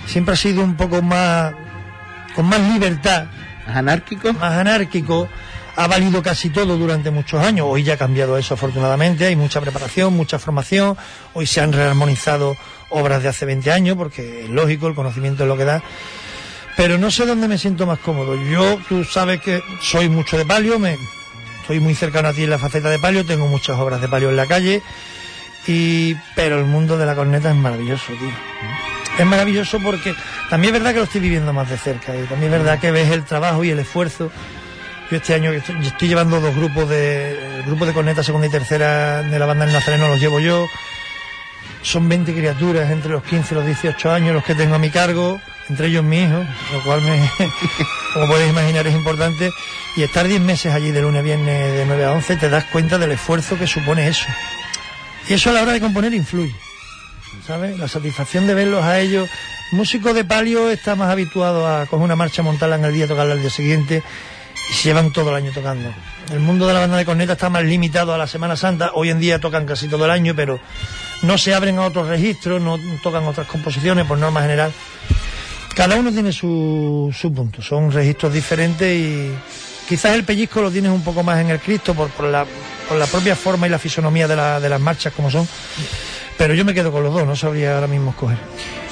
siempre 0.05 0.33
ha 0.33 0.37
sido 0.37 0.63
un 0.63 0.75
poco 0.75 1.01
más, 1.01 1.53
con 2.35 2.45
más 2.47 2.59
libertad, 2.59 3.27
¿Anárquico? 3.67 4.33
más 4.33 4.53
anárquico, 4.53 5.29
ha 5.77 5.87
valido 5.87 6.21
casi 6.21 6.49
todo 6.49 6.75
durante 6.77 7.11
muchos 7.11 7.41
años. 7.41 7.65
Hoy 7.69 7.83
ya 7.83 7.93
ha 7.93 7.97
cambiado 7.97 8.37
eso 8.37 8.55
afortunadamente, 8.55 9.25
hay 9.25 9.37
mucha 9.37 9.61
preparación, 9.61 10.13
mucha 10.13 10.37
formación, 10.39 10.97
hoy 11.33 11.47
se 11.47 11.61
han 11.61 11.71
rearmonizado 11.71 12.57
obras 12.89 13.23
de 13.23 13.29
hace 13.29 13.45
20 13.45 13.71
años, 13.71 13.95
porque 13.95 14.43
es 14.43 14.49
lógico, 14.49 14.87
el 14.87 14.95
conocimiento 14.95 15.43
es 15.43 15.49
lo 15.49 15.55
que 15.55 15.63
da. 15.65 15.81
Pero 16.75 16.97
no 16.97 17.11
sé 17.11 17.25
dónde 17.25 17.47
me 17.47 17.57
siento 17.57 17.85
más 17.85 17.99
cómodo. 17.99 18.35
Yo, 18.35 18.79
tú 18.89 19.03
sabes 19.03 19.41
que 19.41 19.61
soy 19.81 20.09
mucho 20.09 20.37
de 20.37 20.45
palio, 20.45 20.79
me, 20.79 20.97
estoy 21.61 21.79
muy 21.79 21.95
cercano 21.95 22.29
a 22.29 22.33
ti 22.33 22.43
en 22.43 22.49
la 22.49 22.59
faceta 22.59 22.89
de 22.89 22.99
palio, 22.99 23.25
tengo 23.25 23.47
muchas 23.47 23.77
obras 23.77 24.01
de 24.01 24.09
palio 24.09 24.29
en 24.29 24.35
la 24.35 24.47
calle, 24.47 24.81
y, 25.67 26.15
pero 26.35 26.59
el 26.59 26.65
mundo 26.65 26.97
de 26.97 27.05
la 27.05 27.15
corneta 27.15 27.49
es 27.49 27.55
maravilloso, 27.55 28.13
tío. 28.13 28.31
Es 29.17 29.25
maravilloso 29.25 29.79
porque 29.79 30.15
también 30.49 30.73
es 30.73 30.81
verdad 30.81 30.93
que 30.93 30.99
lo 30.99 31.05
estoy 31.05 31.21
viviendo 31.21 31.53
más 31.53 31.69
de 31.69 31.77
cerca 31.77 32.15
y 32.15 32.23
también 32.23 32.51
es 32.53 32.59
verdad 32.59 32.79
que 32.79 32.91
ves 32.91 33.11
el 33.11 33.23
trabajo 33.23 33.63
y 33.63 33.69
el 33.69 33.79
esfuerzo. 33.79 34.31
Yo 35.11 35.17
este 35.17 35.35
año 35.35 35.51
estoy, 35.51 36.07
llevando 36.07 36.41
dos 36.41 36.55
grupos 36.55 36.89
de 36.89 37.63
de 37.63 37.93
corneta 37.93 38.23
segunda 38.23 38.47
y 38.47 38.49
tercera 38.49 39.21
de 39.21 39.39
la 39.39 39.45
banda 39.45 39.65
del 39.65 39.73
Nazareno 39.73 40.07
los 40.07 40.19
llevo 40.19 40.39
yo. 40.39 40.67
Son 41.81 42.09
20 42.09 42.33
criaturas 42.33 42.89
entre 42.89 43.11
los 43.11 43.23
15 43.23 43.53
y 43.53 43.57
los 43.57 43.65
18 43.65 44.11
años 44.11 44.33
los 44.33 44.43
que 44.43 44.55
tengo 44.55 44.75
a 44.75 44.79
mi 44.79 44.89
cargo, 44.89 45.39
entre 45.73 45.87
ellos 45.87 46.03
mi 46.03 46.21
hijo, 46.21 46.45
lo 46.71 46.83
cual 46.83 47.01
me, 47.01 47.27
como 48.13 48.27
podéis 48.27 48.51
imaginar 48.51 48.85
es 48.85 48.93
importante. 48.93 49.51
Y 49.95 50.03
estar 50.03 50.27
10 50.27 50.39
meses 50.41 50.71
allí 50.71 50.91
de 50.91 51.01
lunes 51.01 51.21
a 51.21 51.23
viernes 51.23 51.73
de 51.73 51.85
9 51.87 52.05
a 52.05 52.11
11 52.11 52.35
te 52.35 52.47
das 52.47 52.65
cuenta 52.65 52.99
del 52.99 53.11
esfuerzo 53.11 53.57
que 53.57 53.65
supone 53.65 54.07
eso. 54.07 54.27
Y 55.27 55.33
eso 55.33 55.49
a 55.49 55.53
la 55.53 55.63
hora 55.63 55.71
de 55.71 55.81
componer 55.81 56.13
influye. 56.13 56.53
¿sabes? 57.47 57.79
La 57.79 57.87
satisfacción 57.87 58.45
de 58.45 58.53
verlos 58.53 58.83
a 58.83 58.99
ellos. 58.99 59.27
Músico 59.71 60.13
de 60.13 60.23
palio 60.23 60.69
está 60.69 60.95
más 60.95 61.09
habituado 61.09 61.67
a 61.67 61.87
coger 61.87 62.05
una 62.05 62.15
marcha, 62.15 62.43
montarla 62.43 62.75
en 62.75 62.85
el 62.85 62.93
día, 62.93 63.07
tocarla 63.07 63.33
al 63.33 63.41
día 63.41 63.49
siguiente 63.49 64.03
y 64.69 64.73
se 64.73 64.89
llevan 64.89 65.11
todo 65.11 65.31
el 65.31 65.35
año 65.35 65.51
tocando. 65.51 65.91
El 66.31 66.39
mundo 66.39 66.67
de 66.67 66.73
la 66.75 66.81
banda 66.81 66.97
de 66.97 67.05
corneta 67.05 67.33
está 67.33 67.49
más 67.49 67.63
limitado 67.63 68.13
a 68.13 68.17
la 68.19 68.27
Semana 68.27 68.55
Santa. 68.55 68.91
Hoy 68.93 69.09
en 69.09 69.19
día 69.19 69.39
tocan 69.39 69.65
casi 69.65 69.87
todo 69.87 70.05
el 70.05 70.11
año, 70.11 70.35
pero 70.35 70.59
no 71.23 71.37
se 71.37 71.55
abren 71.55 71.79
a 71.79 71.85
otros 71.85 72.07
registros, 72.07 72.61
no 72.61 72.79
tocan 73.01 73.23
otras 73.25 73.47
composiciones 73.47 74.05
por 74.05 74.17
norma 74.17 74.41
general. 74.41 74.71
Cada 75.75 75.95
uno 75.95 76.11
tiene 76.11 76.31
su, 76.31 77.13
su 77.19 77.33
punto, 77.33 77.61
son 77.61 77.91
registros 77.91 78.31
diferentes 78.33 78.95
y 78.95 79.31
quizás 79.89 80.13
el 80.13 80.23
pellizco 80.23 80.61
lo 80.61 80.69
tienes 80.71 80.91
un 80.91 81.01
poco 81.03 81.23
más 81.23 81.39
en 81.39 81.49
el 81.49 81.59
Cristo 81.59 81.95
por, 81.95 82.09
por, 82.09 82.25
la, 82.27 82.45
por 82.87 82.97
la 82.97 83.07
propia 83.07 83.35
forma 83.35 83.65
y 83.65 83.71
la 83.71 83.79
fisonomía 83.79 84.27
de, 84.27 84.35
la- 84.35 84.59
de 84.59 84.69
las 84.69 84.79
marchas 84.79 85.13
como 85.13 85.31
son. 85.31 85.47
Pero 86.37 86.53
yo 86.53 86.63
me 86.63 86.73
quedo 86.75 86.91
con 86.91 87.03
los 87.03 87.13
dos, 87.13 87.25
no 87.25 87.35
sabría 87.35 87.73
ahora 87.75 87.87
mismo 87.87 88.11
escoger. 88.11 88.37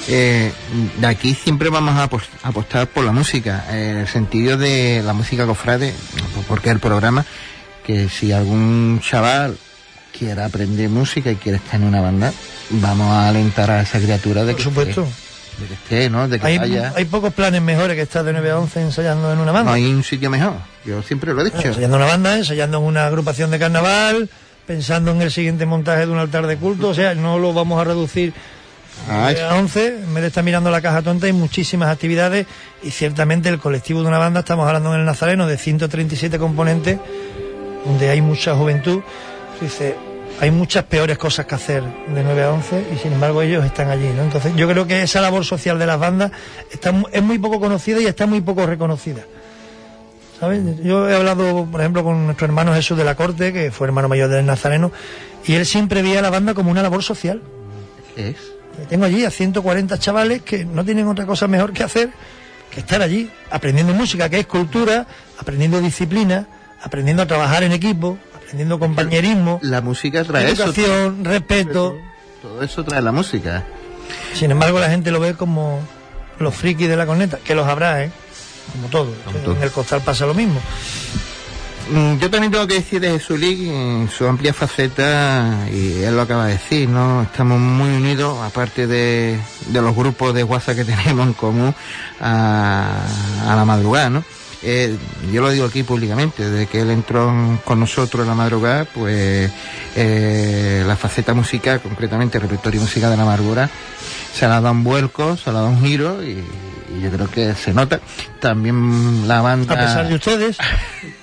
Eh, 0.08 0.52
de 0.98 1.06
aquí 1.06 1.34
siempre 1.34 1.68
vamos 1.70 1.94
a 1.96 2.08
apos- 2.10 2.28
a 2.42 2.48
apostar 2.48 2.88
por 2.88 3.04
la 3.04 3.12
música, 3.12 3.64
eh, 3.70 3.90
en 3.92 3.96
el 3.98 4.08
sentido 4.08 4.56
de 4.56 5.02
la 5.04 5.12
música 5.12 5.46
cofrade, 5.46 5.94
porque 6.48 6.70
el 6.70 6.80
programa, 6.80 7.24
que 7.86 8.08
si 8.08 8.32
algún 8.32 9.00
chaval 9.08 9.56
quiere 10.16 10.42
aprender 10.42 10.88
música 10.88 11.30
y 11.30 11.36
quiere 11.36 11.58
estar 11.58 11.76
en 11.80 11.86
una 11.86 12.00
banda, 12.00 12.32
vamos 12.70 13.08
a 13.12 13.28
alentar 13.28 13.70
a 13.70 13.82
esa 13.82 14.00
criatura 14.00 14.44
de 14.44 14.52
Por 14.52 14.56
que 14.58 14.64
supuesto. 14.64 15.06
De 15.58 15.66
que 15.66 15.74
esté, 15.74 16.10
¿no? 16.10 16.28
De 16.28 16.38
que 16.38 16.46
Hay, 16.46 17.04
pocos 17.04 17.32
planes 17.32 17.62
mejores 17.62 17.96
que 17.96 18.02
estar 18.02 18.24
de 18.24 18.32
9 18.32 18.50
a 18.50 18.58
11 18.58 18.80
ensayando 18.82 19.32
en 19.32 19.38
una 19.38 19.46
No 19.46 19.52
banda. 19.52 19.72
hay 19.74 19.84
un 19.86 20.02
sitio 20.02 20.30
mejor, 20.30 20.54
yo 20.84 21.02
siempre 21.02 21.34
lo 21.34 21.42
he 21.42 21.44
dicho. 21.44 21.58
Ensayando 21.58 21.96
en 21.96 22.02
una 22.02 22.10
banda, 22.10 22.36
ensayando 22.36 22.78
en 22.78 22.84
una 22.84 23.06
agrupación 23.06 23.50
de 23.50 23.58
carnaval, 23.58 24.28
pensando 24.66 25.10
en 25.10 25.22
el 25.22 25.30
siguiente 25.30 25.66
montaje 25.66 26.06
de 26.06 26.12
un 26.12 26.18
altar 26.18 26.46
de 26.46 26.56
culto. 26.56 26.88
O 26.88 26.94
sea, 26.94 27.14
no 27.14 27.38
lo 27.38 27.52
vamos 27.52 27.80
a 27.80 27.84
reducir 27.84 28.32
a 29.08 29.56
11, 29.56 29.86
en 30.04 30.14
vez 30.14 30.22
de 30.22 30.28
estar 30.28 30.44
mirando 30.44 30.70
la 30.70 30.80
caja 30.80 31.02
tonta, 31.02 31.26
hay 31.26 31.32
muchísimas 31.32 31.88
actividades 31.88 32.46
y 32.82 32.90
ciertamente 32.90 33.48
el 33.48 33.58
colectivo 33.58 34.02
de 34.02 34.08
una 34.08 34.18
banda, 34.18 34.40
estamos 34.40 34.66
hablando 34.66 34.94
en 34.94 35.00
el 35.00 35.06
Nazareno, 35.06 35.46
de 35.46 35.58
137 35.58 36.38
componentes, 36.38 36.98
donde 37.84 38.10
hay 38.10 38.20
mucha 38.20 38.54
juventud. 38.54 39.00
Dice, 39.60 39.96
hay 40.42 40.50
muchas 40.50 40.82
peores 40.86 41.18
cosas 41.18 41.46
que 41.46 41.54
hacer 41.54 41.84
de 41.84 42.24
9 42.24 42.42
a 42.42 42.50
11 42.50 42.86
y 42.92 42.98
sin 42.98 43.12
embargo 43.12 43.42
ellos 43.42 43.64
están 43.64 43.90
allí, 43.90 44.08
¿no? 44.08 44.24
Entonces 44.24 44.52
yo 44.56 44.68
creo 44.68 44.88
que 44.88 45.02
esa 45.02 45.20
labor 45.20 45.44
social 45.44 45.78
de 45.78 45.86
las 45.86 46.00
bandas 46.00 46.32
está, 46.68 46.92
es 47.12 47.22
muy 47.22 47.38
poco 47.38 47.60
conocida 47.60 48.00
y 48.00 48.06
está 48.06 48.26
muy 48.26 48.40
poco 48.40 48.66
reconocida. 48.66 49.22
¿Sabes? 50.40 50.60
Yo 50.82 51.08
he 51.08 51.14
hablado, 51.14 51.64
por 51.70 51.80
ejemplo, 51.80 52.02
con 52.02 52.24
nuestro 52.24 52.46
hermano 52.46 52.74
Jesús 52.74 52.98
de 52.98 53.04
la 53.04 53.14
Corte, 53.14 53.52
que 53.52 53.70
fue 53.70 53.86
hermano 53.86 54.08
mayor 54.08 54.30
del 54.30 54.44
Nazareno, 54.44 54.90
y 55.46 55.54
él 55.54 55.64
siempre 55.64 56.02
veía 56.02 56.18
a 56.18 56.22
la 56.22 56.30
banda 56.30 56.54
como 56.54 56.72
una 56.72 56.82
labor 56.82 57.04
social. 57.04 57.40
Es. 58.16 58.34
Tengo 58.88 59.04
allí 59.04 59.24
a 59.24 59.30
140 59.30 59.96
chavales 60.00 60.42
que 60.42 60.64
no 60.64 60.84
tienen 60.84 61.06
otra 61.06 61.24
cosa 61.24 61.46
mejor 61.46 61.72
que 61.72 61.84
hacer 61.84 62.10
que 62.68 62.80
estar 62.80 63.00
allí 63.00 63.30
aprendiendo 63.48 63.94
música, 63.94 64.28
que 64.28 64.40
es 64.40 64.46
cultura, 64.46 65.06
aprendiendo 65.38 65.80
disciplina, 65.80 66.48
aprendiendo 66.82 67.22
a 67.22 67.26
trabajar 67.26 67.62
en 67.62 67.70
equipo, 67.70 68.18
compañerismo, 68.78 69.58
La 69.62 69.80
música 69.80 70.24
trae 70.24 70.50
eso. 70.50 70.64
educación, 70.64 71.24
respeto. 71.24 71.98
Todo 72.40 72.62
eso 72.62 72.84
trae 72.84 73.00
la 73.02 73.12
música. 73.12 73.64
Sin 74.34 74.50
embargo, 74.50 74.78
la 74.78 74.90
gente 74.90 75.10
lo 75.10 75.20
ve 75.20 75.34
como 75.34 75.80
los 76.38 76.54
frikis 76.54 76.88
de 76.88 76.96
la 76.96 77.06
corneta, 77.06 77.38
que 77.44 77.54
los 77.54 77.66
habrá, 77.66 78.02
¿eh? 78.04 78.10
Como 78.72 78.88
todo. 78.88 79.14
Como 79.24 79.38
todo. 79.38 79.56
En 79.56 79.62
el 79.62 79.70
costal 79.70 80.00
pasa 80.02 80.26
lo 80.26 80.34
mismo. 80.34 80.60
Mm, 81.90 82.18
Yo 82.18 82.30
también 82.30 82.52
tengo 82.52 82.66
que 82.66 82.74
decir 82.74 83.00
de 83.00 83.10
Jesús 83.12 83.38
Lee, 83.38 83.68
en 83.68 84.08
su 84.08 84.26
amplia 84.26 84.54
faceta, 84.54 85.66
y 85.72 86.02
él 86.02 86.14
lo 86.14 86.22
acaba 86.22 86.46
de 86.46 86.52
decir, 86.54 86.88
¿no? 86.88 87.22
Estamos 87.22 87.58
muy 87.58 87.90
unidos, 87.90 88.38
aparte 88.42 88.86
de, 88.86 89.38
de 89.66 89.82
los 89.82 89.94
grupos 89.94 90.32
de 90.34 90.44
WhatsApp 90.44 90.76
que 90.76 90.84
tenemos 90.84 91.26
en 91.26 91.32
común, 91.34 91.74
a, 92.20 93.04
a 93.48 93.56
la 93.56 93.64
madrugada, 93.64 94.10
¿no? 94.10 94.24
Eh, 94.64 94.96
yo 95.32 95.40
lo 95.42 95.50
digo 95.50 95.66
aquí 95.66 95.82
públicamente, 95.82 96.48
desde 96.48 96.66
que 96.66 96.80
él 96.82 96.90
entró 96.90 97.28
en- 97.30 97.56
con 97.64 97.80
nosotros 97.80 98.22
en 98.22 98.28
la 98.28 98.34
madrugada, 98.34 98.84
pues 98.84 99.50
eh, 99.96 100.84
la 100.86 100.96
faceta 100.96 101.34
musical, 101.34 101.80
concretamente 101.80 102.38
el 102.38 102.42
repertorio 102.42 102.80
musical 102.80 103.10
de 103.10 103.16
la 103.16 103.24
madrugada, 103.24 103.68
se 104.32 104.46
le 104.46 104.52
ha 104.54 104.60
dado 104.60 104.70
un 104.72 104.84
vuelco, 104.84 105.36
se 105.36 105.50
le 105.50 105.58
ha 105.58 105.60
dado 105.62 105.68
un 105.72 105.80
giro 105.82 106.22
y, 106.22 106.44
y 106.96 107.00
yo 107.02 107.10
creo 107.10 107.28
que 107.30 107.54
se 107.54 107.72
nota. 107.74 108.00
También 108.40 109.26
la 109.26 109.40
banda... 109.40 109.74
A 109.74 109.78
pesar 109.78 110.08
de 110.08 110.14
ustedes. 110.14 110.56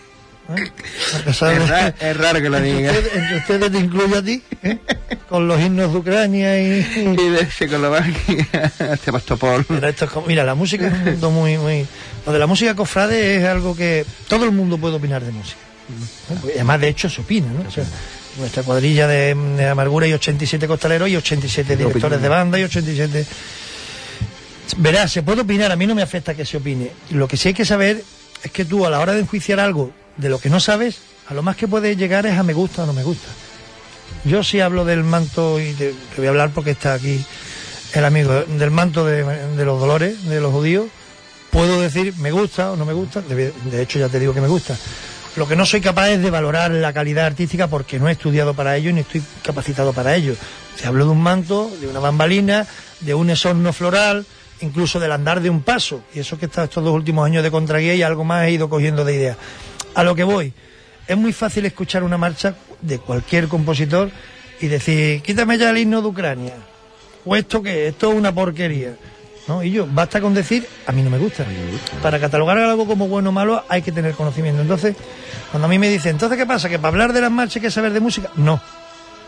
¿eh? 0.56 1.94
Es, 2.00 2.18
raro 2.18 2.42
que 2.42 2.50
lo 2.50 2.58
entre 2.58 2.74
diga. 2.74 2.92
ustedes, 2.92 3.16
entre 3.16 3.38
ustedes 3.38 3.72
te 3.72 3.78
incluyo 3.80 4.18
a 4.18 4.22
ti, 4.22 4.42
¿eh? 4.64 4.78
con 5.28 5.48
los 5.48 5.60
himnos 5.62 5.92
de 5.92 5.98
Ucrania 6.00 6.60
y, 6.60 6.80
y 6.96 7.30
de 7.30 7.48
Checoslovaquia 7.48 8.98
Sebastopol. 9.04 9.66
Esto 9.84 10.06
es 10.06 10.12
mira, 10.28 10.44
la 10.44 10.56
música 10.56 10.88
es 10.88 10.94
un 10.94 11.04
mundo 11.04 11.32
muy, 11.32 11.58
muy... 11.58 11.86
Lo 12.26 12.34
de 12.34 12.40
la 12.40 12.48
música 12.48 12.76
cofrade 12.76 13.38
es 13.38 13.46
algo 13.46 13.76
que 13.76 14.06
todo 14.28 14.46
el 14.46 14.52
mundo 14.52 14.78
puede 14.78 14.96
opinar 14.96 15.24
de 15.24 15.32
música. 15.32 15.60
además, 16.56 16.82
de 16.82 16.88
hecho, 16.90 17.10
se 17.10 17.22
opina, 17.22 17.52
¿no? 17.52 17.68
O 17.68 17.72
sea, 17.72 17.86
nuestra 18.38 18.64
cuadrilla 18.64 19.08
de, 19.08 19.36
de 19.36 19.68
amargura 19.68 20.08
y 20.08 20.14
87 20.14 20.68
costaleros 20.68 21.10
y 21.10 21.16
87 21.16 21.78
directores 21.78 22.22
de 22.22 22.30
banda 22.30 22.60
y 22.60 22.64
87... 22.64 23.26
Verás, 24.78 25.12
se 25.12 25.24
puede 25.24 25.42
opinar, 25.42 25.72
a 25.72 25.76
mí 25.76 25.88
no 25.88 25.96
me 25.96 26.04
afecta 26.04 26.36
que 26.36 26.46
se 26.46 26.58
opine. 26.58 26.92
Lo 27.10 27.28
que 27.28 27.38
sí 27.38 27.50
hay 27.50 27.54
que 27.56 27.66
saber 27.66 28.04
es 28.44 28.52
que 28.52 28.66
tú 28.66 28.86
a 28.86 28.90
la 28.90 29.00
hora 29.00 29.14
de 29.14 29.22
enjuiciar 29.22 29.60
algo 29.60 29.92
de 30.20 30.30
lo 30.30 30.40
que 30.40 30.50
no 30.50 30.60
sabes, 30.60 31.00
a 31.28 31.34
lo 31.34 31.42
más 31.42 31.56
que 31.56 31.68
puedes 31.68 31.98
llegar 31.98 32.26
es 32.26 32.38
a 32.38 32.44
me 32.44 32.54
gusta 32.54 32.84
o 32.84 32.86
no 32.86 32.94
me 32.94 33.04
gusta. 33.04 33.28
Yo 34.26 34.44
sí 34.44 34.60
hablo 34.60 34.84
del 34.84 35.04
manto 35.04 35.60
y 35.60 35.74
te, 35.74 35.94
voy 36.18 36.28
a 36.28 36.30
hablar 36.30 36.52
porque 36.54 36.72
está 36.72 36.94
aquí 36.94 37.24
el 37.94 38.06
amigo 38.06 38.44
del 38.44 38.72
manto 38.72 39.06
de, 39.06 39.24
los 39.66 39.80
dolores 39.80 40.26
de 40.26 40.42
los 40.42 40.52
judíos. 40.52 40.88
Puedo 41.52 41.80
decir 41.82 42.14
me 42.18 42.32
gusta 42.32 42.72
o 42.72 42.76
no 42.76 42.86
me 42.86 42.94
gusta, 42.94 43.22
de, 43.22 43.54
hecho 43.82 43.98
ya 43.98 44.10
te 44.10 44.20
digo 44.20 44.34
que 44.34 44.42
me 44.42 44.48
gusta. 44.48 44.76
Lo 45.36 45.48
que 45.48 45.56
no 45.56 45.66
soy 45.66 45.80
capaz 45.80 46.10
es 46.10 46.22
de 46.22 46.30
valorar 46.32 46.72
la 46.72 46.92
calidad 46.92 47.28
artística 47.28 47.68
porque 47.68 48.00
no 48.00 48.10
he 48.10 48.12
estudiado 48.12 48.54
para 48.54 48.76
ello 48.76 48.92
ni 48.92 49.02
estoy 49.02 49.24
capacitado 49.44 49.94
para 49.94 50.16
ello. 50.16 50.36
Se 50.76 50.88
habló 50.88 51.06
de 51.06 51.12
un 51.12 51.22
manto, 51.22 51.72
de 51.80 51.88
una 51.88 52.00
bambalina, 52.00 52.68
de 53.00 53.14
un 53.14 53.30
esorno 53.30 53.72
floral, 53.72 54.26
incluso 54.62 55.00
del 55.00 55.12
andar 55.12 55.40
de 55.40 55.50
un 55.50 55.62
paso. 55.62 56.04
Y 56.14 56.20
eso 56.20 56.38
que 56.38 56.48
está 56.48 56.66
estos 56.66 56.84
dos 56.84 56.94
últimos 56.94 57.26
años 57.26 57.44
de 57.44 57.52
contraguía 57.52 57.96
y 57.96 58.02
algo 58.02 58.26
más 58.26 58.48
he 58.48 58.52
ido 58.52 58.70
cogiendo 58.70 59.06
de 59.06 59.16
idea. 59.16 59.38
A 60.00 60.04
lo 60.06 60.16
que 60.16 60.24
voy, 60.24 60.54
es 61.10 61.18
muy 61.18 61.34
fácil 61.34 61.66
escuchar 61.66 62.04
una 62.04 62.18
marcha 62.18 62.56
de 62.80 63.00
cualquier 63.00 63.50
compositor 63.50 64.10
y 64.62 64.68
decir, 64.68 65.22
quítame 65.22 65.58
ya 65.58 65.72
el 65.72 65.78
himno 65.78 66.02
de 66.02 66.08
Ucrania. 66.08 66.54
¿O 67.26 67.36
esto 67.36 67.62
qué? 67.62 67.90
Esto 67.90 68.14
es 68.14 68.18
una 68.18 68.34
porquería. 68.34 68.96
¿No? 69.50 69.62
Y 69.62 69.72
yo, 69.72 69.86
basta 69.92 70.22
con 70.22 70.34
decir, 70.34 70.66
a 70.88 70.94
mí 70.94 71.02
no 71.02 71.10
me 71.10 71.18
gusta. 71.18 71.46
Para 72.02 72.18
catalogar 72.18 72.58
algo 72.60 72.88
como 72.88 73.10
bueno 73.10 73.32
o 73.32 73.34
malo 73.34 73.66
hay 73.68 73.82
que 73.82 73.92
tener 73.92 74.14
conocimiento. 74.14 74.62
Entonces, 74.62 74.96
cuando 75.52 75.66
a 75.66 75.70
mí 75.70 75.78
me 75.78 75.90
dicen, 75.90 76.12
entonces, 76.12 76.38
¿qué 76.38 76.46
pasa? 76.46 76.70
¿Que 76.70 76.80
para 76.80 76.94
hablar 76.94 77.12
de 77.12 77.20
las 77.20 77.32
marchas 77.32 77.58
hay 77.58 77.64
que 77.64 77.72
saber 77.72 77.92
de 77.92 78.00
música? 78.00 78.32
No. 78.38 78.62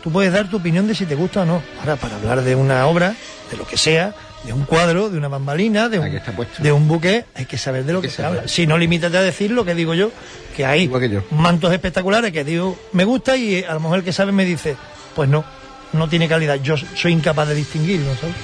Tú 0.02 0.10
puedes 0.10 0.32
dar 0.32 0.50
tu 0.50 0.56
opinión 0.56 0.88
de 0.88 0.96
si 0.96 1.06
te 1.06 1.16
gusta 1.16 1.42
o 1.42 1.46
no. 1.46 1.62
Ahora, 1.82 1.98
para 1.98 2.16
hablar 2.16 2.44
de 2.44 2.56
una 2.56 2.88
obra, 2.88 3.14
de 3.52 3.58
lo 3.58 3.68
que 3.68 3.76
sea, 3.76 4.16
de 4.44 4.54
un 4.54 4.66
cuadro, 4.66 5.10
de 5.10 5.18
una 5.18 5.28
bambalina, 5.28 5.90
de 5.90 6.00
un, 6.00 6.22
de 6.60 6.72
buque, 6.72 7.26
hay 7.36 7.46
que 7.46 7.58
saber 7.58 7.86
de 7.86 7.94
lo 7.94 8.00
Hay 8.00 8.04
que, 8.04 8.08
que 8.08 8.14
se 8.14 8.26
habla. 8.26 8.48
Si 8.48 8.66
no, 8.66 8.78
limítate 8.78 9.18
a 9.18 9.22
decir 9.22 9.52
lo 9.52 9.64
que 9.66 9.76
digo 9.76 9.94
yo, 9.94 10.12
que 10.56 10.66
hay 10.66 10.88
que 10.88 11.22
mantos 11.32 11.72
espectaculares 11.72 12.32
que 12.32 12.44
digo, 12.44 12.78
me 12.94 13.06
gusta 13.06 13.38
y 13.38 13.64
a 13.64 13.74
lo 13.74 13.80
mejor 13.80 14.00
el 14.00 14.04
que 14.04 14.14
sabe 14.14 14.32
me 14.32 14.46
dice, 14.46 14.76
pues 15.16 15.30
no, 15.30 15.46
no 15.94 16.10
tiene 16.10 16.28
calidad. 16.28 16.56
Yo 16.62 16.76
soy 16.78 17.14
incapaz 17.14 17.48
de 17.48 17.56
distinguirlo, 17.56 18.16
¿sabes? 18.16 18.36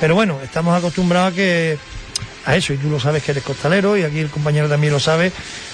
Pero 0.00 0.14
bueno, 0.14 0.38
estamos 0.42 0.76
acostumbrados 0.76 1.32
a 1.32 1.36
que 1.36 1.78
a 2.44 2.54
eso, 2.54 2.72
y 2.72 2.76
tú 2.76 2.88
lo 2.88 3.00
sabes 3.00 3.24
que 3.24 3.32
eres 3.32 3.42
costalero, 3.42 3.96
y 3.96 4.04
aquí 4.04 4.20
el 4.20 4.30
compañero 4.30 4.68
también 4.68 4.92
lo 4.92 5.00
sabe, 5.00 5.32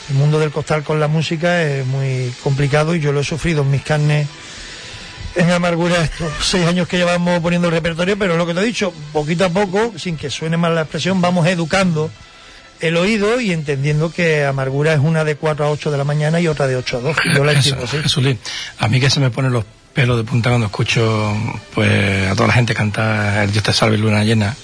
el 0.09 0.15
mundo 0.15 0.39
del 0.39 0.51
costal 0.51 0.83
con 0.83 1.01
la 1.01 1.07
música 1.07 1.63
es 1.63 1.87
muy 1.87 2.33
complicado 2.43 2.95
y 2.95 3.01
yo 3.01 3.13
lo 3.13 3.21
he 3.21 3.25
sufrido 3.25 3.63
en 3.63 3.71
mis 3.71 3.83
carnes 3.83 4.27
en 5.35 5.51
amargura 5.51 6.03
estos 6.03 6.33
seis 6.43 6.67
años 6.67 6.89
que 6.89 6.97
llevamos 6.97 7.41
poniendo 7.41 7.69
el 7.69 7.75
repertorio, 7.75 8.19
pero 8.19 8.37
lo 8.37 8.47
que 8.47 8.55
te 8.55 8.61
he 8.61 8.65
dicho, 8.65 8.93
poquito 9.13 9.45
a 9.45 9.49
poco, 9.49 9.93
sin 9.97 10.17
que 10.17 10.31
suene 10.31 10.57
mal 10.57 10.75
la 10.75 10.83
expresión, 10.83 11.21
vamos 11.21 11.47
educando 11.47 12.11
el 12.81 12.97
oído 12.97 13.41
y 13.41 13.53
entendiendo 13.53 14.13
que 14.13 14.45
amargura 14.45 14.93
es 14.93 14.99
una 14.99 15.25
de 15.25 15.37
4 15.37 15.65
a 15.65 15.71
8 15.71 15.91
de 15.91 15.99
la 15.99 16.05
mañana 16.05 16.41
y 16.41 16.49
otra 16.49 16.67
de 16.67 16.77
8 16.77 16.97
a 16.97 17.01
2. 17.01 17.17
Yo 17.35 17.45
la 17.45 17.53
entiendo 17.53 17.85
así. 17.85 17.99
Jesulín, 17.99 18.39
a 18.79 18.89
mí 18.89 19.01
que 19.01 19.09
se 19.09 19.21
me 19.21 19.31
ponen 19.31 19.53
los 19.53 19.65
pelos 19.93 20.17
de 20.17 20.25
punta 20.25 20.51
cuando 20.51 20.67
escucho 20.67 21.37
pues 21.75 22.29
a 22.29 22.35
toda 22.35 22.49
la 22.49 22.55
gente 22.55 22.75
cantar 22.75 23.45
El 23.45 23.53
Dios 23.53 23.63
te 23.63 23.73
salve 23.73 23.99
luna 23.99 24.25
llena. 24.25 24.57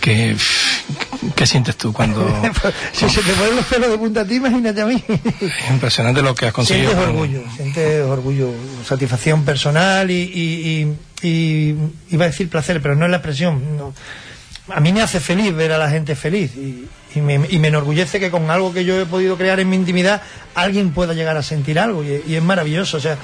¿Qué, 0.00 0.36
qué 1.34 1.46
sientes 1.46 1.76
tú 1.76 1.92
cuando... 1.92 2.20
si 2.92 3.08
se 3.08 3.22
te 3.22 3.32
ponen 3.32 3.56
los 3.56 3.64
pelos 3.66 3.90
de 3.90 3.98
punta 3.98 4.20
a 4.22 4.24
ti, 4.24 4.34
imagínate 4.36 4.80
a 4.80 4.86
mí. 4.86 5.02
Es 5.40 5.70
impresionante 5.70 6.22
lo 6.22 6.34
que 6.34 6.46
has 6.46 6.52
conseguido. 6.52 6.90
Sientes 6.90 7.06
con- 7.06 7.14
orgullo, 7.16 7.42
sientes 7.56 8.02
orgullo, 8.04 8.50
satisfacción 8.86 9.44
personal 9.44 10.10
y, 10.10 10.14
y, 10.22 10.96
y- 11.22 11.28
y- 11.28 11.76
iba 12.10 12.24
a 12.24 12.28
decir 12.28 12.48
placer, 12.48 12.80
pero 12.82 12.94
no 12.96 13.04
es 13.04 13.10
la 13.10 13.18
expresión. 13.18 13.76
no. 13.76 13.94
A 14.68 14.78
mí 14.80 14.92
me 14.92 15.02
hace 15.02 15.18
feliz 15.18 15.52
ver 15.54 15.72
a 15.72 15.78
la 15.78 15.90
gente 15.90 16.14
feliz 16.14 16.52
y, 16.54 16.86
me, 17.20 17.34
y 17.50 17.58
me 17.58 17.68
enorgullece 17.68 18.20
que 18.20 18.30
con 18.30 18.48
algo 18.48 18.72
que 18.72 18.84
yo 18.84 18.98
he 19.00 19.04
podido 19.06 19.36
crear 19.36 19.58
en 19.58 19.68
mi 19.68 19.74
intimidad 19.74 20.22
alguien 20.54 20.92
pueda 20.92 21.14
llegar 21.14 21.36
a 21.36 21.42
sentir 21.42 21.80
algo 21.80 22.04
y, 22.04 22.22
y 22.28 22.36
es 22.36 22.42
maravilloso. 22.42 22.96
O 22.98 23.00
sea, 23.00 23.14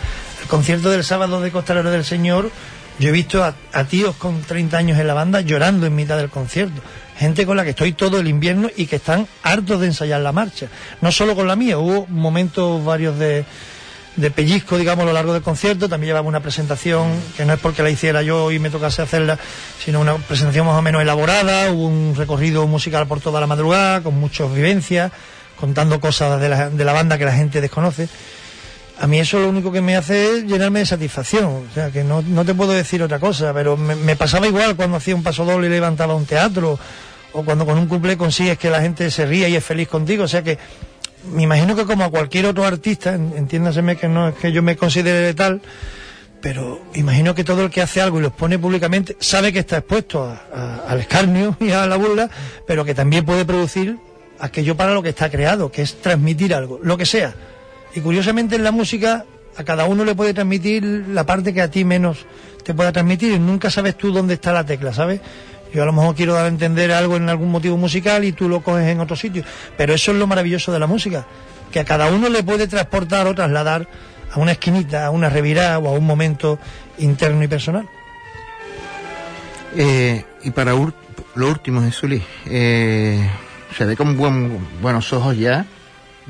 el 0.43 0.49
concierto 0.49 0.91
del 0.91 1.05
sábado 1.05 1.41
de 1.41 1.53
Costalero 1.53 1.91
del 1.93 2.05
Señor, 2.05 2.51
yo 2.99 3.09
he 3.11 3.13
visto 3.13 3.45
a, 3.45 3.55
a 3.73 3.85
tíos 3.85 4.17
con 4.17 4.43
30 4.43 4.77
años 4.79 4.99
en 4.99 5.07
la 5.07 5.15
banda 5.15 5.41
llorando 5.41 5.87
en 5.87 5.95
mitad 5.95 6.17
del 6.17 6.29
concierto. 6.29 6.83
Gente 7.19 7.47
con 7.47 7.57
la 7.57 7.65
que 7.65 7.71
estoy 7.71 7.95
todo 7.95 8.21
el 8.21 8.29
invierno 8.29 8.71
y 8.77 8.87
que 8.87 8.97
están 8.97 9.27
hartos 9.43 9.81
de 9.81 9.87
ensayar 9.87 10.21
la 10.21 10.31
marcha. 10.31 10.69
No 11.01 11.11
solo 11.11 11.35
con 11.35 11.49
la 11.49 11.57
mía, 11.57 11.77
hubo 11.77 12.07
momentos 12.07 12.85
varios 12.85 13.19
de, 13.19 13.45
pellizco, 14.37 14.79
digamos, 14.79 15.03
a 15.03 15.07
lo 15.07 15.13
largo 15.13 15.33
del 15.33 15.43
concierto. 15.43 15.89
También 15.89 16.11
llevaba 16.11 16.29
una 16.29 16.39
presentación 16.39 17.11
que 17.37 17.45
no 17.45 17.55
es 17.55 17.59
porque 17.59 17.83
la 17.83 17.91
hiciera 17.91 18.23
yo 18.23 18.53
y 18.53 18.61
me 18.61 18.71
tocase 18.71 19.03
hacerla, 19.03 19.37
sino 19.85 20.01
una 20.01 20.15
presentación 20.15 20.65
más 20.65 20.79
o 20.79 20.83
menos 20.83 21.03
elaborada. 21.03 21.73
Hubo 21.73 21.89
un 21.89 22.15
recorrido 22.15 22.65
musical 22.69 23.09
por 23.09 23.21
toda 23.21 23.41
la 23.41 23.49
madrugada, 23.49 24.01
con 24.01 24.15
muchas 24.15 24.55
vivencias, 24.55 25.11
contando 25.59 25.99
cosas 25.99 26.41
de 26.41 26.49
la, 26.49 26.71
de 26.71 26.85
la 26.85 26.93
banda 26.93 27.19
que 27.19 27.25
la 27.25 27.33
gente 27.33 27.61
desconoce. 27.61 28.09
A 29.01 29.07
mí 29.07 29.19
eso 29.19 29.39
lo 29.39 29.49
único 29.49 29.71
que 29.71 29.81
me 29.81 29.97
hace 29.97 30.39
es 30.39 30.45
llenarme 30.45 30.81
de 30.81 30.87
satisfacción. 30.87 31.67
O 31.71 31.75
sea, 31.75 31.91
que 31.91 32.03
no, 32.03 32.23
no 32.23 32.45
te 32.45 32.55
puedo 32.55 32.73
decir 32.73 33.03
otra 33.03 33.19
cosa, 33.19 33.53
pero 33.53 33.77
me, 33.77 33.95
me 33.95 34.17
pasaba 34.17 34.47
igual 34.47 34.77
cuando 34.77 34.97
hacía 34.97 35.15
un 35.15 35.23
paso 35.23 35.45
doble 35.45 35.69
y 35.69 35.71
levantaba 35.71 36.17
un 36.17 36.27
teatro, 36.27 36.79
o 37.33 37.45
cuando 37.45 37.67
con 37.67 37.79
un 37.79 37.87
cumple 37.87 38.17
consigues 38.17 38.59
que 38.59 38.71
la 38.71 38.81
gente 38.81 39.11
se 39.11 39.27
ría 39.27 39.49
y 39.49 39.57
es 39.57 39.65
feliz 39.65 39.89
contigo. 39.89 40.25
O 40.25 40.29
sea 40.29 40.43
que 40.43 40.59
me 41.33 41.43
imagino 41.43 41.75
que 41.77 41.85
como 41.85 42.05
a 42.05 42.11
cualquier 42.11 42.47
otro 42.47 42.65
artista, 42.65 43.15
en- 43.15 43.33
entiéndaseme 43.37 43.97
que 43.97 44.09
no 44.09 44.29
es 44.29 44.35
que 44.37 44.53
yo 44.53 44.63
me 44.63 44.77
considere 44.77 45.35
tal, 45.35 45.61
pero 46.41 46.81
imagino 46.95 47.35
que 47.35 47.43
todo 47.45 47.65
el 47.65 47.71
que 47.71 47.83
hace 47.83 48.01
algo 48.01 48.19
y 48.19 48.23
lo 48.23 48.29
expone 48.29 48.59
públicamente 48.59 49.17
sabe 49.21 49.53
que 49.53 49.59
está 49.59 49.79
expuesto 49.79 50.25
a- 50.25 50.85
al 50.89 51.01
escarnio 51.01 51.57
y 51.61 51.71
a 51.73 51.87
la 51.87 51.97
burla, 51.97 52.31
pero 52.67 52.85
que 52.85 52.95
también 52.95 53.25
puede 53.25 53.45
producir 53.45 53.97
aquello 54.41 54.77
para 54.77 54.95
lo 54.95 55.03
que 55.03 55.09
está 55.09 55.29
creado, 55.31 55.71
que 55.73 55.83
es 55.83 56.01
transmitir 56.01 56.55
algo, 56.55 56.79
lo 56.83 56.97
que 56.97 57.07
sea. 57.07 57.35
Y 57.95 58.01
curiosamente 58.01 58.55
en 58.57 58.63
la 58.63 58.71
música 58.71 59.25
a 59.57 59.65
cada 59.65 59.87
uno 59.87 60.05
le 60.05 60.15
puede 60.15 60.33
transmitir 60.35 60.85
la 60.85 61.27
parte 61.27 61.53
que 61.53 61.61
a 61.61 61.69
ti 61.71 61.85
menos 61.85 62.19
te 62.63 62.73
pueda 62.73 62.93
transmitir. 62.93 63.41
Nunca 63.41 63.71
sabes 63.71 63.97
tú 63.99 64.13
dónde 64.13 64.35
está 64.35 64.53
la 64.53 64.65
tecla, 64.65 64.93
¿sabes? 64.95 65.21
Yo 65.73 65.83
a 65.83 65.87
lo 65.87 65.93
mejor 65.93 66.15
quiero 66.15 66.35
dar 66.35 66.47
a 66.47 66.49
entender 66.49 66.91
algo 66.93 67.17
en 67.17 67.29
algún 67.29 67.51
motivo 67.51 67.77
musical 67.77 68.25
y 68.25 68.33
tú 68.33 68.49
lo 68.49 68.61
coges 68.63 68.87
en 68.87 69.01
otro 69.01 69.17
sitio. 69.17 69.45
Pero 69.77 69.93
eso 69.95 70.13
es 70.13 70.19
lo 70.19 70.27
maravilloso 70.27 70.73
de 70.73 70.79
la 70.79 70.87
música, 70.87 71.27
que 71.71 71.81
a 71.81 71.85
cada 71.85 72.07
uno 72.11 72.29
le 72.29 72.43
puede 72.43 72.67
transportar 72.69 73.27
o 73.27 73.35
trasladar 73.35 73.87
a 74.33 74.41
una 74.41 74.53
esquinita, 74.53 75.07
a 75.07 75.11
una 75.11 75.29
revirada 75.29 75.79
o 75.79 75.89
a 75.89 75.93
un 75.93 76.07
momento 76.07 76.59
interno 76.99 77.43
y 77.43 77.49
personal. 77.49 77.87
Eh, 79.77 80.25
y 80.45 80.51
para 80.51 80.73
lo 80.73 81.47
último, 81.49 81.83
Jesuli, 81.83 82.23
eh, 82.47 83.29
se 83.77 83.85
ve 83.85 83.97
con 83.97 84.17
buen- 84.17 84.59
buenos 84.81 85.13
ojos 85.13 85.37
ya. 85.37 85.67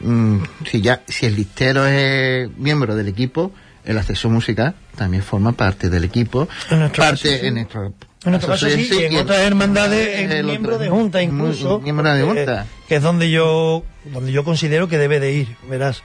mm, 0.01 0.43
si 0.70 0.80
ya, 0.80 1.03
si 1.09 1.26
el 1.26 1.34
listero 1.34 1.84
es 1.86 2.49
miembro 2.57 2.95
del 2.95 3.09
equipo, 3.09 3.51
el 3.84 3.99
asesor 3.99 4.30
musical 4.30 4.74
también 4.97 5.24
forma 5.24 5.51
parte 5.53 5.89
del 5.89 6.05
equipo. 6.05 6.49
En 6.70 6.78
parte 6.80 6.97
caso, 6.99 7.16
sí. 7.28 7.39
en 7.43 7.55
nuestro, 7.55 7.93
En 8.29 8.33
nuestro 8.33 8.53
caso 8.53 8.68
sí, 8.68 8.89
y 9.01 9.05
en 9.05 9.16
otras 9.16 9.41
hermandades 9.41 10.20
es 10.20 10.45
miembro 10.45 10.74
otro- 10.76 10.85
de 10.85 10.91
junta 10.91 11.22
incluso. 11.22 11.81
Miembro 11.81 12.12
de 12.12 12.20
eh, 12.20 12.24
junta. 12.24 12.66
que 12.89 12.97
es 12.97 13.03
donde 13.03 13.31
yo, 13.31 13.85
donde 14.05 14.33
yo 14.33 14.45
considero 14.45 14.89
que 14.89 14.99
debe 14.99 15.20
de 15.20 15.33
ir, 15.33 15.57
verás. 15.68 16.03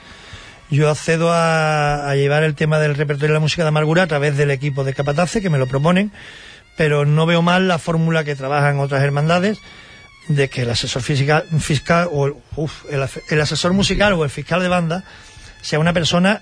Yo 0.69 0.89
accedo 0.89 1.32
a, 1.32 2.09
a 2.09 2.15
llevar 2.15 2.43
el 2.43 2.55
tema 2.55 2.80
del 2.80 2.95
repertorio 2.95 3.28
de 3.30 3.34
la 3.36 3.39
música 3.39 3.61
de 3.63 3.67
Amargura 3.69 4.03
a 4.03 4.07
través 4.07 4.36
del 4.38 4.49
equipo 4.49 4.84
de 4.84 4.93
Capatace, 4.93 5.41
que 5.41 5.49
me 5.51 5.57
lo 5.59 5.67
proponen, 5.67 6.11
pero 6.78 7.05
no 7.05 7.26
veo 7.28 7.41
mal 7.43 7.67
la 7.67 7.78
fórmula 7.78 8.24
que 8.24 8.36
trabajan 8.36 8.80
otras 8.80 9.03
hermandades 9.03 9.59
de 10.30 10.47
que 10.49 10.61
el 10.61 10.69
asesor 10.71 11.01
fiscal, 11.03 11.43
fiscal 11.59 12.07
o 12.11 12.26
el, 12.28 12.34
uf, 12.55 12.86
el 13.30 13.41
asesor 13.41 13.74
musical 13.74 14.13
o 14.13 14.24
el 14.24 14.30
fiscal 14.32 14.61
de 14.61 14.69
banda 14.69 15.03
sea 15.61 15.80
una 15.80 15.93
persona 15.93 16.41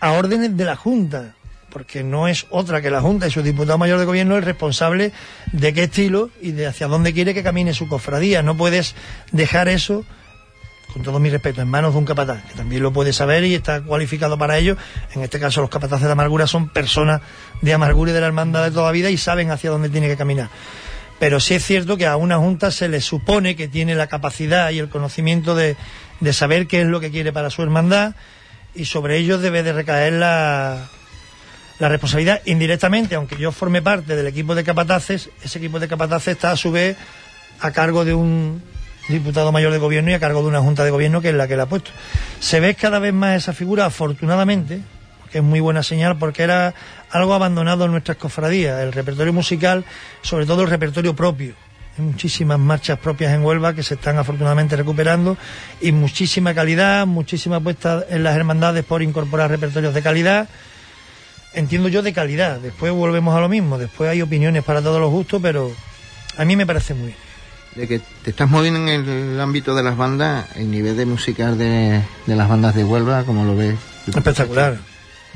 a 0.00 0.12
órdenes 0.12 0.56
de 0.56 0.64
la 0.64 0.76
Junta, 0.76 1.34
porque 1.70 2.02
no 2.02 2.28
es 2.28 2.46
otra 2.50 2.80
que 2.80 2.90
la 2.90 3.00
Junta 3.00 3.26
y 3.26 3.30
su 3.30 3.42
diputado 3.42 3.78
mayor 3.78 3.98
de 3.98 4.04
gobierno 4.04 4.36
el 4.36 4.42
responsable 4.42 5.12
de 5.52 5.74
qué 5.74 5.84
estilo 5.84 6.30
y 6.40 6.52
de 6.52 6.66
hacia 6.66 6.86
dónde 6.86 7.12
quiere 7.12 7.34
que 7.34 7.42
camine 7.42 7.74
su 7.74 7.88
cofradía. 7.88 8.42
No 8.42 8.56
puedes 8.56 8.94
dejar 9.32 9.68
eso, 9.68 10.04
con 10.92 11.02
todo 11.02 11.20
mi 11.20 11.30
respeto, 11.30 11.60
en 11.60 11.68
manos 11.68 11.92
de 11.92 11.98
un 11.98 12.04
capataz, 12.04 12.42
que 12.44 12.54
también 12.54 12.82
lo 12.82 12.92
puede 12.92 13.12
saber 13.12 13.44
y 13.44 13.54
está 13.54 13.82
cualificado 13.82 14.38
para 14.38 14.58
ello. 14.58 14.76
En 15.14 15.22
este 15.22 15.38
caso, 15.38 15.60
los 15.60 15.70
capataces 15.70 16.06
de 16.06 16.12
amargura 16.12 16.46
son 16.46 16.70
personas 16.70 17.20
de 17.60 17.72
amargura 17.72 18.10
y 18.10 18.14
de 18.14 18.20
la 18.20 18.26
hermandad 18.26 18.64
de 18.64 18.70
toda 18.70 18.90
vida 18.92 19.10
y 19.10 19.16
saben 19.16 19.50
hacia 19.50 19.70
dónde 19.70 19.90
tiene 19.90 20.08
que 20.08 20.16
caminar. 20.16 20.48
Pero 21.18 21.40
sí 21.40 21.54
es 21.54 21.64
cierto 21.64 21.96
que 21.96 22.06
a 22.06 22.16
una 22.16 22.38
junta 22.38 22.70
se 22.70 22.88
le 22.88 23.00
supone 23.00 23.56
que 23.56 23.66
tiene 23.66 23.94
la 23.96 24.06
capacidad 24.06 24.70
y 24.70 24.78
el 24.78 24.88
conocimiento 24.88 25.56
de, 25.56 25.76
de 26.20 26.32
saber 26.32 26.68
qué 26.68 26.82
es 26.82 26.86
lo 26.86 27.00
que 27.00 27.10
quiere 27.10 27.32
para 27.32 27.50
su 27.50 27.62
hermandad 27.62 28.14
y 28.74 28.84
sobre 28.84 29.16
ellos 29.16 29.42
debe 29.42 29.64
de 29.64 29.72
recaer 29.72 30.12
la, 30.12 30.88
la 31.78 31.88
responsabilidad 31.88 32.42
indirectamente, 32.44 33.14
aunque 33.14 33.36
yo 33.36 33.52
forme 33.52 33.82
parte 33.82 34.16
del 34.16 34.26
equipo 34.26 34.54
de 34.54 34.64
capataces, 34.64 35.30
ese 35.42 35.58
equipo 35.58 35.78
de 35.78 35.88
capataces 35.88 36.34
está 36.34 36.50
a 36.50 36.56
su 36.56 36.72
vez 36.72 36.96
a 37.60 37.70
cargo 37.70 38.04
de 38.04 38.14
un 38.14 38.62
diputado 39.08 39.52
mayor 39.52 39.72
de 39.72 39.78
gobierno 39.78 40.10
y 40.10 40.14
a 40.14 40.20
cargo 40.20 40.42
de 40.42 40.48
una 40.48 40.60
junta 40.60 40.84
de 40.84 40.90
gobierno 40.90 41.20
que 41.20 41.30
es 41.30 41.34
la 41.34 41.48
que 41.48 41.56
le 41.56 41.62
ha 41.62 41.66
puesto. 41.66 41.90
Se 42.40 42.60
ve 42.60 42.74
cada 42.74 42.98
vez 42.98 43.14
más 43.14 43.36
esa 43.36 43.52
figura, 43.52 43.86
afortunadamente, 43.86 44.80
que 45.30 45.38
es 45.38 45.44
muy 45.44 45.60
buena 45.60 45.82
señal 45.82 46.18
porque 46.18 46.42
era 46.42 46.74
algo 47.10 47.34
abandonado 47.34 47.84
en 47.84 47.92
nuestras 47.92 48.16
cofradías, 48.16 48.82
el 48.82 48.92
repertorio 48.92 49.32
musical, 49.32 49.84
sobre 50.22 50.46
todo 50.46 50.62
el 50.62 50.70
repertorio 50.70 51.14
propio. 51.14 51.54
Hay 51.96 52.04
muchísimas 52.04 52.58
marchas 52.58 52.98
propias 52.98 53.32
en 53.32 53.42
Huelva 53.42 53.74
que 53.74 53.82
se 53.82 53.94
están 53.94 54.18
afortunadamente 54.18 54.76
recuperando 54.76 55.36
y 55.80 55.90
muchísima 55.90 56.54
calidad, 56.54 57.06
muchísima 57.06 57.56
apuesta 57.56 58.04
en 58.08 58.22
las 58.22 58.36
hermandades 58.36 58.84
por 58.84 59.02
incorporar 59.02 59.50
repertorios 59.50 59.94
de 59.94 60.02
calidad. 60.02 60.48
Entiendo 61.58 61.88
yo 61.88 62.02
de 62.02 62.12
calidad, 62.12 62.60
después 62.60 62.92
volvemos 62.92 63.36
a 63.36 63.40
lo 63.40 63.48
mismo, 63.48 63.78
después 63.78 64.08
hay 64.08 64.22
opiniones 64.22 64.62
para 64.62 64.80
todos 64.80 65.00
los 65.00 65.10
gustos, 65.10 65.40
pero 65.42 65.72
a 66.36 66.44
mí 66.44 66.54
me 66.54 66.64
parece 66.66 66.94
muy 66.94 67.06
bien. 67.08 67.18
de 67.74 67.88
que 67.88 68.00
te 68.22 68.30
estás 68.30 68.48
moviendo 68.48 68.80
en 68.88 69.08
el 69.08 69.40
ámbito 69.40 69.74
de 69.74 69.82
las 69.82 69.96
bandas, 69.96 70.46
el 70.56 70.70
nivel 70.70 70.96
de 70.96 71.04
musical 71.04 71.58
de, 71.58 72.02
de 72.26 72.36
las 72.36 72.48
bandas 72.48 72.74
de 72.74 72.84
Huelva, 72.84 73.24
como 73.24 73.44
lo 73.44 73.56
ves. 73.56 73.76
Espectacular, 74.06 74.76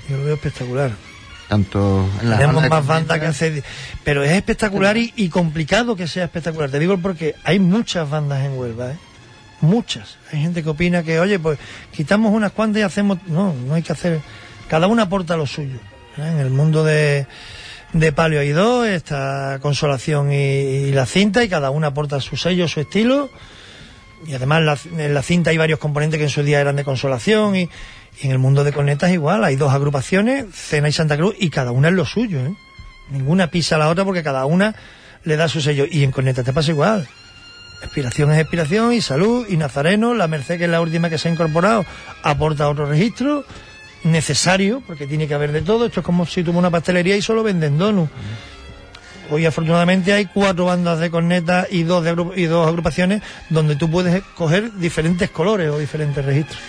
yo 0.08 0.16
lo 0.16 0.24
veo 0.24 0.34
espectacular. 0.34 0.92
Tanto 1.48 2.08
en 2.22 2.30
las 2.30 2.38
Tenemos 2.38 2.62
bandas 2.62 2.78
más 2.78 2.86
bandas 2.86 3.18
que 3.20 3.26
hacer. 3.26 3.64
Pero 4.04 4.22
es 4.22 4.30
espectacular 4.32 4.96
y, 4.96 5.12
y 5.16 5.28
complicado 5.28 5.96
que 5.96 6.06
sea 6.06 6.24
espectacular. 6.24 6.70
Te 6.70 6.78
digo 6.78 6.96
porque 6.98 7.34
hay 7.44 7.58
muchas 7.58 8.08
bandas 8.08 8.44
en 8.44 8.56
Huelva, 8.56 8.92
¿eh? 8.92 8.96
Muchas. 9.60 10.16
Hay 10.32 10.40
gente 10.40 10.62
que 10.62 10.70
opina 10.70 11.02
que, 11.02 11.20
oye, 11.20 11.38
pues 11.38 11.58
quitamos 11.92 12.32
unas 12.32 12.52
cuantas 12.52 12.80
y 12.80 12.82
hacemos. 12.84 13.18
No, 13.26 13.52
no 13.66 13.74
hay 13.74 13.82
que 13.82 13.92
hacer. 13.92 14.20
Cada 14.68 14.86
una 14.86 15.02
aporta 15.04 15.36
lo 15.36 15.46
suyo. 15.46 15.78
¿Eh? 16.18 16.28
En 16.28 16.38
el 16.38 16.50
mundo 16.50 16.84
de, 16.84 17.26
de 17.92 18.12
Palio 18.12 18.40
hay 18.40 18.50
dos, 18.50 18.86
está 18.86 19.58
Consolación 19.60 20.32
y, 20.32 20.90
la 20.92 21.06
cinta, 21.06 21.44
y 21.44 21.48
cada 21.48 21.70
una 21.70 21.88
aporta 21.88 22.20
su 22.20 22.36
sello, 22.36 22.68
su 22.68 22.80
estilo. 22.80 23.30
Y 24.26 24.34
además 24.34 24.86
en 24.86 25.14
la 25.14 25.22
cinta 25.22 25.50
hay 25.50 25.58
varios 25.58 25.78
componentes 25.78 26.18
que 26.18 26.24
en 26.24 26.30
su 26.30 26.42
día 26.42 26.60
eran 26.60 26.76
de 26.76 26.84
consolación 26.84 27.56
y, 27.56 27.68
y 28.20 28.26
en 28.26 28.30
el 28.30 28.38
mundo 28.38 28.62
de 28.62 28.72
cornetas 28.72 29.10
igual, 29.10 29.42
hay 29.42 29.56
dos 29.56 29.72
agrupaciones, 29.72 30.46
Cena 30.54 30.88
y 30.88 30.92
Santa 30.92 31.16
Cruz, 31.16 31.34
y 31.38 31.50
cada 31.50 31.72
una 31.72 31.88
es 31.88 31.94
lo 31.94 32.04
suyo, 32.04 32.38
¿eh? 32.40 32.54
Ninguna 33.10 33.48
pisa 33.48 33.76
a 33.76 33.78
la 33.78 33.88
otra 33.88 34.04
porque 34.04 34.22
cada 34.22 34.46
una 34.46 34.74
le 35.24 35.36
da 35.36 35.48
su 35.48 35.60
sello. 35.60 35.84
Y 35.90 36.04
en 36.04 36.12
cornetas 36.12 36.44
te 36.44 36.52
pasa 36.52 36.70
igual. 36.70 37.08
Expiración 37.82 38.32
es 38.32 38.40
expiración 38.40 38.92
y 38.92 39.00
salud 39.00 39.46
y 39.48 39.56
Nazareno, 39.56 40.14
la 40.14 40.28
Merced 40.28 40.56
que 40.56 40.64
es 40.64 40.70
la 40.70 40.80
última 40.80 41.10
que 41.10 41.18
se 41.18 41.28
ha 41.28 41.32
incorporado, 41.32 41.84
aporta 42.22 42.68
otro 42.68 42.86
registro 42.86 43.44
necesario 44.04 44.82
porque 44.86 45.06
tiene 45.06 45.28
que 45.28 45.34
haber 45.34 45.52
de 45.52 45.62
todo. 45.62 45.86
Esto 45.86 46.00
es 46.00 46.06
como 46.06 46.26
si 46.26 46.42
tuvo 46.42 46.58
una 46.58 46.70
pastelería 46.70 47.16
y 47.16 47.22
solo 47.22 47.42
venden 47.42 47.78
donuts. 47.78 48.10
Hoy 49.30 49.46
afortunadamente 49.46 50.12
hay 50.12 50.26
cuatro 50.26 50.66
bandas 50.66 50.98
de 50.98 51.10
cornetas 51.10 51.66
y 51.70 51.84
dos, 51.84 52.04
de 52.04 52.14
y 52.36 52.44
dos 52.44 52.68
agrupaciones 52.68 53.22
donde 53.48 53.76
tú 53.76 53.90
puedes 53.90 54.22
coger 54.34 54.72
diferentes 54.74 55.30
colores 55.30 55.70
o 55.70 55.78
diferentes 55.78 56.24
registros. 56.24 56.60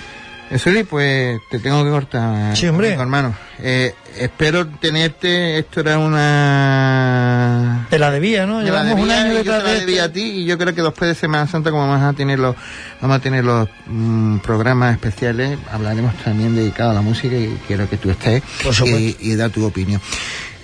Esuli, 0.50 0.84
pues 0.84 1.40
te 1.50 1.60
tengo 1.60 1.84
que 1.84 1.90
cortar. 1.90 2.56
Sí, 2.56 2.68
hombre. 2.68 2.94
hermano. 2.94 3.36
Eh, 3.60 3.94
espero 4.18 4.68
tenerte. 4.68 5.58
Esto 5.60 5.80
era 5.82 6.00
una. 6.00 7.88
Te 7.90 8.00
la 8.00 8.12
debía, 8.12 8.46
¿no? 8.46 8.60
La 8.60 8.66
Llevamos 8.66 9.00
un 9.02 9.12
año 9.12 9.34
y 9.34 9.44
yo 9.44 9.58
te 9.58 9.64
la 9.64 9.64
de 9.64 9.80
debía 9.82 10.02
a 10.04 10.06
esto. 10.06 10.14
ti 10.16 10.22
y 10.22 10.46
yo 10.46 10.58
creo 10.58 10.74
que 10.74 10.82
después 10.82 11.08
de 11.10 11.16
Semana 11.16 11.48
Santa 11.48 11.72
como 11.72 11.88
vamos 11.88 12.02
a 12.04 12.14
tener 12.14 12.40
los 12.40 12.56
vamos 13.02 13.18
a 13.18 13.20
tener 13.20 13.44
los 13.44 13.68
mm, 13.88 14.38
programas 14.40 14.94
especiales 14.94 15.58
hablaremos 15.72 16.16
también 16.24 16.56
dedicado 16.56 16.92
a 16.92 16.94
la 16.94 17.02
música 17.02 17.36
y 17.36 17.58
quiero 17.68 17.90
que 17.90 17.98
tú 17.98 18.10
estés 18.10 18.42
Por 18.64 18.74
supuesto. 18.74 19.00
y, 19.00 19.18
y 19.20 19.36
da 19.36 19.50
tu 19.50 19.66
opinión 19.66 20.02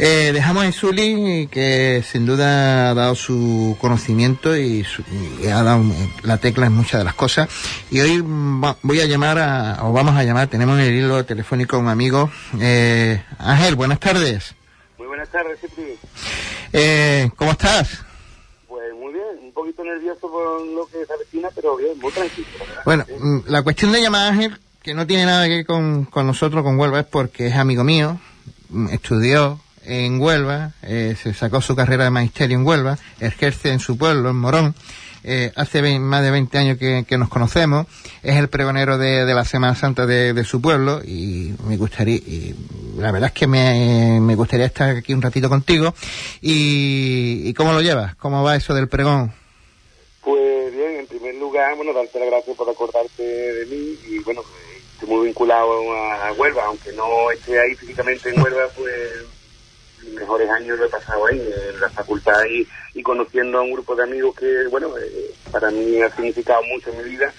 Eh, 0.01 0.31
dejamos 0.33 0.63
a 0.63 0.71
Zuli 0.71 1.49
que 1.51 2.01
sin 2.09 2.25
duda 2.25 2.89
ha 2.89 2.93
dado 2.93 3.15
su 3.15 3.75
conocimiento 3.81 4.55
y, 4.55 4.85
su- 4.85 5.03
y 5.43 5.47
ha 5.47 5.61
dado 5.61 5.83
la 6.23 6.37
tecla 6.37 6.67
en 6.67 6.71
muchas 6.73 7.01
de 7.01 7.03
las 7.03 7.15
cosas 7.15 7.49
y 7.91 7.99
hoy 7.99 8.21
va- 8.23 8.77
voy 8.81 9.01
a 9.01 9.05
llamar 9.07 9.37
a, 9.39 9.79
o 9.83 9.91
vamos 9.91 10.15
a 10.15 10.23
llamar 10.23 10.47
tenemos 10.47 10.79
en 10.79 10.85
el 10.85 10.93
hilo 10.95 11.25
telefónico 11.25 11.75
a 11.75 11.79
un 11.79 11.89
amigo 11.89 12.31
eh, 12.61 13.21
Ángel 13.39 13.75
buenas 13.75 13.99
tardes 13.99 14.55
Muy 14.97 15.07
buenas 15.07 15.27
tardes, 15.27 15.59
Cipri. 15.59 15.97
eh, 16.71 17.29
¿cómo 17.35 17.51
estás? 17.51 17.99
Pues 18.69 18.93
muy 18.97 19.11
bien, 19.11 19.25
un 19.43 19.51
poquito 19.51 19.83
nervioso 19.83 20.31
por 20.31 20.65
lo 20.65 20.85
que 20.87 21.05
se 21.05 21.11
avecina, 21.13 21.49
pero 21.53 21.75
bien, 21.75 21.99
muy 21.99 22.11
tranquilo. 22.13 22.47
verdad. 22.57 22.81
Bueno, 22.85 23.03
Sí. 23.05 23.13
mm, 23.19 23.39
la 23.47 23.63
cuestión 23.63 23.91
de 23.91 24.01
llamar 24.01 24.27
a 24.27 24.29
Ángel, 24.29 24.57
que 24.81 24.93
no 24.93 25.05
tiene 25.05 25.25
nada 25.25 25.45
que 25.47 25.55
ver 25.57 25.65
con, 25.65 26.05
con 26.05 26.25
nosotros, 26.25 26.63
con 26.63 26.79
Huelva, 26.79 27.01
es 27.01 27.05
porque 27.05 27.47
es 27.47 27.55
amigo 27.55 27.83
mío, 27.83 28.17
mm, 28.69 28.89
estudió 28.93 29.59
en 29.85 30.19
Huelva, 30.19 30.71
eh, 30.83 31.15
se 31.21 31.33
sacó 31.33 31.61
su 31.61 31.75
carrera 31.75 32.05
de 32.05 32.09
magisterio 32.09 32.57
en 32.57 32.65
Huelva, 32.65 32.97
ejerce 33.19 33.71
en 33.71 33.79
su 33.79 33.97
pueblo, 33.97 34.29
en 34.29 34.35
Morón, 34.37 34.75
eh, 35.23 35.51
hace 35.55 35.99
más 35.99 36.23
de 36.23 36.31
20 36.31 36.57
años 36.57 36.77
que, 36.77 37.17
nos 37.17 37.29
conocemos, 37.29 37.87
es 38.23 38.37
el 38.37 38.47
pregonero 38.47 38.97
de, 38.97 39.25
la 39.25 39.43
Semana 39.43 39.75
Santa 39.75 40.05
de, 40.05 40.43
su 40.43 40.61
pueblo 40.61 41.01
y 41.03 41.53
me 41.67 41.77
gustaría, 41.77 42.15
y 42.15 42.55
la 42.97 43.11
verdad 43.11 43.27
es 43.27 43.33
que 43.33 43.47
me, 43.47 44.35
gustaría 44.35 44.65
estar 44.65 44.95
aquí 44.95 45.13
un 45.13 45.21
ratito 45.21 45.49
contigo 45.49 45.93
y, 46.41 47.49
y 47.49 47.53
¿cómo 47.53 47.73
lo 47.73 47.81
llevas? 47.81 48.15
¿Cómo 48.15 48.43
va 48.43 48.55
eso 48.55 48.73
del 48.73 48.87
pregón? 48.87 49.33
Pues 50.23 50.73
bien, 50.73 50.99
en 50.99 51.07
primer 51.07 51.35
lugar, 51.35 51.75
bueno, 51.75 51.93
darte 51.93 52.19
las 52.19 52.29
gracias 52.29 52.55
por 52.55 52.69
acordarte 52.69 53.23
de 53.23 53.65
mí 53.65 53.97
y 54.07 54.19
bueno, 54.19 54.41
estoy 54.93 55.09
muy 55.09 55.27
vinculado 55.27 55.93
a, 55.93 56.31
Huelva, 56.33 56.65
aunque 56.65 56.91
no 56.93 57.31
esté 57.31 57.59
ahí 57.59 57.75
físicamente 57.75 58.29
en 58.29 58.41
Huelva, 58.41 58.67
pues 58.75 59.25
mejores 60.19 60.49
años 60.49 60.77
lo 60.77 60.85
he 60.85 60.89
pasado 60.89 61.25
ahí, 61.27 61.39
en 61.39 61.79
la 61.79 61.89
facultad 61.91 62.43
y, 62.49 62.67
y 62.93 63.03
conociendo 63.03 63.59
a 63.59 63.61
un 63.61 63.71
grupo 63.73 63.95
de 63.95 64.03
amigos 64.03 64.35
que, 64.35 64.67
bueno, 64.69 64.95
eh, 64.97 65.35
para 65.51 65.71
mí 65.71 66.01
ha 66.01 66.13
significado 66.15 66.61
mucho 66.63 66.89
en 66.91 66.97
mi 66.97 67.03
vida 67.11 67.33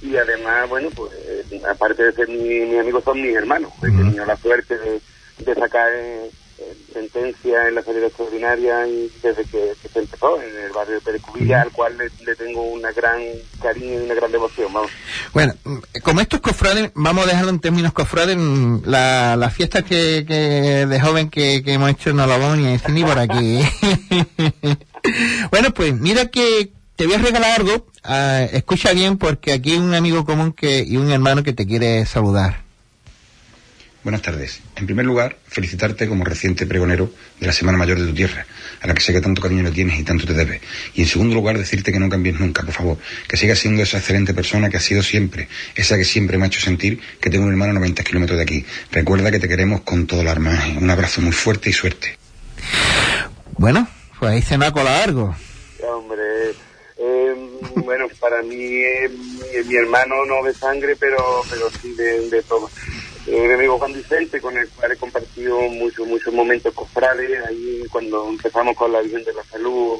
y 0.00 0.16
además, 0.16 0.68
bueno, 0.68 0.90
pues 0.94 1.12
eh, 1.28 1.44
aparte 1.70 2.02
de 2.04 2.12
ser 2.12 2.28
mi- 2.28 2.66
mis 2.66 2.80
amigos, 2.80 3.04
son 3.04 3.20
mis 3.22 3.36
hermanos. 3.36 3.72
He 3.82 3.92
tenido 3.92 4.24
la 4.26 4.36
suerte 4.38 4.76
de, 4.78 5.00
de 5.38 5.54
sacar 5.54 5.92
eh, 5.94 6.30
sentencia 6.92 7.68
en 7.68 7.74
la 7.74 7.82
salida 7.82 8.06
extraordinaria 8.06 8.86
y 8.86 9.10
desde 9.22 9.44
que, 9.44 9.72
se 9.92 9.98
empezó 9.98 10.40
en 10.40 10.64
el 10.64 10.72
barrio 10.72 10.94
de 10.94 11.00
Perecubilla, 11.00 11.62
al 11.62 11.72
cual 11.72 11.96
le, 11.98 12.34
tengo 12.36 12.62
una 12.62 12.92
gran 12.92 13.20
cariño 13.60 14.00
y 14.00 14.04
una 14.04 14.14
gran 14.14 14.32
devoción. 14.32 14.72
Vamos. 14.72 14.90
Bueno, 15.32 15.54
como 16.02 16.20
estos 16.20 16.40
cofrades, 16.40 16.90
vamos 16.94 17.24
a 17.24 17.28
dejarlo 17.28 17.50
en 17.50 17.60
términos 17.60 17.92
cofrades, 17.92 18.36
la, 18.84 19.36
la 19.36 19.50
fiesta 19.50 19.82
que, 19.82 20.24
que 20.26 20.86
de 20.86 21.00
joven 21.00 21.30
que, 21.30 21.62
hemos 21.66 21.90
hecho 21.90 22.10
en 22.10 22.20
Olabonia 22.20 22.74
y 22.74 22.92
ni 22.92 23.04
por 23.04 23.18
aquí. 23.18 23.60
bueno, 25.50 25.72
pues 25.72 25.94
mira 25.94 26.26
que 26.26 26.72
te 26.96 27.06
voy 27.06 27.16
a 27.16 27.18
regalar 27.18 27.60
algo, 27.60 27.86
ah, 28.04 28.42
escucha 28.52 28.92
bien 28.92 29.18
porque 29.18 29.52
aquí 29.52 29.72
hay 29.72 29.78
un 29.78 29.94
amigo 29.94 30.24
común 30.24 30.52
que 30.52 30.84
y 30.86 30.96
un 30.96 31.10
hermano 31.10 31.42
que 31.42 31.52
te 31.52 31.66
quiere 31.66 32.06
saludar. 32.06 32.62
Buenas 34.02 34.22
tardes. 34.22 34.60
En 34.74 34.86
primer 34.86 35.06
lugar, 35.06 35.36
felicitarte 35.46 36.08
como 36.08 36.24
reciente 36.24 36.66
pregonero 36.66 37.12
de 37.38 37.46
la 37.46 37.52
Semana 37.52 37.78
Mayor 37.78 38.00
de 38.00 38.06
tu 38.08 38.14
tierra, 38.14 38.46
a 38.80 38.88
la 38.88 38.94
que 38.94 39.00
sé 39.00 39.12
que 39.12 39.20
tanto 39.20 39.40
cariño 39.40 39.62
le 39.62 39.70
tienes 39.70 39.96
y 39.96 40.02
tanto 40.02 40.26
te 40.26 40.34
debes. 40.34 40.60
Y 40.94 41.02
en 41.02 41.06
segundo 41.06 41.36
lugar, 41.36 41.56
decirte 41.56 41.92
que 41.92 42.00
no 42.00 42.08
cambies 42.08 42.40
nunca, 42.40 42.64
por 42.64 42.74
favor, 42.74 42.98
que 43.28 43.36
sigas 43.36 43.60
siendo 43.60 43.80
esa 43.80 43.98
excelente 43.98 44.34
persona 44.34 44.70
que 44.70 44.76
has 44.76 44.82
sido 44.82 45.04
siempre, 45.04 45.46
esa 45.76 45.96
que 45.96 46.04
siempre 46.04 46.36
me 46.36 46.44
ha 46.44 46.46
hecho 46.48 46.60
sentir 46.60 47.00
que 47.20 47.30
tengo 47.30 47.44
un 47.44 47.52
hermano 47.52 47.70
a 47.70 47.74
90 47.74 48.02
kilómetros 48.02 48.38
de 48.38 48.42
aquí. 48.42 48.66
Recuerda 48.90 49.30
que 49.30 49.38
te 49.38 49.48
queremos 49.48 49.82
con 49.82 50.08
todo 50.08 50.22
el 50.22 50.28
arma. 50.28 50.58
Un 50.80 50.90
abrazo 50.90 51.20
muy 51.20 51.32
fuerte 51.32 51.70
y 51.70 51.72
suerte. 51.72 52.18
Bueno, 53.56 53.86
pues 54.18 54.32
ahí 54.32 54.42
se 54.42 54.58
me 54.58 54.66
ha 54.66 54.72
colado 54.72 55.00
algo. 55.00 55.36
Hombre, 55.88 56.22
eh, 56.98 57.34
bueno, 57.76 58.06
para 58.18 58.42
mí 58.42 58.56
eh, 58.56 59.08
mi, 59.64 59.76
hermano 59.76 60.24
no 60.24 60.42
de 60.42 60.54
sangre, 60.54 60.96
pero, 60.96 61.42
pero 61.48 61.70
sí 61.80 61.94
de, 61.94 62.30
de 62.30 62.42
todo 62.42 62.68
eh, 63.32 63.48
mi 63.48 63.54
amigo 63.54 63.78
Juan 63.78 63.94
Vicente, 63.94 64.40
con 64.40 64.56
el 64.58 64.68
cual 64.68 64.92
he 64.92 64.96
compartido 64.96 65.58
muchos, 65.70 66.06
muchos 66.06 66.34
momentos 66.34 66.74
cofrades, 66.74 67.30
ahí 67.46 67.82
cuando 67.90 68.28
empezamos 68.28 68.76
con 68.76 68.92
la 68.92 69.00
Virgen 69.00 69.24
de 69.24 69.32
la 69.32 69.44
Salud, 69.44 69.98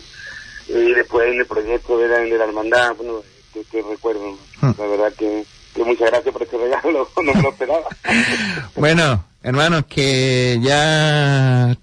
y 0.69 0.93
después 0.93 1.33
en 1.33 1.41
el 1.41 1.47
proyecto 1.47 1.97
de 1.97 2.09
la, 2.09 2.19
de 2.19 2.37
la 2.37 2.45
hermandad, 2.45 2.95
bueno, 2.97 3.23
que, 3.71 3.83
recuerdo, 3.83 4.33
hmm. 4.61 4.73
la 4.79 4.87
verdad 4.87 5.13
que, 5.15 5.45
muchas 5.77 6.11
gracias 6.11 6.31
por 6.33 6.43
este 6.43 6.59
regalo, 6.59 7.09
no 7.25 7.35
me 7.35 7.43
lo 7.43 7.51
esperaba. 7.51 7.87
bueno, 8.77 9.25
hermanos, 9.43 9.87
que 9.89 10.59
ya 10.63 11.75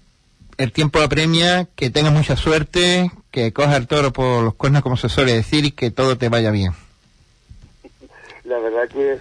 el 0.56 0.72
tiempo 0.72 1.00
apremia, 1.00 1.66
que 1.74 1.90
tengas 1.90 2.12
mucha 2.12 2.36
suerte, 2.36 3.10
que 3.32 3.52
cojas 3.52 3.76
el 3.76 3.88
toro 3.88 4.12
por 4.12 4.44
los 4.44 4.54
cuernos, 4.54 4.82
como 4.82 4.96
se 4.96 5.08
suele 5.08 5.34
decir, 5.34 5.64
y 5.64 5.72
que 5.72 5.90
todo 5.90 6.16
te 6.16 6.28
vaya 6.28 6.52
bien. 6.52 6.72
La 8.44 8.58
verdad 8.58 8.88
que 8.88 9.18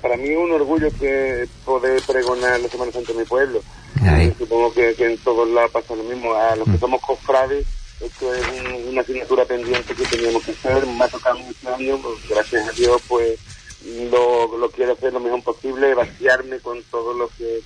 para, 0.00 0.16
mí 0.16 0.28
es 0.28 0.36
un 0.36 0.52
orgullo 0.52 0.88
que 0.98 1.48
poder 1.64 2.02
pregonar 2.02 2.60
la 2.60 2.68
Semana 2.68 2.92
Santa 2.92 3.12
en 3.12 3.18
mi 3.18 3.24
pueblo. 3.24 3.60
Eh, 4.04 4.32
supongo 4.38 4.72
que, 4.72 4.94
en 4.98 5.18
todos 5.18 5.48
lados 5.48 5.70
pasa 5.70 5.96
lo 5.96 6.04
mismo. 6.04 6.34
A 6.34 6.56
los 6.56 6.64
que 6.66 6.76
mm. 6.76 6.80
somos 6.80 7.00
cofrades, 7.00 7.66
esto 8.00 8.32
es 8.34 8.44
una 8.86 9.00
asignatura 9.00 9.44
pendiente 9.44 9.94
que 9.94 10.04
teníamos 10.04 10.44
que 10.44 10.52
hacer. 10.52 10.86
Me 10.86 11.04
ha 11.04 11.08
tocado 11.08 11.38
muchos 11.38 11.66
años, 11.66 12.00
pues, 12.02 12.28
gracias 12.28 12.68
a 12.68 12.72
Dios, 12.72 13.02
pues 13.08 13.38
lo, 14.10 14.70
quiero 14.74 14.92
hacer 14.92 15.12
lo 15.12 15.20
mejor 15.20 15.42
posible, 15.42 15.94
vaciarme 15.94 16.58
con 16.60 16.82
todo 16.84 17.14
lo 17.14 17.28
que, 17.38 17.60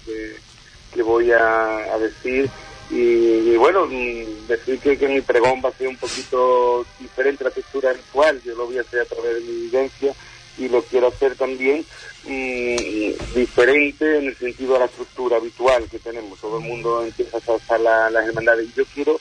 que, 0.95 1.03
voy 1.03 1.32
a, 1.32 1.99
decir. 1.99 2.49
Y, 2.90 3.57
bueno, 3.57 3.86
mm, 3.86 4.47
decir 4.49 4.78
que, 4.78 4.99
que 4.99 5.09
mi 5.09 5.20
pregón 5.22 5.62
va 5.64 5.70
a 5.70 5.72
ser 5.72 5.88
un 5.88 5.97
poquito 5.97 6.84
diferente 7.01 7.45
a 7.45 7.49
la 7.49 7.55
textura 7.55 7.90
habitual. 7.90 8.40
Yo 8.45 8.55
lo 8.55 8.66
voy 8.66 8.78
a 8.78 8.82
hacer 8.82 9.01
a 9.01 9.07
través 9.07 9.34
de 9.34 9.40
mi 9.40 9.62
vivencia 9.62 10.14
y 10.59 10.69
lo 10.69 10.83
quiero 10.83 11.09
hacer 11.09 11.37
también 11.37 11.85
mm, 12.25 13.35
diferente 13.35 14.19
en 14.19 14.27
el 14.27 14.37
sentido 14.37 14.75
de 14.75 14.81
la 14.81 14.85
estructura 14.87 15.37
habitual 15.37 15.89
que 15.91 15.99
tenemos. 15.99 16.39
Todo 16.41 16.59
el 16.59 16.65
mundo 16.65 17.03
empieza 17.03 17.39
a 17.47 17.53
usar 17.53 17.81
las 17.81 18.27
hermandades 18.27 18.69
y 18.69 18.73
yo 18.77 18.85
quiero 18.87 19.21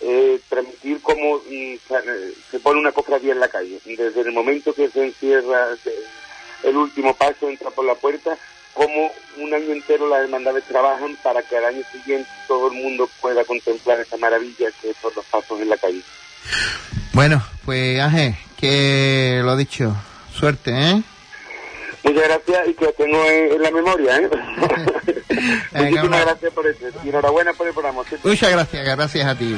eh, 0.00 0.40
transmitir 0.48 1.00
cómo 1.02 1.36
mm, 1.38 1.74
se 2.50 2.60
pone 2.60 2.80
una 2.80 2.92
cofradía 2.92 3.32
en 3.32 3.40
la 3.40 3.48
calle. 3.48 3.78
Desde 3.84 4.20
el 4.20 4.32
momento 4.32 4.72
que 4.72 4.88
se 4.88 5.04
encierra 5.04 5.68
el 6.62 6.76
último 6.76 7.14
paso, 7.14 7.48
entra 7.48 7.70
por 7.70 7.84
la 7.84 7.94
puerta, 7.94 8.36
como 8.74 9.10
un 9.38 9.54
año 9.54 9.72
entero 9.72 10.08
las 10.08 10.22
hermandades 10.22 10.64
trabajan 10.64 11.16
para 11.22 11.42
que 11.42 11.56
al 11.56 11.66
año 11.66 11.82
siguiente 11.92 12.28
todo 12.48 12.68
el 12.68 12.82
mundo 12.82 13.08
pueda 13.20 13.44
contemplar 13.44 14.00
esa 14.00 14.16
maravilla 14.16 14.68
que 14.80 14.94
son 14.94 15.12
los 15.14 15.24
pasos 15.26 15.60
en 15.60 15.68
la 15.68 15.76
calle. 15.76 16.02
Bueno, 17.12 17.42
pues 17.64 18.00
Ángel, 18.00 18.34
que 18.56 19.40
lo 19.44 19.56
dicho, 19.56 19.94
Suerte, 20.32 20.70
¿eh? 20.72 21.02
Muchas 22.04 22.22
gracias 22.24 22.68
y 22.68 22.74
que 22.74 22.86
os 22.86 22.96
tengo 22.96 23.24
en, 23.24 23.62
la 23.62 23.70
memoria, 23.70 24.16
¿eh? 24.16 24.30
Muchísimas 25.72 26.20
gracias 26.22 26.52
por 26.52 26.66
eso. 26.66 26.86
Y 27.04 27.08
enhorabuena 27.10 27.52
por 27.52 27.68
el 27.68 27.72
programa. 27.72 28.02
Muchas 28.24 28.50
gracias, 28.50 28.84
gracias 28.84 29.26
a 29.26 29.38
ti. 29.38 29.56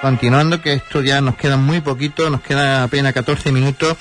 Continuando 0.00 0.60
que 0.60 0.72
esto 0.72 1.00
ya 1.00 1.20
nos 1.20 1.36
queda 1.36 1.56
muy 1.56 1.80
poquito, 1.80 2.28
nos 2.28 2.42
queda 2.42 2.82
apenas 2.82 3.12
14 3.12 3.52
minutos 3.52 3.96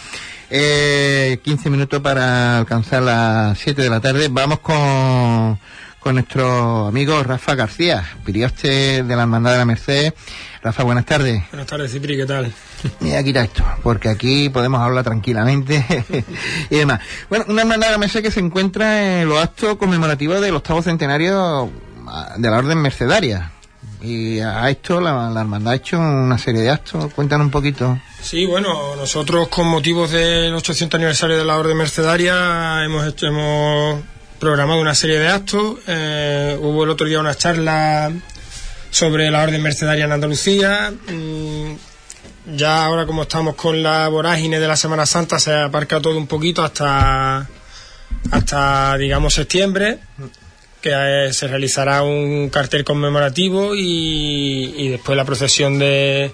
eh, 0.52 1.40
15 1.44 1.70
minutos 1.70 2.02
para 2.02 2.58
alcanzar 2.58 3.04
las 3.04 3.58
7 3.58 3.82
de 3.82 3.90
la 3.90 4.02
tarde. 4.02 4.28
Vamos 4.30 4.60
con, 4.60 5.58
con 6.00 6.16
nuestro 6.16 6.88
amigo 6.88 7.24
Rafa 7.24 7.56
García, 7.56 8.04
pirioste 8.26 9.04
de 9.04 9.16
la 9.16 9.22
Hermandad 9.24 9.54
de 9.54 9.58
la 9.60 9.66
Merced. 9.66 10.14
Rafa, 10.62 10.84
buenas 10.84 11.06
tardes. 11.06 11.42
Buenas 11.52 11.68
tardes, 11.68 11.92
Cipri, 11.92 12.18
¿qué 12.18 12.26
tal? 12.26 12.52
Mira, 13.00 13.24
quita 13.24 13.42
esto, 13.42 13.64
porque 13.82 14.10
aquí 14.10 14.50
podemos 14.50 14.82
hablar 14.82 15.06
tranquilamente 15.06 15.86
y 16.70 16.76
demás. 16.76 17.00
Bueno, 17.30 17.46
una 17.48 17.62
hermandad 17.62 17.88
de 17.88 17.92
la 17.94 17.98
Merced 17.98 18.22
que 18.22 18.32
se 18.32 18.42
encuentra 18.42 19.22
en 19.22 19.30
los 19.30 19.42
actos 19.42 19.78
conmemorativos 19.78 20.42
del 20.42 20.56
octavo 20.56 20.82
centenario 20.82 21.72
de 22.38 22.50
la 22.50 22.58
Orden 22.58 22.80
Mercedaria. 22.80 23.52
Y 24.02 24.40
a 24.40 24.70
esto 24.70 25.00
la, 25.00 25.30
la 25.30 25.42
hermandad 25.42 25.74
ha 25.74 25.76
hecho 25.76 26.00
una 26.00 26.38
serie 26.38 26.62
de 26.62 26.70
actos. 26.70 27.14
Cuéntanos 27.14 27.46
un 27.46 27.52
poquito. 27.52 28.00
Sí, 28.22 28.46
bueno, 28.46 28.96
nosotros 28.96 29.48
con 29.48 29.68
motivos 29.68 30.12
del 30.12 30.54
800 30.54 30.98
aniversario 30.98 31.38
de 31.38 31.46
la 31.46 31.58
Orden 31.58 31.78
Mercedaria 31.78 32.84
hemos, 32.84 33.08
hecho, 33.08 33.28
hemos 33.28 34.02
programado 34.40 34.82
una 34.82 34.96
serie 34.96 35.20
de 35.20 35.28
actos. 35.28 35.78
Eh, 35.88 36.58
hubo 36.60 36.84
el 36.84 36.90
otro 36.90 37.08
día 37.08 37.20
una 37.20 37.36
charla 37.36 38.12
sobre 38.90 39.30
la 39.30 39.44
Orden 39.44 39.62
Mercedaria 39.62 40.06
en 40.06 40.12
Andalucía. 40.12 40.92
Mm, 40.92 41.74
ya 42.56 42.86
ahora 42.86 43.06
como 43.06 43.24
estamos 43.24 43.56
con 43.56 43.84
la 43.84 44.08
vorágine 44.08 44.60
de 44.60 44.68
la 44.68 44.76
Semana 44.76 45.06
Santa 45.06 45.40
se 45.40 45.54
aparca 45.54 46.02
todo 46.02 46.18
un 46.18 46.26
poquito 46.26 46.64
hasta, 46.64 47.48
hasta 48.32 48.98
digamos, 48.98 49.34
septiembre 49.34 50.00
que 50.82 50.92
eh, 50.94 51.34
se 51.34 51.48
realizará 51.48 52.04
un 52.04 52.50
cartel 52.50 52.84
conmemorativo 52.84 53.76
y 53.76 54.90
después 54.90 55.16
la 55.16 55.26
procesión 55.26 55.80
de, 55.80 56.32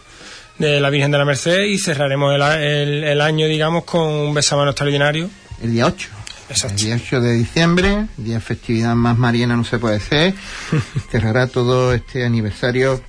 de 0.57 0.79
la 0.79 0.89
Virgen 0.89 1.11
de 1.11 1.17
la 1.17 1.25
Merced 1.25 1.63
y 1.63 1.77
cerraremos 1.77 2.33
el, 2.33 3.03
el, 3.03 3.21
año, 3.21 3.47
digamos, 3.47 3.83
con 3.83 4.03
un 4.03 4.33
besamano 4.33 4.71
extraordinario. 4.71 5.29
El 5.61 5.71
día 5.71 5.85
8. 5.85 6.09
Exacto. 6.49 6.77
El 6.77 6.83
día 6.83 6.99
8 7.03 7.21
de 7.21 7.33
diciembre, 7.33 8.07
día 8.17 8.39
festividad 8.39 8.95
más 8.95 9.17
mariana 9.17 9.55
no 9.55 9.63
se 9.63 9.77
puede 9.77 9.99
ser. 9.99 10.33
cerrará 11.11 11.47
todo 11.47 11.93
este 11.93 12.25
aniversario 12.25 13.01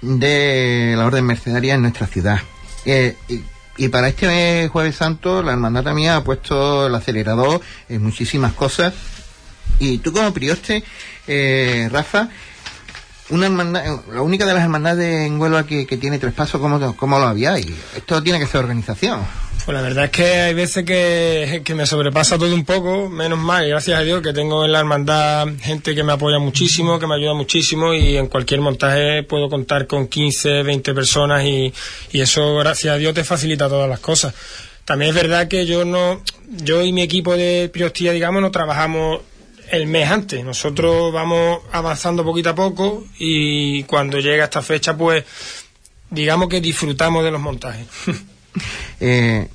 de 0.00 0.94
la 0.96 1.06
Orden 1.06 1.24
Mercedaria 1.24 1.74
en 1.74 1.82
nuestra 1.82 2.06
ciudad. 2.06 2.40
Eh, 2.84 3.16
y, 3.76 3.88
para 3.88 4.08
este 4.08 4.68
Jueves 4.68 4.96
Santo, 4.96 5.42
la 5.42 5.52
Hermandad 5.52 5.82
también 5.82 6.12
ha 6.12 6.22
puesto 6.22 6.86
el 6.86 6.94
acelerador 6.94 7.60
en 7.88 8.02
muchísimas 8.02 8.52
cosas. 8.52 8.94
Y 9.78 9.98
tú 9.98 10.12
como 10.12 10.32
prioste, 10.32 10.84
eh, 11.26 11.88
Rafa, 11.90 12.28
una 13.30 13.46
hermandad, 13.46 14.00
la 14.12 14.22
única 14.22 14.46
de 14.46 14.54
las 14.54 14.62
hermandades 14.62 15.26
en 15.26 15.40
Huelva 15.40 15.66
que, 15.66 15.86
que 15.86 15.96
tiene 15.96 16.18
tres 16.18 16.32
pasos, 16.32 16.60
¿cómo, 16.60 16.94
¿cómo, 16.96 17.18
lo 17.18 17.26
había? 17.26 17.58
Y 17.58 17.74
esto 17.96 18.22
tiene 18.22 18.38
que 18.38 18.46
ser 18.46 18.60
organización. 18.60 19.20
Pues 19.64 19.74
la 19.74 19.80
verdad 19.80 20.04
es 20.04 20.10
que 20.10 20.24
hay 20.24 20.52
veces 20.54 20.84
que, 20.84 21.62
que, 21.64 21.74
me 21.74 21.86
sobrepasa 21.86 22.36
todo 22.36 22.54
un 22.54 22.66
poco, 22.66 23.08
menos 23.08 23.38
mal, 23.38 23.66
gracias 23.66 23.98
a 23.98 24.02
Dios 24.02 24.20
que 24.20 24.34
tengo 24.34 24.62
en 24.66 24.72
la 24.72 24.80
hermandad 24.80 25.48
gente 25.58 25.94
que 25.94 26.04
me 26.04 26.12
apoya 26.12 26.38
muchísimo, 26.38 26.98
que 26.98 27.06
me 27.06 27.14
ayuda 27.14 27.32
muchísimo, 27.32 27.94
y 27.94 28.18
en 28.18 28.26
cualquier 28.26 28.60
montaje 28.60 29.22
puedo 29.22 29.48
contar 29.48 29.86
con 29.86 30.08
15, 30.08 30.62
20 30.62 30.92
personas, 30.92 31.44
y, 31.44 31.72
y 32.12 32.20
eso, 32.20 32.56
gracias 32.56 32.94
a 32.94 32.98
Dios, 32.98 33.14
te 33.14 33.24
facilita 33.24 33.66
todas 33.66 33.88
las 33.88 34.00
cosas. 34.00 34.34
También 34.84 35.10
es 35.10 35.14
verdad 35.14 35.48
que 35.48 35.64
yo 35.64 35.86
no, 35.86 36.22
yo 36.46 36.82
y 36.82 36.92
mi 36.92 37.00
equipo 37.00 37.34
de 37.34 37.70
Priostía, 37.72 38.12
digamos, 38.12 38.42
no 38.42 38.50
trabajamos 38.50 39.22
el 39.74 39.86
mes 39.86 40.10
antes. 40.10 40.44
Nosotros 40.44 41.12
vamos 41.12 41.60
avanzando 41.72 42.24
poquito 42.24 42.50
a 42.50 42.54
poco 42.54 43.04
y 43.18 43.82
cuando 43.84 44.18
llega 44.20 44.44
esta 44.44 44.62
fecha, 44.62 44.96
pues 44.96 45.24
digamos 46.10 46.48
que 46.48 46.60
disfrutamos 46.60 47.24
de 47.24 47.30
los 47.30 47.40
montajes. 47.40 47.86
eh, 49.00 49.48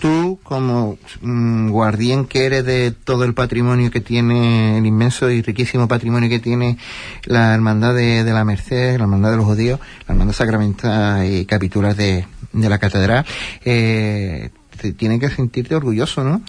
tú, 0.00 0.40
como 0.42 0.98
mm, 1.20 1.70
guardián 1.70 2.24
que 2.26 2.44
eres 2.44 2.64
de 2.64 2.90
todo 2.90 3.24
el 3.24 3.34
patrimonio 3.34 3.90
que 3.90 4.00
tiene, 4.00 4.78
el 4.78 4.86
inmenso 4.86 5.30
y 5.30 5.42
riquísimo 5.42 5.86
patrimonio 5.86 6.28
que 6.28 6.40
tiene 6.40 6.78
la 7.24 7.54
Hermandad 7.54 7.94
de, 7.94 8.24
de 8.24 8.32
la 8.32 8.44
Merced, 8.44 8.96
la 8.96 9.04
Hermandad 9.04 9.30
de 9.30 9.36
los 9.36 9.46
Judíos, 9.46 9.80
la 10.08 10.14
Hermandad 10.14 10.34
Sacramental 10.34 11.32
y 11.32 11.46
Capitular 11.46 11.94
de, 11.94 12.26
de 12.52 12.68
la 12.68 12.78
Catedral, 12.78 13.24
eh, 13.64 14.50
te, 14.80 14.92
tiene 14.92 15.20
que 15.20 15.30
sentirte 15.30 15.74
orgulloso, 15.74 16.24
¿no? 16.24 16.42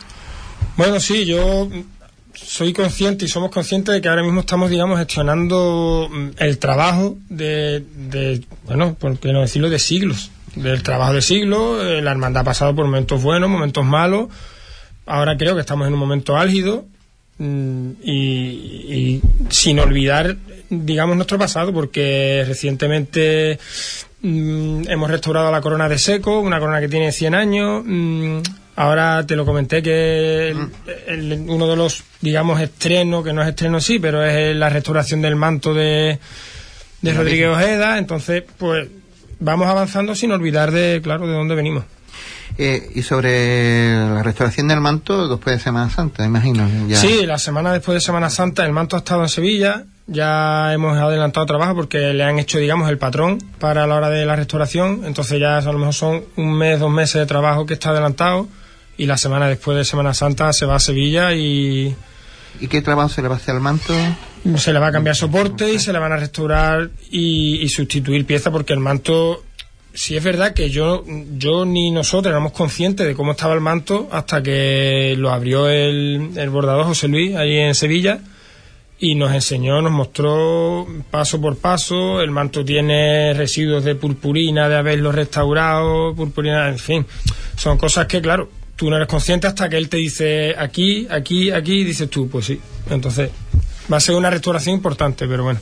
Bueno, 0.76 1.00
sí, 1.00 1.26
yo 1.26 1.70
soy 2.46 2.74
consciente 2.74 3.26
y 3.26 3.28
somos 3.28 3.52
conscientes 3.52 3.94
de 3.94 4.02
que 4.02 4.10
ahora 4.10 4.24
mismo 4.24 4.42
estamos, 4.42 4.70
digamos, 4.70 5.00
gestionando 5.00 6.10
mm, 6.12 6.30
el 6.38 6.58
trabajo 6.58 7.18
de, 7.30 7.84
bueno, 8.66 8.96
por 8.96 9.18
qué 9.18 9.34
no 9.34 9.42
decirlo, 9.42 9.70
de 9.70 9.80
siglos. 9.80 10.32
Del 10.56 10.84
trabajo 10.84 11.14
de 11.14 11.22
siglos, 11.22 11.84
eh, 11.84 12.02
la 12.02 12.12
hermandad 12.12 12.42
ha 12.42 12.46
pasado 12.46 12.76
por 12.76 12.86
momentos 12.86 13.22
buenos, 13.24 13.50
momentos 13.50 13.84
malos. 13.86 14.28
Ahora 15.06 15.36
creo 15.38 15.56
que 15.56 15.62
estamos 15.62 15.88
en 15.88 15.94
un 15.94 16.00
momento 16.00 16.38
álgido 16.38 16.86
mm, 17.40 17.90
y, 18.04 18.14
y 18.14 19.22
sin 19.50 19.80
olvidar, 19.80 20.38
digamos, 20.70 21.16
nuestro 21.16 21.40
pasado, 21.40 21.74
porque 21.74 22.44
recientemente 22.46 23.58
mm, 24.22 24.90
hemos 24.90 25.10
restaurado 25.10 25.52
la 25.52 25.62
corona 25.62 25.90
de 25.90 25.98
seco, 25.98 26.40
una 26.40 26.60
corona 26.60 26.80
que 26.80 26.90
tiene 26.90 27.12
100 27.12 27.36
años. 27.36 27.84
Mm, 28.76 28.80
Ahora 28.80 29.26
te 29.26 29.36
lo 29.36 29.46
comenté 29.46 29.82
que 29.84 30.50
el- 30.50 31.32
el- 31.32 31.46
uno 31.48 31.68
de 31.68 31.76
los, 31.76 32.04
digamos, 32.22 32.60
estrenos, 32.60 33.24
que 33.24 33.34
no 33.34 33.42
es 33.44 33.50
estreno 33.50 33.80
sí, 33.80 34.00
pero 34.00 34.24
es 34.26 34.56
la 34.56 34.70
restauración 34.70 35.22
del 35.22 35.36
manto 35.36 35.74
de, 35.74 36.20
de 37.02 37.14
Rodríguez 37.14 37.50
Ojeda. 37.50 37.98
Entonces, 37.98 38.44
pues 38.58 38.88
vamos 39.40 39.68
avanzando 39.68 40.16
sin 40.16 40.32
olvidar 40.32 40.72
de, 40.72 41.02
claro, 41.04 41.28
de 41.28 41.34
dónde 41.34 41.56
venimos. 41.56 41.84
Eh, 42.58 42.92
y 42.94 43.02
sobre 43.02 43.96
la 43.96 44.22
restauración 44.22 44.68
del 44.68 44.80
manto 44.80 45.28
después 45.28 45.58
de 45.58 45.64
Semana 45.64 45.90
Santa, 45.90 46.24
imagino. 46.26 46.70
Ya. 46.88 46.98
Sí, 46.98 47.26
la 47.26 47.40
semana 47.40 47.74
después 47.74 47.96
de 47.96 48.02
Semana 48.02 48.30
Santa 48.30 48.64
el 48.66 48.72
manto 48.72 48.96
ha 48.96 49.00
estado 49.00 49.24
en 49.24 49.30
Sevilla. 49.30 49.84
Ya 50.06 50.72
hemos 50.74 50.98
adelantado 50.98 51.46
trabajo 51.46 51.74
porque 51.76 52.14
le 52.14 52.24
han 52.24 52.38
hecho, 52.38 52.58
digamos, 52.60 52.90
el 52.90 52.98
patrón 52.98 53.40
para 53.60 53.88
la 53.88 53.96
hora 53.96 54.10
de 54.10 54.26
la 54.26 54.36
restauración. 54.36 55.02
Entonces 55.06 55.40
ya 55.40 55.58
a 55.58 55.62
lo 55.62 55.80
mejor 55.80 55.94
son 55.94 56.24
un 56.36 56.54
mes, 56.58 56.80
dos 56.80 56.92
meses 56.92 57.16
de 57.22 57.26
trabajo 57.26 57.66
que 57.66 57.74
está 57.76 57.90
adelantado. 57.92 58.48
Y 58.98 59.06
la 59.06 59.18
semana 59.18 59.48
después 59.48 59.78
de 59.78 59.86
Semana 59.86 60.14
Santa 60.14 60.54
se 60.54 60.66
va 60.66 60.76
a 60.76 60.80
Sevilla 60.80 61.34
y 61.34 61.96
¿Y 62.60 62.68
qué 62.68 62.82
trabajo 62.82 63.10
se 63.10 63.22
le 63.22 63.28
va 63.28 63.36
a 63.36 63.38
hacer 63.38 63.56
al 63.56 63.62
manto? 63.62 63.94
se 64.58 64.74
le 64.74 64.80
va 64.80 64.88
a 64.88 64.92
cambiar 64.92 65.16
soporte 65.16 65.74
y 65.74 65.80
se 65.80 65.94
le 65.94 66.00
van 66.00 66.12
a 66.12 66.18
restaurar 66.18 66.90
y, 67.10 67.62
y 67.62 67.70
sustituir 67.70 68.26
piezas 68.26 68.52
porque 68.52 68.74
el 68.74 68.80
manto 68.80 69.42
sí 69.94 70.18
es 70.18 70.24
verdad 70.24 70.54
que 70.54 70.70
yo 70.70 71.06
yo 71.38 71.64
ni 71.64 71.92
nosotros 71.92 72.30
éramos 72.30 72.52
conscientes 72.52 73.08
de 73.08 73.16
cómo 73.16 73.32
estaba 73.32 73.54
el 73.54 73.62
manto 73.62 74.10
hasta 74.12 74.44
que 74.44 75.16
lo 75.18 75.32
abrió 75.32 75.70
el, 75.70 76.32
el 76.36 76.50
bordador 76.50 76.86
José 76.86 77.08
Luis 77.08 77.36
allí 77.38 77.58
en 77.58 77.74
Sevilla 77.74 78.20
y 79.00 79.16
nos 79.16 79.34
enseñó, 79.34 79.82
nos 79.82 79.92
mostró 79.92 80.88
paso 81.10 81.40
por 81.40 81.58
paso, 81.58 82.22
el 82.22 82.32
manto 82.32 82.64
tiene 82.66 83.34
residuos 83.34 83.84
de 83.84 83.96
purpurina 83.96 84.70
de 84.70 84.76
haberlo 84.76 85.12
restaurado, 85.12 86.14
purpurina, 86.16 86.70
en 86.70 86.80
fin, 86.80 87.06
son 87.58 87.78
cosas 87.78 88.08
que 88.08 88.22
claro, 88.22 88.50
tú 88.84 88.90
no 88.90 88.98
eres 88.98 89.08
consciente 89.08 89.48
hasta 89.48 89.70
que 89.70 89.78
él 89.78 89.88
te 89.88 89.96
dice 89.96 90.56
aquí, 90.60 91.08
aquí, 91.10 91.52
aquí, 91.52 91.72
y 91.80 91.84
dices 91.86 92.10
tú, 92.10 92.28
pues 92.28 92.48
sí, 92.48 92.60
entonces 92.90 93.30
va 93.90 93.96
a 93.96 94.00
ser 94.02 94.14
una 94.16 94.30
restauración 94.30 94.76
importante, 94.76 95.26
pero 95.26 95.46
bueno. 95.46 95.62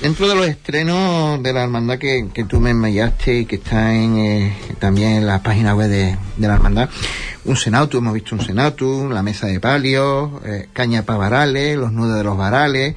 Dentro 0.00 0.28
de 0.28 0.36
los 0.36 0.46
estrenos 0.46 1.42
de 1.42 1.52
la 1.52 1.64
hermandad 1.64 1.98
que, 1.98 2.28
que 2.32 2.44
tú 2.44 2.60
me 2.60 2.70
enviaste 2.70 3.40
y 3.40 3.46
que 3.46 3.56
está 3.56 3.92
en, 3.96 4.16
eh, 4.16 4.56
también 4.78 5.10
en 5.16 5.26
la 5.26 5.42
página 5.42 5.74
web 5.74 5.88
de, 5.88 6.16
de 6.36 6.46
la 6.46 6.54
hermandad, 6.54 6.88
un 7.46 7.56
senatu, 7.56 7.98
hemos 7.98 8.14
visto 8.14 8.36
un 8.36 8.42
senatu, 8.44 9.08
la 9.10 9.24
mesa 9.24 9.48
de 9.48 9.58
palio, 9.58 10.40
eh, 10.44 10.68
caña 10.72 11.02
para 11.02 11.18
varales, 11.18 11.76
los 11.76 11.90
nudos 11.90 12.16
de 12.16 12.22
los 12.22 12.36
varales, 12.38 12.94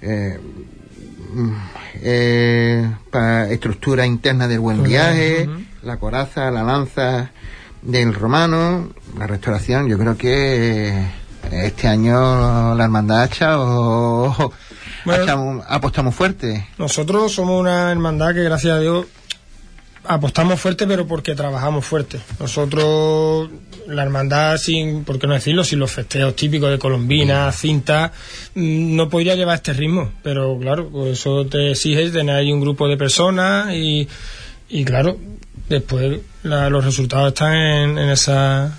eh, 0.00 0.38
mm, 1.34 1.52
eh, 1.96 2.90
pa- 3.10 3.50
estructura 3.50 4.06
interna 4.06 4.48
del 4.48 4.60
buen 4.60 4.82
viaje, 4.82 5.50
la 5.82 5.98
coraza, 5.98 6.50
la 6.50 6.62
lanza 6.62 7.30
del 7.82 8.14
romano, 8.14 8.90
la 9.18 9.26
restauración, 9.26 9.88
yo 9.88 9.98
creo 9.98 10.16
que 10.16 10.88
eh, 10.88 11.10
este 11.66 11.88
año 11.88 12.74
la 12.74 12.84
hermandad 12.84 13.22
ha 13.22 13.26
echado, 13.26 14.52
Bueno. 15.04 15.20
ha 15.22 15.24
echado- 15.24 15.64
ha 15.68 15.74
apostado 15.76 16.04
muy 16.04 16.12
fuerte. 16.12 16.68
Nosotros 16.78 17.32
somos 17.32 17.60
una 17.60 17.90
hermandad 17.90 18.34
que, 18.34 18.42
gracias 18.44 18.76
a 18.76 18.78
Dios, 18.80 19.06
apostamos 20.04 20.60
fuerte, 20.60 20.86
pero 20.86 21.06
porque 21.06 21.34
trabajamos 21.34 21.84
fuerte. 21.84 22.18
Nosotros, 22.40 23.50
la 23.88 24.02
hermandad, 24.02 24.56
sin, 24.58 25.04
por 25.04 25.18
qué 25.18 25.26
no 25.26 25.34
decirlo, 25.34 25.64
sin 25.64 25.78
los 25.78 25.90
festejos 25.90 26.34
típicos 26.36 26.70
de 26.70 26.78
colombina, 26.78 27.50
cinta, 27.52 28.12
mm, 28.54 28.96
no 28.96 29.08
podría 29.08 29.34
llevar 29.36 29.56
este 29.56 29.72
ritmo. 29.72 30.10
Pero 30.22 30.58
claro, 30.60 30.90
eso 31.06 31.46
te 31.46 31.72
exige 31.72 32.10
tener 32.10 32.36
ahí 32.36 32.52
un 32.52 32.60
grupo 32.60 32.88
de 32.88 32.96
personas 32.96 33.74
y, 33.74 34.08
y 34.68 34.84
claro, 34.84 35.16
después 35.68 36.18
la- 36.42 36.70
los 36.70 36.84
resultados 36.84 37.28
están 37.28 37.54
en, 37.54 37.98
en 37.98 38.10
esa. 38.10 38.78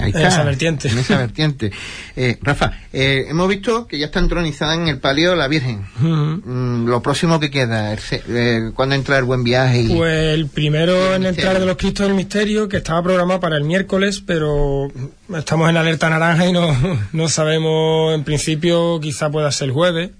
Ahí 0.00 0.10
En 0.12 0.26
esa 0.26 0.42
vertiente. 0.42 0.88
En 0.88 0.98
esa 0.98 1.18
vertiente. 1.18 1.70
Eh, 2.16 2.38
Rafa, 2.42 2.78
eh, 2.92 3.26
hemos 3.28 3.48
visto 3.48 3.88
que 3.88 3.98
ya 3.98 4.06
está 4.06 4.20
entronizada 4.20 4.74
en 4.74 4.86
el 4.86 4.98
palio 4.98 5.34
la 5.34 5.48
Virgen. 5.48 5.84
Mm, 5.98 6.86
lo 6.86 7.02
próximo 7.02 7.40
que 7.40 7.50
queda, 7.50 7.92
eh, 7.92 8.70
¿cuándo 8.72 8.94
entra 8.94 9.18
el 9.18 9.24
buen 9.24 9.42
viaje? 9.42 9.80
Y... 9.82 9.88
Pues 9.88 10.32
el 10.34 10.46
primero 10.46 11.12
en 11.16 11.26
entrar 11.26 11.58
de 11.58 11.66
los 11.66 11.76
Cristos 11.76 12.06
del 12.06 12.14
Misterio, 12.14 12.68
que 12.68 12.76
estaba 12.76 13.02
programado 13.02 13.40
para 13.40 13.56
el 13.56 13.64
miércoles, 13.64 14.22
pero 14.24 14.92
estamos 15.36 15.68
en 15.70 15.76
alerta 15.76 16.08
naranja 16.08 16.46
y 16.46 16.52
no, 16.52 16.68
no 17.12 17.28
sabemos, 17.28 18.14
en 18.14 18.22
principio 18.22 19.00
quizá 19.00 19.28
pueda 19.28 19.50
ser 19.50 19.68
el 19.70 19.74
jueves. 19.74 20.10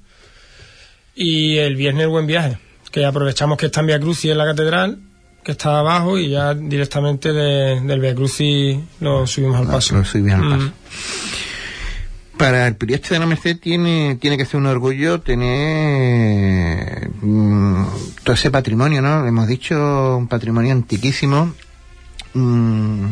Y 1.14 1.59
el 1.59 1.76
viernes 1.76 2.03
el 2.03 2.09
buen 2.09 2.26
viaje, 2.26 2.59
que 2.90 3.05
aprovechamos 3.05 3.57
que 3.57 3.66
está 3.66 3.80
en 3.82 3.86
Via 3.86 4.01
Crucis 4.01 4.32
en 4.32 4.38
la 4.38 4.47
catedral, 4.47 4.99
que 5.45 5.53
está 5.53 5.78
abajo, 5.80 6.18
y 6.18 6.30
ya 6.30 6.55
directamente 6.55 7.32
de- 7.32 7.80
del 7.80 8.01
Via 8.01 8.14
Crucis 8.14 8.78
lo 9.01 9.26
subimos 9.26 9.61
al 9.61 9.66
paso. 9.66 9.95
Ah, 9.95 9.99
Lo 9.99 10.05
subimos 10.05 10.32
al 10.34 10.45
Mm. 10.45 10.51
paso. 10.59 10.72
Para 12.38 12.66
el 12.66 12.74
Prieste 12.74 13.14
de 13.14 13.20
la 13.20 13.26
Merced 13.26 13.59
tiene, 13.61 14.16
tiene 14.20 14.36
que 14.36 14.45
ser 14.45 14.59
un 14.59 14.66
orgullo 14.66 15.20
tener 15.20 17.09
mm, 17.22 17.84
todo 18.24 18.34
ese 18.34 18.51
patrimonio, 18.51 19.01
¿no? 19.03 19.24
Hemos 19.26 19.47
dicho 19.47 20.16
un 20.16 20.26
patrimonio 20.26 20.72
antiquísimo, 20.72 21.55
mm, 22.34 23.05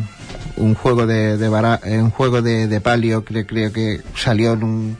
un 0.57 0.75
juego 0.75 1.05
de, 1.07 1.37
de 1.37 1.49
vara- 1.49 1.79
eh, 1.85 1.99
un 2.01 2.09
juego 2.09 2.41
de, 2.41 2.67
de 2.67 2.81
palio 2.81 3.23
que 3.23 3.45
creo 3.45 3.71
que 3.71 4.01
salió 4.15 4.53
en 4.53 4.63
un, 4.63 4.97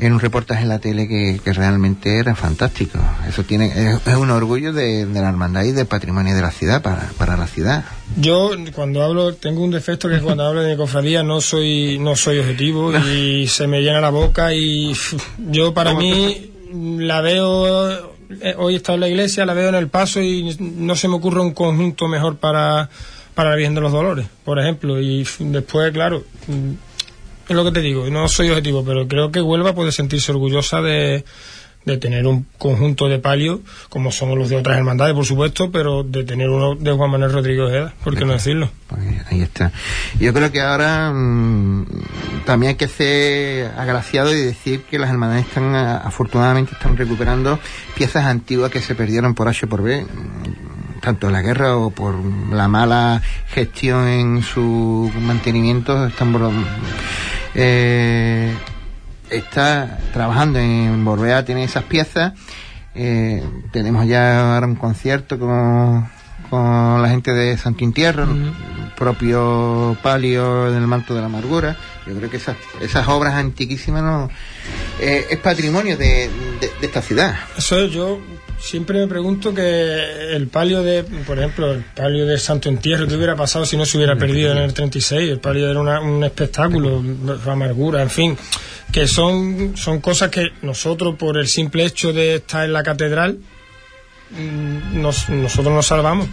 en 0.00 0.14
un 0.14 0.20
reportaje 0.20 0.62
en 0.62 0.68
la 0.70 0.78
tele 0.78 1.06
que, 1.06 1.40
que 1.44 1.52
realmente 1.52 2.18
era 2.18 2.34
fantástico. 2.34 2.98
Eso 3.28 3.44
tiene, 3.44 3.66
es, 3.66 4.06
es 4.06 4.16
un 4.16 4.30
orgullo 4.30 4.72
de, 4.72 5.04
de 5.04 5.20
la 5.20 5.28
hermandad 5.28 5.64
y 5.64 5.72
del 5.72 5.86
patrimonio 5.86 6.34
de 6.34 6.40
la 6.40 6.50
ciudad 6.50 6.80
para, 6.80 7.10
para 7.18 7.36
la 7.36 7.46
ciudad. 7.46 7.84
Yo 8.16 8.52
cuando 8.74 9.02
hablo 9.02 9.34
tengo 9.34 9.62
un 9.62 9.70
defecto 9.70 10.08
que 10.08 10.20
cuando 10.20 10.44
hablo 10.44 10.62
de 10.62 10.76
cofradía 10.76 11.22
no 11.22 11.40
soy 11.40 11.98
no 12.00 12.16
soy 12.16 12.38
objetivo 12.38 12.92
y 12.96 13.46
se 13.46 13.66
me 13.66 13.82
llena 13.82 14.00
la 14.00 14.10
boca 14.10 14.54
y 14.54 14.92
yo 15.50 15.74
para 15.74 15.94
mí 15.94 16.50
la 16.72 17.20
veo 17.20 17.88
eh, 18.40 18.54
hoy 18.56 18.74
he 18.74 18.76
estado 18.76 18.94
en 18.94 19.00
la 19.00 19.08
iglesia 19.08 19.44
la 19.44 19.54
veo 19.54 19.68
en 19.68 19.74
el 19.74 19.88
paso 19.88 20.20
y 20.20 20.56
no 20.58 20.96
se 20.96 21.08
me 21.08 21.14
ocurre 21.16 21.40
un 21.40 21.52
conjunto 21.52 22.08
mejor 22.08 22.38
para 22.38 22.88
para 23.34 23.50
la 23.50 23.56
Virgen 23.56 23.74
de 23.74 23.80
los 23.80 23.92
Dolores 23.92 24.26
por 24.44 24.58
ejemplo 24.58 25.00
y 25.00 25.26
después 25.38 25.92
claro 25.92 26.24
es 27.50 27.56
lo 27.56 27.64
que 27.64 27.72
te 27.72 27.80
digo 27.80 28.08
no 28.10 28.28
soy 28.28 28.48
objetivo 28.48 28.84
pero 28.84 29.06
creo 29.06 29.30
que 29.30 29.42
Huelva 29.42 29.74
puede 29.74 29.92
sentirse 29.92 30.32
orgullosa 30.32 30.80
de 30.80 31.24
tener 31.98 32.26
un 32.26 32.46
conjunto 32.58 33.08
de 33.08 33.18
palio, 33.18 33.62
como 33.88 34.12
son 34.12 34.38
los 34.38 34.48
de 34.48 34.56
otras 34.56 34.76
hermandades, 34.76 35.14
por 35.14 35.24
supuesto, 35.24 35.70
pero 35.70 36.02
de 36.02 36.24
tener 36.24 36.48
uno 36.48 36.74
de 36.74 36.92
Juan 36.92 37.10
Manuel 37.10 37.32
Rodríguez 37.32 37.66
Ojeda, 37.66 37.94
¿por 38.04 38.16
qué 38.16 38.24
no 38.24 38.32
decirlo? 38.32 38.70
Pues 38.88 39.02
ahí 39.30 39.42
está. 39.42 39.72
Yo 40.18 40.32
creo 40.32 40.52
que 40.52 40.60
ahora 40.60 41.10
mm, 41.12 41.86
también 42.44 42.70
hay 42.70 42.76
que 42.76 42.88
ser 42.88 43.72
agraciado 43.76 44.32
y 44.32 44.40
decir 44.40 44.82
que 44.82 44.98
las 44.98 45.10
hermandades 45.10 45.46
están, 45.46 45.74
ah, 45.74 45.98
afortunadamente, 45.98 46.72
están 46.72 46.96
recuperando 46.96 47.58
piezas 47.96 48.26
antiguas 48.26 48.70
que 48.70 48.80
se 48.80 48.94
perdieron 48.94 49.34
por 49.34 49.48
H 49.48 49.66
por 49.66 49.82
B, 49.82 50.02
mm, 50.02 51.00
tanto 51.00 51.28
en 51.28 51.32
la 51.32 51.42
guerra 51.42 51.76
o 51.76 51.90
por 51.90 52.14
la 52.52 52.68
mala 52.68 53.22
gestión 53.48 54.06
en 54.06 54.42
su 54.42 55.10
mantenimiento. 55.20 56.06
Están 56.06 56.32
eh, 57.54 58.54
está 59.30 59.98
trabajando 60.12 60.58
en 60.58 61.04
Borbea, 61.04 61.44
tiene 61.44 61.64
esas 61.64 61.84
piezas. 61.84 62.32
Eh, 62.94 63.42
tenemos 63.72 64.06
ya 64.06 64.54
ahora 64.54 64.66
un 64.66 64.74
concierto 64.76 65.38
con, 65.38 66.08
con 66.50 67.00
la 67.02 67.08
gente 67.08 67.32
de 67.32 67.56
Santo 67.56 67.84
Intierro, 67.84 68.24
el 68.24 68.52
propio 68.96 69.96
palio 70.02 70.70
del 70.72 70.86
manto 70.86 71.14
de 71.14 71.20
la 71.20 71.26
amargura. 71.26 71.76
Yo 72.06 72.14
creo 72.16 72.28
que 72.30 72.38
esas, 72.38 72.56
esas 72.80 73.06
obras 73.08 73.34
antiquísimas 73.34 74.02
no, 74.02 74.28
eh, 75.00 75.26
es 75.30 75.38
patrimonio 75.38 75.96
de, 75.96 76.28
de- 76.60 76.72
de 76.80 76.86
esta 76.86 77.00
ciudad. 77.02 77.36
Eso 77.56 77.78
es, 77.78 77.92
yo 77.92 78.18
siempre 78.60 78.98
me 79.00 79.06
pregunto 79.06 79.54
que 79.54 80.34
el 80.36 80.48
palio 80.48 80.82
de, 80.82 81.02
por 81.02 81.38
ejemplo, 81.38 81.72
el 81.72 81.82
palio 81.82 82.26
de 82.26 82.38
Santo 82.38 82.68
Entierro, 82.68 83.06
¿qué 83.06 83.14
hubiera 83.16 83.34
pasado 83.36 83.64
si 83.64 83.76
no 83.76 83.84
se 83.86 83.96
hubiera 83.96 84.16
perdido 84.16 84.52
en 84.52 84.58
el 84.58 84.72
36? 84.74 85.30
El 85.30 85.40
palio 85.40 85.70
era 85.70 85.80
una- 85.80 86.00
un 86.00 86.22
espectáculo, 86.24 87.02
amargura, 87.46 88.02
en 88.02 88.10
fin, 88.10 88.36
que 88.92 89.06
son, 89.08 89.76
son 89.76 90.00
cosas 90.00 90.30
que 90.30 90.48
nosotros, 90.62 91.16
por 91.16 91.38
el 91.38 91.48
simple 91.48 91.84
hecho 91.84 92.12
de 92.12 92.36
estar 92.36 92.64
en 92.64 92.72
la 92.72 92.82
catedral, 92.82 93.38
mm, 94.30 95.00
nos- 95.00 95.28
nosotros 95.28 95.72
nos 95.74 95.86
salvamos. 95.86 96.28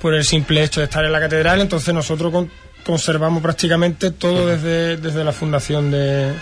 Por 0.00 0.14
el 0.14 0.24
simple 0.24 0.62
hecho 0.64 0.80
de 0.80 0.84
estar 0.84 1.04
en 1.04 1.12
la 1.12 1.20
catedral, 1.20 1.60
entonces 1.60 1.92
nosotros 1.92 2.32
con- 2.32 2.50
conservamos 2.84 3.42
prácticamente 3.42 4.10
todo 4.10 4.46
desde, 4.46 4.96
desde 4.96 5.22
la 5.24 5.32
fundación 5.32 5.90
de, 5.90 6.32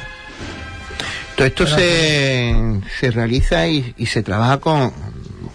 Todo 1.38 1.46
esto 1.46 1.66
se, 1.66 2.54
se 3.00 3.10
realiza 3.12 3.66
y, 3.68 3.94
y 3.96 4.06
se 4.06 4.22
trabaja 4.22 4.58
con, 4.58 4.92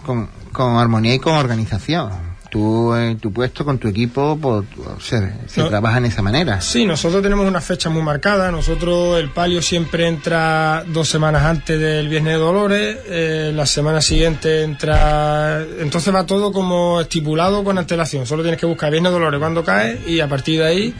con, 0.06 0.30
con 0.52 0.78
armonía 0.78 1.14
y 1.16 1.20
con 1.20 1.34
organización. 1.36 2.32
Tú 2.50 2.94
en 2.94 3.18
tu 3.18 3.34
puesto, 3.34 3.66
con 3.66 3.80
tu 3.80 3.88
equipo, 3.88 4.38
pues, 4.40 4.64
se, 5.02 5.34
se 5.48 5.62
No. 5.62 5.70
trabaja 5.70 5.98
en 5.98 6.06
esa 6.06 6.22
manera. 6.22 6.62
Sí, 6.62 6.86
nosotros 6.86 7.24
tenemos 7.24 7.48
una 7.48 7.60
fecha 7.62 7.90
muy 7.90 8.04
marcada. 8.04 8.52
Nosotros, 8.52 9.20
el 9.20 9.30
palio 9.32 9.60
siempre 9.62 10.08
entra 10.08 10.84
dos 10.88 11.10
semanas 11.10 11.44
antes 11.44 11.80
del 11.80 12.08
Viernes 12.10 12.34
de 12.34 12.40
Dolores. 12.40 12.98
eh, 13.08 13.52
la 13.56 13.66
semana 13.66 14.02
siguiente 14.02 14.62
entra. 14.64 15.64
Entonces 15.80 16.14
va 16.14 16.26
todo 16.28 16.52
como 16.54 17.02
estipulado 17.02 17.64
con 17.64 17.78
antelación. 17.80 18.28
Solo 18.28 18.44
tienes 18.44 18.60
que 18.60 18.68
buscar 18.68 18.92
Viernes 18.92 19.12
de 19.12 19.18
Dolores 19.20 19.40
cuando 19.40 19.64
cae 19.64 20.00
y 20.08 20.20
a 20.20 20.28
partir 20.30 20.60
de 20.60 20.66
ahí. 20.68 20.96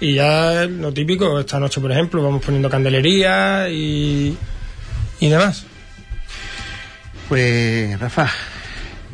Y 0.00 0.14
ya 0.14 0.64
lo 0.66 0.92
típico, 0.92 1.40
esta 1.40 1.58
noche, 1.58 1.80
por 1.80 1.90
ejemplo, 1.90 2.22
vamos 2.22 2.44
poniendo 2.44 2.68
candelería 2.68 3.68
y. 3.70 4.36
y 5.20 5.28
demás. 5.28 5.64
Pues, 7.28 7.98
Rafa, 7.98 8.30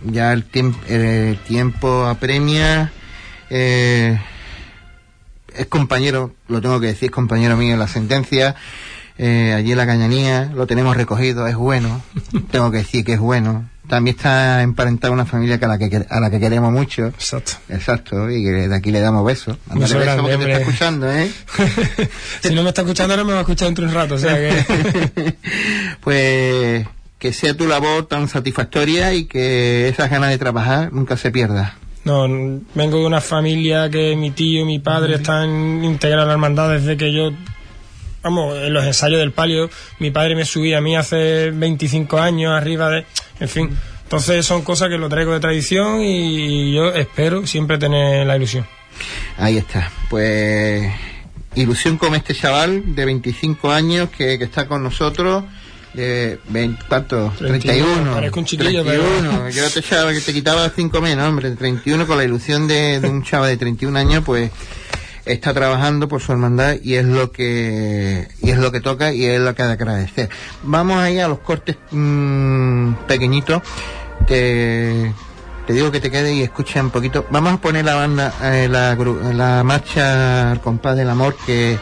ya 0.05 0.33
el, 0.33 0.45
tiemp- 0.51 0.87
el 0.89 1.39
tiempo 1.39 2.05
apremia. 2.07 2.93
eh, 3.51 4.18
es 5.57 5.66
compañero, 5.66 6.35
lo 6.49 6.61
tengo 6.61 6.80
que 6.80 6.89
decir, 6.89 7.07
es 7.07 7.11
compañero 7.11 7.57
mío 7.57 7.74
en 7.74 7.78
la 7.78 7.89
sentencia. 7.89 8.57
eh, 9.18 9.53
allí 9.57 9.72
en 9.72 9.78
la 9.78 9.87
cañanía, 9.87 10.51
lo 10.55 10.66
tenemos 10.66 10.97
recogido, 10.97 11.47
es 11.47 11.55
bueno. 11.57 12.03
tengo 12.51 12.70
que 12.70 12.78
decir 12.78 13.05
que 13.05 13.12
es 13.14 13.20
bueno. 13.20 13.68
También 13.93 14.16
está 14.16 14.62
emparentado 14.62 15.12
una 15.12 15.26
familia 15.26 15.59
que 15.59 15.66
a 15.66 15.68
la 15.68 15.76
que, 15.76 16.07
a 16.09 16.18
la 16.18 16.30
que 16.30 16.40
queremos 16.40 16.72
mucho. 16.72 17.09
Exacto. 17.09 17.53
Exacto, 17.68 18.30
y 18.30 18.43
que 18.43 18.51
de 18.51 18.74
aquí 18.74 18.90
le 18.90 19.01
damos 19.01 19.22
besos. 19.22 19.59
Beso 19.66 19.99
besos 19.99 20.16
porque 20.18 20.38
te 20.38 20.45
está 20.51 20.61
escuchando, 20.61 21.12
¿eh? 21.12 21.30
si 22.43 22.55
no 22.55 22.62
me 22.62 22.70
está 22.70 22.80
escuchando 22.80 23.12
ahora, 23.12 23.24
me 23.24 23.32
va 23.32 23.40
a 23.40 23.43
escuchar 23.43 23.68
dentro 23.68 23.84
de 23.84 23.90
un 23.90 23.95
rato. 23.95 24.14
O 24.14 24.18
sea 24.18 24.34
que. 24.34 25.36
pues 26.01 26.86
que 27.18 27.34
sea 27.34 27.55
tu 27.55 27.66
labor 27.66 28.07
tan 28.07 28.28
satisfactoria 28.28 29.12
y 29.12 29.26
que 29.26 29.88
esas 29.88 30.09
ganas 30.09 30.30
de 30.30 30.38
trabajar 30.38 30.90
nunca 30.90 31.18
se 31.18 31.30
pierda. 31.30 31.76
No, 32.05 32.26
vengo 32.74 32.99
de 32.99 33.05
una 33.05 33.20
familia 33.20 33.90
que 33.90 34.16
mi 34.16 34.30
tío 34.30 34.62
y 34.62 34.64
mi 34.64 34.78
padre 34.78 35.16
están 35.16 35.84
integrados 35.84 36.24
en 36.24 36.28
la 36.28 36.32
hermandad 36.32 36.70
desde 36.70 36.97
que 36.97 37.12
yo, 37.12 37.30
vamos, 38.22 38.57
en 38.57 38.72
los 38.72 38.86
ensayos 38.86 39.20
del 39.20 39.32
palio, 39.32 39.68
mi 39.99 40.11
padre 40.11 40.34
me 40.34 40.47
subía 40.47 40.78
a 40.78 40.80
mí 40.80 40.97
hace 40.97 41.51
25 41.51 42.18
años 42.18 42.53
arriba 42.55 42.88
de, 42.88 43.05
en 43.43 43.49
fin. 43.49 43.70
Entonces 44.05 44.45
son 44.47 44.62
cosas 44.62 44.88
que 44.88 44.99
lo 44.99 45.09
traigo 45.09 45.32
de 45.32 45.40
tradición 45.40 46.03
y 46.03 46.74
yo 46.74 46.93
espero 46.93 47.47
siempre 47.47 47.78
tener 47.78 48.26
la 48.26 48.36
ilusión. 48.36 48.66
Ahí 49.36 49.57
está. 49.57 49.90
Pues 50.09 50.93
ilusión 51.55 51.99
con 51.99 52.14
este 52.14 52.34
chaval 52.34 52.95
de 52.95 53.05
25 53.05 53.70
años 53.70 54.11
que, 54.11 54.38
que 54.38 54.45
está 54.45 54.66
con 54.66 54.82
nosotros. 54.82 55.45
De 55.95 56.38
20, 56.49 56.84
¿cuánto? 56.88 57.32
31, 57.36 57.61
31. 57.61 58.14
parezco 58.14 58.40
un 58.40 58.47
chiquillo, 58.47 58.82
31. 58.82 59.51
Yo 59.51 59.70
te, 59.70 59.80
echaba, 59.80 60.12
que 60.12 60.20
te 60.20 60.32
quitaba 60.32 60.70
5 60.70 61.01
menos, 61.03 61.28
hombre. 61.28 61.51
31 61.51 62.07
con 62.07 62.16
la 62.16 62.24
ilusión 62.24 62.66
de, 62.66 62.99
de 62.99 63.09
un 63.09 63.22
chaval 63.22 63.51
de 63.51 63.57
31 63.59 63.99
años, 63.99 64.24
pues 64.24 64.51
está 65.25 65.55
trabajando 65.55 66.09
por 66.09 66.20
su 66.20 66.33
hermandad 66.33 66.77
y 66.83 66.95
es 66.95 67.05
lo 67.05 67.33
que 67.33 68.29
y 68.41 68.51
es 68.51 68.59
lo 68.59 68.73
que 68.73 68.81
toca 68.81 69.12
y 69.12 69.25
es 69.25 69.41
lo 69.41 69.55
que 69.55 69.62
ha 69.62 69.66
de 69.66 69.73
agradecer. 69.73 70.29
Vamos 70.62 70.99
ahí 70.99 71.18
a 71.18 71.29
los 71.29 71.39
cortes 71.41 71.77
mm, 71.91 72.95
pequeñitos. 73.07 73.62
Te, 74.27 75.12
digo 75.68 75.91
que 75.91 76.01
te 76.01 76.11
quedes 76.11 76.35
y 76.35 76.43
escucha 76.43 76.83
un 76.83 76.91
poquito. 76.91 77.27
Vamos 77.31 77.55
a 77.55 77.57
poner 77.57 77.85
la 77.85 77.95
banda, 77.95 78.33
eh, 78.43 78.68
la, 78.68 78.95
la 78.95 79.64
marcha 79.64 80.51
al 80.51 80.61
compás 80.61 80.97
del 80.97 81.09
amor 81.09 81.37
que, 81.47 81.79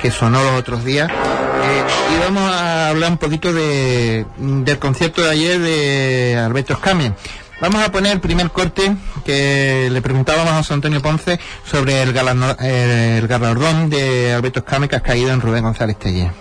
que 0.00 0.10
sonó 0.10 0.42
los 0.42 0.60
otros 0.60 0.84
días. 0.84 1.10
Eh, 1.10 1.84
y 2.14 2.18
vamos 2.20 2.42
a 2.42 2.88
hablar 2.88 3.10
un 3.12 3.18
poquito 3.18 3.52
de, 3.52 4.26
del 4.38 4.78
concierto 4.78 5.22
de 5.22 5.30
ayer 5.30 5.58
de 5.58 6.36
Alberto 6.38 6.74
Escame. 6.74 7.14
Vamos 7.62 7.80
a 7.82 7.92
poner 7.92 8.10
el 8.14 8.20
primer 8.20 8.50
corte 8.50 8.92
que 9.24 9.88
le 9.90 10.02
preguntábamos 10.02 10.52
a 10.52 10.56
José 10.56 10.74
Antonio 10.74 11.00
Ponce 11.00 11.38
sobre 11.64 12.02
el, 12.02 12.12
galano- 12.12 12.56
el 12.58 13.28
galardón 13.28 13.88
de 13.88 14.32
Alberto 14.32 14.64
ha 14.96 15.00
caído 15.00 15.30
en 15.30 15.40
Rubén 15.40 15.62
González 15.62 15.96
Tellé. 15.96 16.32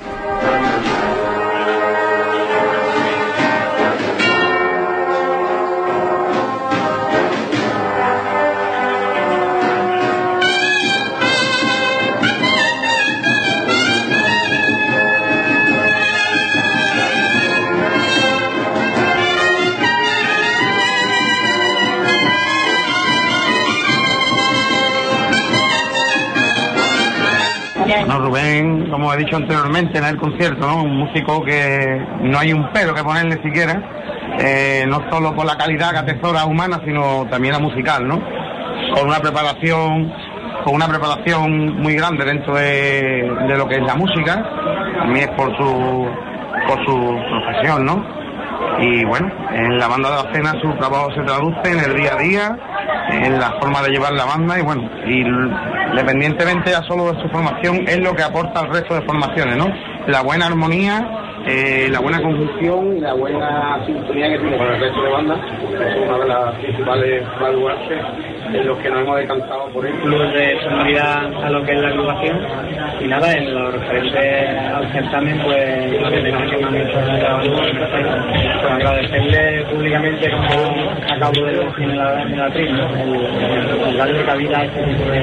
He 29.14 29.18
dicho 29.18 29.36
anteriormente 29.36 29.98
en 29.98 30.06
el 30.06 30.18
concierto, 30.18 30.68
¿no? 30.68 30.84
un 30.84 30.98
músico 30.98 31.44
que 31.44 32.06
no 32.22 32.38
hay 32.40 32.54
un 32.54 32.72
pelo 32.72 32.94
que 32.94 33.04
ponerle 33.04 33.42
siquiera, 33.44 33.82
eh, 34.40 34.86
no 34.88 35.02
solo 35.10 35.36
por 35.36 35.46
la 35.46 35.58
calidad 35.58 35.92
que 35.92 35.98
atesora 35.98 36.46
humana, 36.46 36.82
sino 36.86 37.26
también 37.30 37.54
la 37.54 37.60
musical, 37.60 38.08
¿no? 38.08 38.22
Con 38.96 39.08
una 39.08 39.20
preparación, 39.20 40.14
con 40.64 40.76
una 40.76 40.88
preparación 40.88 41.82
muy 41.82 41.96
grande 41.96 42.26
dentro 42.26 42.56
de, 42.56 43.32
de 43.48 43.58
lo 43.58 43.68
que 43.68 43.76
es 43.76 43.84
la 43.84 43.96
música, 43.96 44.44
también 44.98 45.30
es 45.30 45.36
por 45.36 45.56
su, 45.58 46.08
por 46.68 46.86
su 46.86 47.20
profesión, 47.30 47.86
¿no? 47.86 48.22
Y 48.80 49.06
bueno, 49.06 49.32
en 49.52 49.78
la 49.78 49.88
banda 49.88 50.10
de 50.10 50.24
la 50.24 50.34
cena 50.34 50.62
su 50.62 50.74
trabajo 50.78 51.12
se 51.14 51.22
traduce 51.22 51.72
en 51.72 51.80
el 51.80 51.98
día 51.98 52.14
a 52.14 52.18
día, 52.18 52.58
en 53.12 53.40
la 53.40 53.52
forma 53.60 53.82
de 53.82 53.90
llevar 53.90 54.14
la 54.14 54.26
banda 54.26 54.58
y 54.58 54.62
bueno, 54.62 54.90
y 55.06 55.22
independientemente 55.22 56.72
ya 56.72 56.82
solo 56.84 57.12
de 57.12 57.22
su 57.22 57.30
formación, 57.30 57.88
es 57.88 58.00
lo 58.00 58.16
que 58.16 58.24
aporta 58.24 58.62
al 58.62 58.70
resto 58.70 58.96
de 58.96 59.02
formaciones, 59.02 59.58
¿no? 59.58 59.72
La 60.08 60.22
buena 60.22 60.48
armonía, 60.48 61.08
eh, 61.46 61.88
la 61.92 62.00
buena 62.00 62.22
conjunción 62.22 62.98
y 62.98 63.00
la 63.00 63.14
buena 63.14 63.84
sintonía 63.86 64.30
que 64.30 64.40
tiene 64.40 64.58
con 64.58 64.68
el 64.68 64.80
resto 64.80 65.02
de 65.02 65.10
bandas, 65.10 65.40
es 65.74 65.96
una 66.08 66.18
de 66.20 66.28
las 66.28 66.56
principales 66.56 67.24
en 68.54 68.68
los 68.68 68.78
que 68.80 68.90
nos 68.90 69.02
hemos 69.02 69.18
decantado 69.18 69.68
por 69.70 69.86
él. 69.86 69.94
plus 70.02 70.34
de 70.34 70.60
sonoridad 70.64 71.44
a 71.44 71.50
lo 71.50 71.64
que 71.64 71.72
es 71.74 71.82
la 71.82 71.88
agrupación. 71.88 72.40
Y 73.00 73.08
nada, 73.08 73.34
en 73.34 73.54
lo 73.54 73.72
referente 73.72 74.48
al 74.48 74.92
certamen, 74.92 75.40
pues 75.44 75.82
homenaje 76.04 76.50
que 76.50 76.58
me 76.58 76.68
han 76.68 76.88
hecho 76.88 77.00
banda, 77.00 77.42
pues 77.42 78.72
agradecerle 78.72 79.64
públicamente, 79.66 80.32
como 80.32 80.92
acabo 81.12 81.46
de 81.46 81.52
decir 81.52 81.84
en 81.84 81.98
la, 81.98 82.22
en 82.22 82.38
la 82.38 82.50
trina, 82.52 82.90
el, 83.02 83.16
el 83.88 83.98
darle 83.98 84.26
cabida 84.26 84.60
a 84.60 84.66
este 84.66 84.84
tipo 84.84 85.06
de, 85.12 85.22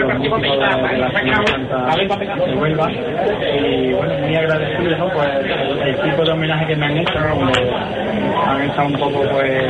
los 0.00 0.18
músicos 0.18 0.42
de, 0.42 0.48
de 0.48 0.56
la 0.98 1.10
Semana 1.10 1.46
Santa 1.46 2.46
de 2.46 2.54
Huelva. 2.54 2.90
Y 2.90 3.92
bueno, 3.92 4.14
muy 4.18 4.36
agradecido 4.36 4.96
¿no? 4.98 5.08
pues, 5.10 5.28
el, 5.28 5.78
el 5.88 5.96
tipo 6.02 6.24
de 6.24 6.32
homenaje 6.32 6.66
que 6.66 6.76
me 6.76 6.86
han 6.86 6.98
hecho, 6.98 7.20
¿no? 7.20 7.34
como 7.34 7.52
han 8.46 8.62
estado 8.62 8.88
un 8.88 8.98
poco 8.98 9.22
pues 9.30 9.64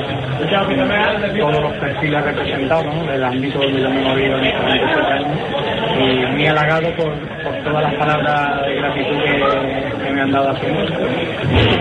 todos 1.38 1.62
los 1.62 1.72
perfiles 1.74 2.24
representados 2.24 2.94
¿no? 2.94 3.04
del 3.04 3.24
ámbito 3.24 3.58
donde 3.58 3.80
yo 3.80 3.90
me 3.90 4.00
he 4.00 4.04
movido 4.04 4.38
en 4.38 4.44
estos 4.44 4.64
27 4.66 5.12
años 5.12 5.38
y 5.98 6.32
muy 6.32 6.46
halagado 6.46 6.90
por, 6.96 7.12
por 7.42 7.56
todas 7.64 7.82
las 7.82 7.94
palabras 7.94 8.62
de 8.62 8.74
gratitud 8.74 9.16
que, 9.22 10.04
que 10.04 10.10
me 10.12 10.20
han 10.22 10.30
dado 10.30 10.50
así. 10.50 10.66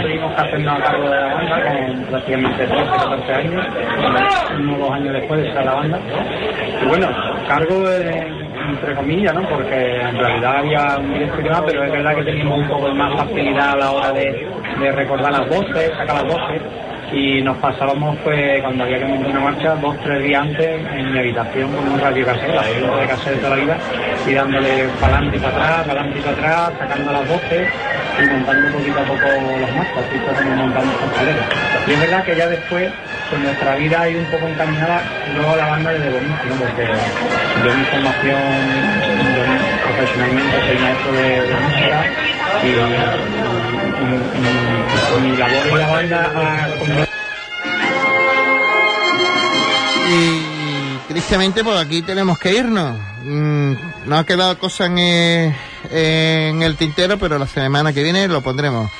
Tuvimos 0.02 0.34
que 0.34 0.42
hacernos 0.42 0.80
a 0.80 0.84
cargo 0.84 1.10
de 1.10 1.16
la 1.16 1.34
banda 1.34 1.64
con 1.64 2.04
prácticamente 2.06 2.68
13, 2.68 2.84
14 2.84 3.34
años, 3.34 3.66
unos 4.60 4.80
dos 4.80 4.92
años 4.92 5.14
después 5.14 5.42
de 5.42 5.48
estar 5.48 5.66
la 5.66 5.74
banda. 5.74 6.00
Y 6.82 6.88
bueno, 6.88 7.08
cargo 7.48 7.84
entre 8.70 8.96
comillas, 8.96 9.34
¿no? 9.34 9.42
porque 9.50 10.00
en 10.00 10.18
realidad 10.18 10.58
había 10.58 10.98
un 10.98 11.14
directo 11.14 11.64
pero 11.66 11.84
es 11.84 11.92
verdad 11.92 12.16
que 12.16 12.24
teníamos 12.24 12.60
un 12.60 12.68
poco 12.68 12.94
más 12.94 13.14
facilidad 13.16 13.72
a 13.72 13.76
la 13.76 13.92
hora 13.92 14.12
de, 14.12 14.48
de 14.80 14.92
recordar 14.92 15.32
las 15.32 15.50
voces, 15.50 15.92
sacar 15.98 16.24
las 16.24 16.34
voces 16.34 16.62
y 17.14 17.42
nos 17.42 17.58
pasábamos 17.58 18.18
pues 18.24 18.62
cuando 18.62 18.84
había 18.84 19.00
que 19.00 19.06
montar 19.06 19.30
una 19.30 19.40
marcha 19.40 19.76
dos 19.76 19.96
tres 20.04 20.24
días 20.24 20.42
antes 20.42 20.82
en 20.94 21.14
mi 21.14 21.20
habitación 21.20 21.72
con 21.72 21.88
un 21.88 22.00
radio 22.00 22.26
casero, 22.26 22.54
la 22.54 23.02
de 23.02 23.08
casero 23.08 23.36
de 23.36 23.42
toda 23.42 23.56
la 23.56 23.64
vida 23.64 23.78
y 24.28 24.34
dándole 24.34 24.88
para 25.00 25.18
adelante 25.18 25.38
y 25.38 25.40
para 25.40 25.54
atrás, 25.54 25.88
para 25.88 26.02
adelante 26.02 26.20
y 26.20 26.22
para 26.22 26.38
atrás, 26.38 26.74
sacando 26.80 27.12
las 27.12 27.28
voces 27.28 27.70
y 28.20 28.26
montando 28.26 28.78
poquito 28.78 29.00
a 29.00 29.04
poco 29.04 29.28
las 29.62 29.76
marcas, 29.76 30.04
así 30.10 30.42
como 30.42 30.56
montando 30.56 30.94
escaleras. 31.06 31.46
Y 31.88 31.92
es 31.92 32.00
verdad 32.00 32.24
que 32.24 32.36
ya 32.36 32.48
después, 32.48 32.92
pues 33.30 33.42
nuestra 33.42 33.76
vida 33.76 34.02
ha 34.02 34.10
ido 34.10 34.20
un 34.20 34.26
poco 34.28 34.48
encaminada 34.48 35.02
luego 35.36 35.52
a 35.52 35.58
la 35.58 35.68
banda 35.68 35.92
desde 35.94 36.10
bonito, 36.10 36.44
¿no? 36.50 36.56
Porque 36.56 36.86
yo 37.64 37.76
mi 37.76 37.84
formación, 37.86 38.42
yo 39.36 39.44
profesionalmente 39.86 40.58
soy 40.66 40.78
maestro 40.78 41.12
de, 41.14 41.42
de 41.42 41.56
música 41.62 42.06
y, 42.64 43.53
y- 50.10 51.08
tristemente, 51.08 51.64
pues 51.64 51.78
aquí 51.78 52.02
tenemos 52.02 52.38
que 52.40 52.54
irnos. 52.54 52.98
Mm, 53.24 53.74
nos 54.06 54.20
ha 54.20 54.26
quedado 54.26 54.58
cosa 54.58 54.86
en, 54.86 54.96
eh, 54.98 55.54
el 56.62 56.76
tintero, 56.76 57.18
pero 57.18 57.38
la 57.40 57.48
semana 57.48 57.94
que 57.94 58.04
viene 58.04 58.28
lo 58.28 58.42
pondremos. 58.42 58.92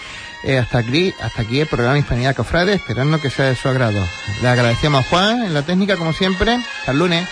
Eh, 0.46 0.58
hasta 0.58 0.80
aquí, 0.80 1.14
hasta 1.22 1.42
aquí 1.44 1.62
el 1.62 1.68
programa 1.68 1.98
Hispanidad 1.98 2.36
Cofrade, 2.36 2.74
esperando 2.74 3.20
que 3.22 3.30
sea 3.30 3.46
de 3.46 3.56
su 3.56 3.70
agrado. 3.70 4.06
Le 4.42 4.48
agradecemos 4.50 5.06
a 5.06 5.10
Juan 5.10 5.44
en 5.46 5.54
la 5.54 5.62
técnica, 5.62 5.96
como 5.96 6.12
siempre. 6.12 6.56
Hasta 6.80 6.92
el 6.92 7.00
lunes. 7.00 7.28